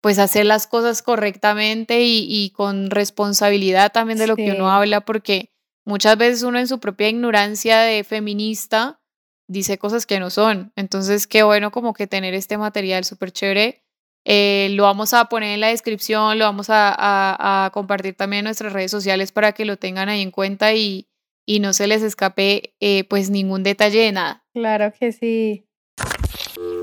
pues, 0.00 0.18
hacer 0.18 0.46
las 0.46 0.66
cosas 0.66 1.02
correctamente 1.02 2.02
y, 2.02 2.26
y 2.28 2.50
con 2.50 2.90
responsabilidad 2.90 3.92
también 3.92 4.18
de 4.18 4.26
lo 4.26 4.36
que 4.36 4.52
uno 4.52 4.70
habla, 4.70 5.02
porque 5.02 5.53
Muchas 5.84 6.16
veces 6.16 6.42
uno 6.42 6.58
en 6.58 6.66
su 6.66 6.80
propia 6.80 7.08
ignorancia 7.08 7.80
de 7.80 8.04
feminista 8.04 9.00
dice 9.48 9.78
cosas 9.78 10.06
que 10.06 10.18
no 10.18 10.30
son. 10.30 10.72
Entonces, 10.76 11.26
qué 11.26 11.42
bueno 11.42 11.70
como 11.70 11.92
que 11.92 12.06
tener 12.06 12.34
este 12.34 12.56
material 12.56 13.04
súper 13.04 13.32
chévere. 13.32 13.84
Eh, 14.24 14.68
lo 14.70 14.84
vamos 14.84 15.12
a 15.12 15.26
poner 15.26 15.52
en 15.52 15.60
la 15.60 15.68
descripción, 15.68 16.38
lo 16.38 16.46
vamos 16.46 16.68
a, 16.70 17.70
compartir 17.74 18.16
también 18.16 18.40
en 18.40 18.44
nuestras 18.44 18.72
redes 18.72 18.90
sociales 18.90 19.32
para 19.32 19.52
que 19.52 19.66
lo 19.66 19.76
tengan 19.76 20.08
ahí 20.08 20.22
en 20.22 20.30
cuenta 20.30 20.72
y, 20.72 21.08
y 21.44 21.60
no 21.60 21.74
se 21.74 21.86
les 21.86 22.02
escape 22.02 22.74
eh, 22.80 23.04
pues 23.04 23.28
ningún 23.28 23.62
detalle 23.62 24.00
de 24.00 24.12
nada. 24.12 24.44
Claro 24.54 24.92
que 24.98 25.12
sí. 25.12 25.66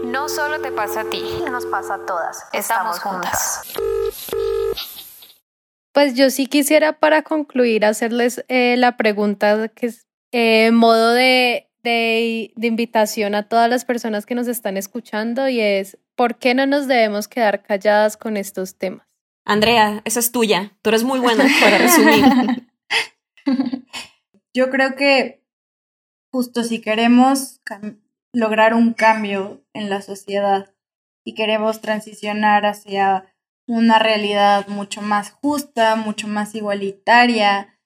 No 0.06 0.30
solo 0.30 0.62
te 0.62 0.72
pasa 0.72 1.02
a 1.02 1.10
ti, 1.10 1.24
nos 1.50 1.66
pasa 1.66 1.96
a 1.96 2.06
todas. 2.06 2.46
Estamos 2.54 3.00
juntas. 3.00 3.64
Pues 5.94 6.16
yo 6.16 6.30
sí 6.30 6.48
quisiera 6.48 7.00
para 7.00 7.24
concluir 7.24 7.86
hacerles 7.86 8.46
eh, 8.48 8.76
la 8.78 8.98
pregunta 8.98 9.68
que 9.70 9.88
es 9.88 10.08
eh, 10.32 10.72
modo 10.72 11.12
de, 11.14 11.70
de, 11.84 12.54
de, 12.56 12.68
invitación 12.68 13.36
a 13.36 13.50
todas 13.50 13.70
las 13.70 13.84
personas 13.84 14.26
que 14.26 14.36
nos 14.36 14.48
están 14.48 14.78
escuchando 14.78 15.50
y 15.50 15.60
es, 15.60 15.98
¿por 16.16 16.38
qué 16.38 16.54
no 16.54 16.66
nos 16.66 16.88
debemos 16.88 17.28
quedar 17.28 17.64
calladas 17.64 18.16
con 18.16 18.38
estos 18.38 18.78
temas? 18.78 19.06
Andrea, 19.44 20.02
esa 20.06 20.20
es 20.20 20.32
tuya. 20.32 20.78
Tú 20.82 20.90
eres 20.90 21.04
muy 21.04 21.20
buena 21.20 21.46
para 21.62 21.78
resumir. 21.78 22.70
Yo 24.54 24.70
creo 24.70 24.96
que 24.96 25.44
justo 26.32 26.64
si 26.64 26.82
queremos 26.82 27.62
lograr 28.34 28.74
un 28.74 28.94
cambio 28.94 29.64
en 29.74 29.90
la 29.90 30.02
sociedad 30.02 30.74
y 31.24 31.36
queremos 31.36 31.82
transicionar 31.82 32.66
hacia 32.66 33.31
una 33.72 34.00
realidad 34.00 34.68
mucho 34.68 35.02
más 35.02 35.32
justa, 35.32 35.96
mucho 35.96 36.28
más 36.28 36.56
igualitaria, 36.56 37.80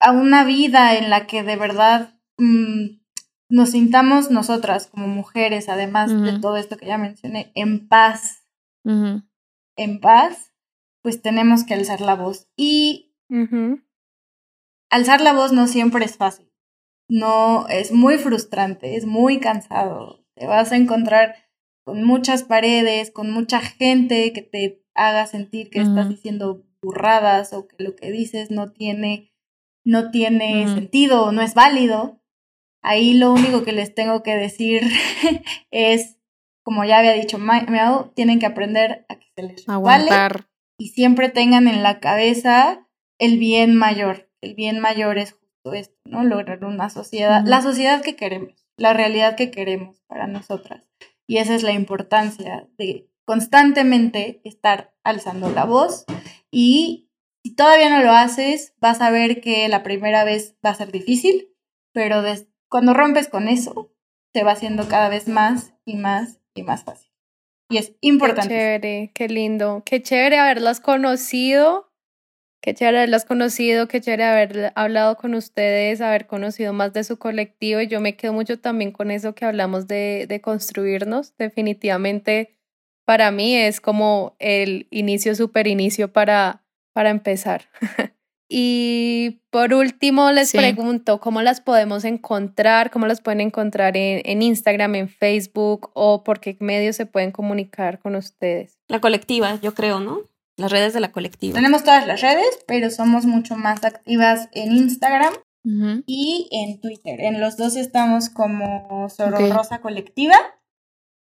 a 0.00 0.10
una 0.10 0.44
vida 0.44 0.96
en 0.96 1.10
la 1.10 1.28
que 1.28 1.44
de 1.44 1.54
verdad 1.54 2.20
mm, 2.38 2.98
nos 3.48 3.70
sintamos 3.70 4.32
nosotras 4.32 4.88
como 4.88 5.06
mujeres, 5.06 5.68
además 5.68 6.10
de 6.10 6.40
todo 6.40 6.56
esto 6.56 6.76
que 6.76 6.86
ya 6.86 6.98
mencioné, 6.98 7.52
en 7.54 7.88
paz, 7.88 8.48
en 8.84 10.00
paz, 10.00 10.52
pues 11.02 11.22
tenemos 11.22 11.64
que 11.64 11.74
alzar 11.74 12.00
la 12.00 12.16
voz. 12.16 12.48
Y 12.56 13.14
alzar 14.90 15.20
la 15.20 15.34
voz 15.34 15.52
no 15.52 15.68
siempre 15.68 16.04
es 16.04 16.16
fácil, 16.16 16.52
no 17.08 17.68
es 17.68 17.92
muy 17.92 18.18
frustrante, 18.18 18.96
es 18.96 19.06
muy 19.06 19.38
cansado, 19.38 20.24
te 20.34 20.48
vas 20.48 20.72
a 20.72 20.76
encontrar 20.76 21.47
con 21.88 22.04
muchas 22.04 22.42
paredes, 22.42 23.10
con 23.10 23.30
mucha 23.30 23.60
gente 23.60 24.34
que 24.34 24.42
te 24.42 24.84
haga 24.92 25.24
sentir 25.24 25.70
que 25.70 25.80
estás 25.80 26.10
diciendo 26.10 26.62
burradas 26.82 27.54
o 27.54 27.66
que 27.66 27.82
lo 27.82 27.96
que 27.96 28.10
dices 28.10 28.50
no 28.50 28.72
tiene 28.72 29.32
no 29.86 30.10
tiene 30.10 30.68
sentido 30.68 31.24
o 31.24 31.32
no 31.32 31.40
es 31.40 31.54
válido. 31.54 32.20
Ahí 32.82 33.14
lo 33.14 33.32
único 33.32 33.62
que 33.62 33.72
les 33.72 33.94
tengo 33.94 34.22
que 34.22 34.36
decir 34.36 34.82
es, 35.70 36.18
como 36.62 36.84
ya 36.84 36.98
había 36.98 37.14
dicho 37.14 37.38
Meow, 37.38 38.12
tienen 38.14 38.38
que 38.38 38.44
aprender 38.44 39.06
a 39.08 39.18
que 39.18 39.28
se 39.34 39.42
les 39.44 39.66
Aguantar. 39.66 40.46
y 40.76 40.88
siempre 40.88 41.30
tengan 41.30 41.68
en 41.68 41.82
la 41.82 42.00
cabeza 42.00 42.86
el 43.18 43.38
bien 43.38 43.74
mayor. 43.74 44.30
El 44.42 44.54
bien 44.54 44.78
mayor 44.78 45.16
es 45.16 45.32
justo 45.32 45.72
esto, 45.72 45.96
¿no? 46.04 46.22
Lograr 46.22 46.62
una 46.66 46.90
sociedad, 46.90 47.44
la 47.46 47.62
sociedad 47.62 48.02
que 48.02 48.14
queremos, 48.14 48.68
la 48.76 48.92
realidad 48.92 49.36
que 49.36 49.50
queremos 49.50 50.02
para 50.06 50.26
nosotras. 50.26 50.84
Y 51.28 51.36
esa 51.36 51.54
es 51.54 51.62
la 51.62 51.72
importancia 51.72 52.68
de 52.78 53.08
constantemente 53.24 54.40
estar 54.44 54.94
alzando 55.04 55.50
la 55.50 55.66
voz 55.66 56.06
y 56.50 57.10
si 57.42 57.54
todavía 57.54 57.90
no 57.90 58.02
lo 58.02 58.12
haces, 58.12 58.74
vas 58.80 59.00
a 59.00 59.10
ver 59.10 59.40
que 59.40 59.68
la 59.68 59.82
primera 59.82 60.24
vez 60.24 60.56
va 60.64 60.70
a 60.70 60.74
ser 60.74 60.90
difícil, 60.90 61.54
pero 61.92 62.22
cuando 62.68 62.94
rompes 62.94 63.28
con 63.28 63.48
eso, 63.48 63.92
se 64.34 64.42
va 64.42 64.52
haciendo 64.52 64.88
cada 64.88 65.08
vez 65.08 65.28
más 65.28 65.74
y 65.84 65.96
más 65.96 66.40
y 66.54 66.62
más 66.62 66.84
fácil. 66.84 67.10
Y 67.70 67.76
es 67.76 67.94
importante. 68.00 68.48
Qué 68.48 68.54
chévere, 68.54 69.12
qué 69.14 69.28
lindo, 69.28 69.82
qué 69.84 70.02
chévere 70.02 70.38
haberlas 70.38 70.80
conocido, 70.80 71.87
qué 72.60 72.74
chévere 72.74 72.98
haberlas 72.98 73.24
conocido, 73.24 73.88
qué 73.88 74.00
chévere 74.00 74.24
haber 74.24 74.72
hablado 74.74 75.16
con 75.16 75.34
ustedes, 75.34 76.00
haber 76.00 76.26
conocido 76.26 76.72
más 76.72 76.92
de 76.92 77.04
su 77.04 77.18
colectivo. 77.18 77.80
Y 77.80 77.88
yo 77.88 78.00
me 78.00 78.16
quedo 78.16 78.32
mucho 78.32 78.58
también 78.58 78.92
con 78.92 79.10
eso 79.10 79.34
que 79.34 79.44
hablamos 79.44 79.86
de, 79.86 80.26
de 80.28 80.40
construirnos. 80.40 81.36
Definitivamente 81.36 82.56
para 83.04 83.30
mí 83.30 83.56
es 83.56 83.80
como 83.80 84.36
el 84.38 84.86
inicio, 84.90 85.34
super 85.34 85.66
inicio 85.66 86.12
para 86.12 86.62
para 86.98 87.10
empezar. 87.10 87.62
y 88.48 89.40
por 89.50 89.72
último, 89.72 90.32
les 90.32 90.50
pregunto, 90.50 91.20
¿cómo 91.20 91.42
las 91.42 91.60
podemos 91.60 92.04
encontrar? 92.04 92.90
¿Cómo 92.90 93.06
las 93.06 93.20
pueden 93.20 93.40
encontrar 93.40 93.96
en, 93.96 94.20
en, 94.24 94.42
Instagram, 94.42 94.96
en 94.96 95.08
Facebook 95.08 95.92
o 95.94 96.24
por 96.24 96.40
qué 96.40 96.56
medios 96.58 96.96
se 96.96 97.06
pueden 97.06 97.30
comunicar 97.30 98.00
con 98.00 98.16
ustedes? 98.16 98.80
La 98.88 99.00
colectiva, 99.00 99.60
yo 99.62 99.74
creo, 99.74 100.00
¿no? 100.00 100.22
Las 100.58 100.72
redes 100.72 100.92
de 100.92 101.00
la 101.00 101.12
colectiva. 101.12 101.54
Tenemos 101.54 101.84
todas 101.84 102.06
las 102.06 102.20
redes, 102.20 102.58
pero 102.66 102.90
somos 102.90 103.24
mucho 103.24 103.56
más 103.56 103.84
activas 103.84 104.48
en 104.52 104.72
Instagram 104.72 105.32
y 106.06 106.48
en 106.50 106.80
Twitter. 106.80 107.20
En 107.20 107.40
los 107.40 107.56
dos 107.56 107.76
estamos 107.76 108.28
como 108.28 109.08
Soro 109.08 109.38
Rosa 109.52 109.80
Colectiva. 109.80 110.36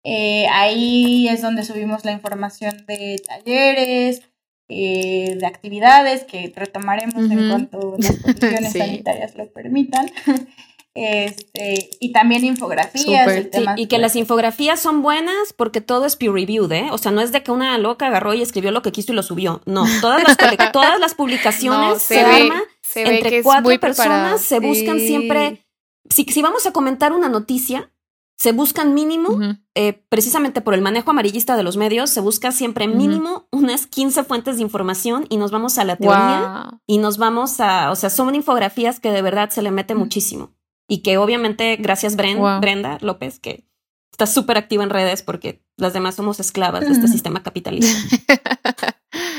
Eh, 0.04 0.46
ahí 0.50 1.28
es 1.28 1.40
donde 1.40 1.64
subimos 1.64 2.04
la 2.04 2.12
información 2.12 2.84
de 2.86 3.22
talleres, 3.24 4.22
eh, 4.68 5.36
de 5.38 5.46
actividades 5.46 6.24
que 6.24 6.52
retomaremos 6.54 7.30
en 7.30 7.48
cuanto 7.48 7.94
las 7.98 8.18
condiciones 8.18 8.72
sanitarias 8.76 9.36
lo 9.36 9.52
permitan. 9.52 10.10
Este, 10.94 11.88
y 12.00 12.12
también 12.12 12.44
infografías. 12.44 13.46
y 13.76 13.86
que 13.86 13.98
las 13.98 14.14
infografías 14.14 14.78
son 14.78 15.00
buenas 15.00 15.54
porque 15.56 15.80
todo 15.80 16.04
es 16.04 16.16
peer 16.16 16.32
reviewed, 16.32 16.70
¿eh? 16.72 16.88
O 16.90 16.98
sea, 16.98 17.12
no 17.12 17.22
es 17.22 17.32
de 17.32 17.42
que 17.42 17.50
una 17.50 17.78
loca 17.78 18.08
agarró 18.08 18.34
y 18.34 18.42
escribió 18.42 18.70
lo 18.72 18.82
que 18.82 18.92
quiso 18.92 19.12
y 19.12 19.16
lo 19.16 19.22
subió. 19.22 19.62
No, 19.64 19.84
todas 20.02 20.22
las, 20.22 20.36
todas 20.72 21.00
las 21.00 21.14
publicaciones 21.14 22.02
se, 22.02 22.20
arman 22.20 22.62
entre 22.94 23.42
cuatro 23.42 23.80
personas, 23.80 24.42
se 24.42 24.60
buscan 24.60 24.98
siempre. 24.98 25.64
Si, 26.10 26.24
si 26.24 26.42
vamos 26.42 26.66
a 26.66 26.72
comentar 26.72 27.12
una 27.12 27.30
noticia, 27.30 27.90
se 28.36 28.52
buscan 28.52 28.92
mínimo, 28.92 29.38
eh, 29.74 30.04
precisamente 30.08 30.60
por 30.60 30.74
el 30.74 30.82
manejo 30.82 31.12
amarillista 31.12 31.56
de 31.56 31.62
los 31.62 31.76
medios, 31.76 32.10
se 32.10 32.20
busca 32.20 32.50
siempre 32.50 32.88
mínimo 32.88 33.46
unas 33.52 33.86
15 33.86 34.24
fuentes 34.24 34.56
de 34.56 34.62
información 34.62 35.26
y 35.28 35.36
nos 35.36 35.52
vamos 35.52 35.78
a 35.78 35.84
la 35.84 35.96
teoría 35.96 36.80
y 36.86 36.98
nos 36.98 37.18
vamos 37.18 37.60
a, 37.60 37.92
o 37.92 37.94
sea, 37.94 38.10
son 38.10 38.34
infografías 38.34 38.98
que 38.98 39.12
de 39.12 39.22
verdad 39.22 39.50
se 39.50 39.62
le 39.62 39.70
mete 39.70 39.94
muchísimo 39.94 40.50
y 40.92 41.00
que 41.00 41.16
obviamente 41.16 41.76
gracias 41.76 42.16
Brenda 42.16 42.98
López, 43.00 43.38
que 43.38 43.64
está 44.10 44.26
súper 44.26 44.58
activa 44.58 44.84
en 44.84 44.90
redes 44.90 45.22
porque 45.22 45.62
las 45.78 45.94
demás 45.94 46.16
somos 46.16 46.38
esclavas 46.38 46.82
de 46.82 46.92
este 46.92 47.08
sistema 47.16 47.42
capitalista. 47.42 47.88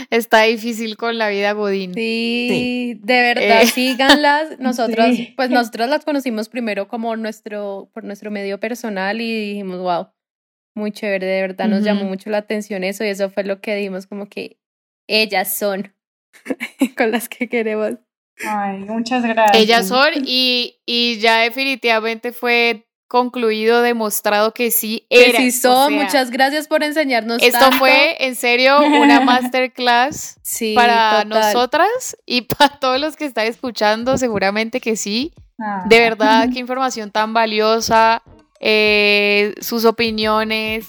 Está 0.10 0.44
difícil 0.44 0.98
con 0.98 1.20
la 1.20 1.30
vida 1.30 1.54
Godín. 1.54 1.94
Sí, 1.94 3.00
de 3.04 3.22
verdad, 3.22 3.62
eh. 3.62 3.68
síganlas. 3.74 4.60
Nosotros, 4.60 5.16
pues 5.36 5.52
nosotros 5.52 5.90
las 5.90 6.06
conocimos 6.06 6.50
primero 6.50 6.88
como 6.88 7.16
nuestro, 7.16 7.92
por 7.94 8.04
nuestro 8.04 8.32
medio 8.32 8.60
personal 8.60 9.22
y 9.22 9.50
dijimos, 9.50 9.78
wow, 9.80 10.08
muy 10.76 10.92
chévere, 10.92 11.26
de 11.26 11.42
verdad 11.42 11.68
nos 11.68 11.84
llamó 11.84 12.06
mucho 12.06 12.32
la 12.32 12.40
atención 12.40 12.84
eso 12.84 13.04
y 13.04 13.10
eso 13.10 13.30
fue 13.30 13.44
lo 13.44 13.62
que 13.62 13.76
dijimos 13.76 14.08
como 14.08 14.28
que 14.28 14.60
ellas 15.08 15.56
son 15.56 15.96
con 16.98 17.12
las 17.12 17.30
que 17.30 17.48
queremos. 17.48 17.98
Ay, 18.46 18.80
muchas 18.80 19.24
gracias. 19.24 19.62
Ellas 19.62 19.88
son 19.88 20.10
y, 20.26 20.82
y 20.86 21.20
ya 21.20 21.40
definitivamente 21.40 22.32
fue 22.32 22.86
concluido, 23.14 23.84
demostrado 23.84 24.56
que 24.56 24.72
sí 24.72 25.06
era. 25.08 25.38
Que 25.38 25.52
sí 25.52 25.52
son, 25.52 25.94
muchas 25.94 26.32
gracias 26.32 26.68
por 26.68 26.82
enseñarnos. 26.82 27.44
Esto 27.44 27.72
fue 27.74 28.26
en 28.26 28.36
serio 28.36 28.80
una 28.80 29.20
masterclass 29.22 30.40
para 30.74 31.24
nosotras 31.24 32.18
y 32.26 32.42
para 32.58 32.80
todos 32.80 33.00
los 33.00 33.16
que 33.16 33.26
están 33.26 33.46
escuchando, 33.46 34.18
seguramente 34.18 34.82
que 34.82 34.96
sí. 34.96 35.32
Ah. 35.60 35.84
De 35.86 36.00
verdad, 36.00 36.50
qué 36.52 36.60
información 36.60 37.12
tan 37.12 37.36
valiosa, 37.36 38.24
eh, 38.60 39.54
sus 39.62 39.86
opiniones, 39.86 40.88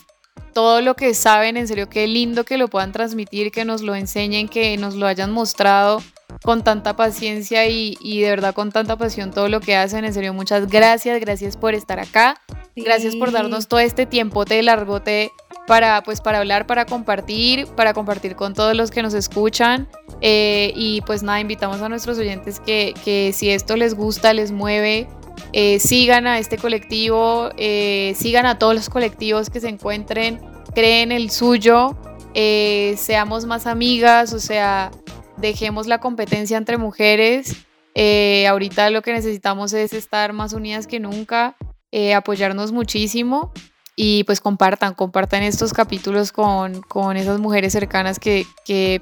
todo 0.55 0.81
lo 0.81 0.97
que 0.97 1.13
saben, 1.13 1.59
en 1.59 1.69
serio, 1.69 1.91
qué 1.91 2.07
lindo 2.07 2.45
que 2.45 2.57
lo 2.57 2.69
puedan 2.69 2.93
transmitir, 2.93 3.53
que 3.53 3.67
nos 3.67 3.83
lo 3.83 3.95
enseñen, 3.95 4.49
que 4.49 4.79
nos 4.79 4.95
lo 4.95 5.07
hayan 5.07 5.31
mostrado 5.31 6.03
con 6.43 6.63
tanta 6.63 6.97
paciencia 6.97 7.67
y, 7.67 7.97
de 8.21 8.29
verdad 8.29 8.55
con 8.55 8.71
tanta 8.71 8.97
pasión 8.97 9.31
todo 9.31 9.49
lo 9.49 9.61
que 9.61 9.77
hacen. 9.77 10.05
En 10.05 10.13
serio, 10.13 10.35
muchas 10.35 10.69
gracias, 10.69 11.21
gracias 11.21 11.57
por 11.57 11.75
estar 11.75 12.01
acá. 12.01 12.41
Gracias 12.77 13.15
por 13.17 13.31
darnos 13.31 13.69
todo 13.69 13.81
este 13.81 14.05
tiempote 14.05 14.61
largote 14.63 15.31
para, 15.67 16.03
pues, 16.03 16.21
para 16.21 16.39
hablar, 16.39 16.67
para 16.67 16.87
compartir, 16.87 17.67
para 17.69 17.95
compartir 17.95 18.37
con 18.37 18.53
todos 18.55 18.77
los 18.77 18.91
que 18.91 19.03
nos 19.03 19.15
escuchan. 19.15 19.89
Eh, 20.21 20.73
y 20.75 21.01
pues 21.03 21.23
nada, 21.23 21.41
invitamos 21.41 21.81
a 21.81 21.89
nuestros 21.89 22.19
oyentes 22.19 22.61
que, 22.61 22.95
que 23.05 23.33
si 23.33 23.51
esto 23.51 23.77
les 23.77 23.95
gusta, 23.95 24.33
les 24.33 24.53
mueve, 24.53 25.09
eh, 25.53 25.79
sigan 25.79 26.27
a 26.27 26.39
este 26.39 26.59
colectivo, 26.59 27.51
eh, 27.57 28.15
sigan 28.17 28.47
a 28.47 28.59
todos 28.59 28.75
los 28.75 28.89
colectivos 28.89 29.51
que 29.51 29.61
se 29.61 29.69
encuentren, 29.69 30.41
creen 30.75 31.13
el 31.13 31.31
suyo, 31.31 31.97
seamos 32.35 33.47
más 33.47 33.67
amigas, 33.67 34.33
o 34.33 34.41
sea, 34.41 34.91
dejemos 35.37 35.87
la 35.87 35.99
competencia 35.99 36.57
entre 36.57 36.79
mujeres. 36.79 37.67
Eh, 37.95 38.47
ahorita 38.49 38.91
lo 38.91 39.03
que 39.03 39.13
necesitamos 39.13 39.73
es 39.73 39.93
estar 39.93 40.33
más 40.33 40.53
unidas 40.53 40.87
que 40.87 41.01
nunca, 41.01 41.57
eh, 41.93 42.15
apoyarnos 42.15 42.73
muchísimo 42.73 43.53
y 43.97 44.25
pues 44.25 44.41
compartan, 44.41 44.95
compartan 44.95 45.43
estos 45.43 45.73
capítulos 45.73 46.33
con, 46.33 46.83
con 46.83 47.17
esas 47.17 47.39
mujeres 47.39 47.73
cercanas 47.73 48.19
que, 48.19 48.47
que 48.65 49.01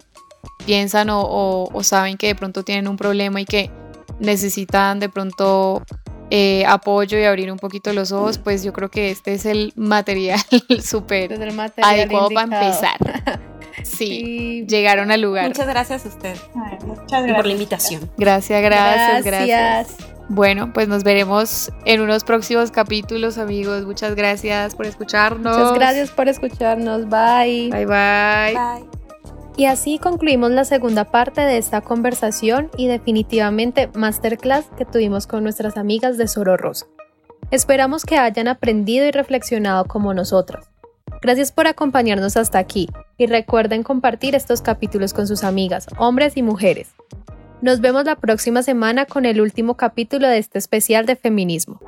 piensan 0.66 1.09
o, 1.11 1.68
o, 1.72 1.83
saben 1.83 2.18
que 2.18 2.28
de 2.28 2.35
pronto 2.35 2.62
tienen 2.62 2.89
un 2.89 2.97
problema 2.97 3.41
y 3.41 3.45
que 3.47 3.70
necesitan 4.20 5.01
de 5.01 5.09
pronto 5.09 5.83
eh, 6.30 6.64
apoyo 6.66 7.18
y 7.18 7.24
abrir 7.24 7.51
un 7.51 7.59
poquito 7.59 7.93
los 7.93 8.12
ojos, 8.12 8.39
pues 8.39 8.62
yo 8.62 8.72
creo 8.72 8.91
que 8.91 9.11
este 9.11 9.35
es 9.35 9.47
el 9.47 9.72
material 9.76 10.41
súper 10.85 11.33
adecuado 11.83 12.28
para 12.30 12.45
empezar. 12.45 13.43
Sí, 13.85 14.64
llegaron 14.68 15.11
al 15.11 15.20
lugar. 15.20 15.49
Muchas 15.49 15.66
gracias 15.66 16.05
a 16.05 16.09
usted. 16.09 16.37
muchas 16.87 17.09
gracias. 17.09 17.37
por 17.37 17.47
la 17.47 17.53
invitación. 17.53 18.11
Gracias, 18.16 18.62
gracias, 18.62 19.24
gracias, 19.24 19.97
Bueno, 20.28 20.72
pues 20.72 20.89
nos 20.89 21.05
veremos 21.05 21.72
en 21.85 22.01
unos 22.01 22.24
próximos 22.24 22.70
capítulos, 22.70 23.39
amigos. 23.39 23.85
Muchas 23.85 24.14
gracias 24.14 24.74
por 24.74 24.87
escucharnos. 24.87 25.57
Muchas 25.57 25.74
gracias 25.74 26.11
por 26.11 26.28
escucharnos. 26.28 27.09
Bye. 27.09 27.70
Bye, 27.70 27.87
bye. 27.87 28.55
Bye. 28.55 29.03
Y 29.57 29.66
así 29.66 29.99
concluimos 29.99 30.51
la 30.51 30.64
segunda 30.64 31.05
parte 31.05 31.43
de 31.43 31.59
esta 31.59 31.83
conversación 31.83 32.70
y 32.76 32.87
definitivamente 32.87 33.91
masterclass 33.95 34.66
que 34.78 34.87
tuvimos 34.87 35.26
con 35.26 35.43
nuestras 35.43 35.76
amigas 35.76 36.16
de 36.16 36.26
Soro 36.26 36.57
Rosa. 36.57 36.87
Esperamos 37.51 38.05
que 38.05 38.16
hayan 38.16 38.49
aprendido 38.49 39.05
y 39.07 39.11
reflexionado 39.11 39.85
como 39.85 40.14
nosotras. 40.14 40.72
Gracias 41.23 41.53
por 41.53 41.68
acompañarnos 41.68 42.37
hasta 42.37 42.59
aquí 42.59 42.89
y 43.16 43.27
recuerden 43.27 43.85
compartir 43.85 44.35
estos 44.35 44.61
capítulos 44.61 45.14
con 45.14 45.29
sus 45.29 45.45
amigas, 45.45 45.87
hombres 45.97 46.37
y 46.37 46.43
mujeres. 46.43 46.89
Nos 47.61 47.81
vemos 47.81 48.05
la 48.05 48.16
próxima 48.16 48.64
semana 48.64 49.07
con 49.07 49.25
el 49.25 49.41
último 49.41 49.77
capítulo 49.77 50.27
de 50.27 50.39
este 50.39 50.59
especial 50.59 51.07
de 51.07 51.14
feminismo. 51.14 51.81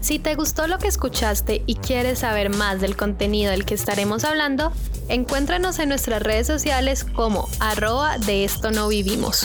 Si 0.00 0.18
te 0.18 0.34
gustó 0.36 0.66
lo 0.66 0.78
que 0.78 0.88
escuchaste 0.88 1.62
y 1.66 1.74
quieres 1.74 2.20
saber 2.20 2.48
más 2.48 2.80
del 2.80 2.96
contenido 2.96 3.50
del 3.50 3.66
que 3.66 3.74
estaremos 3.74 4.24
hablando, 4.24 4.72
encuéntranos 5.10 5.78
en 5.78 5.90
nuestras 5.90 6.22
redes 6.22 6.46
sociales 6.46 7.04
como 7.04 7.46
arroba 7.60 8.16
de 8.16 8.44
esto 8.44 8.70
no 8.70 8.88
vivimos. 8.88 9.44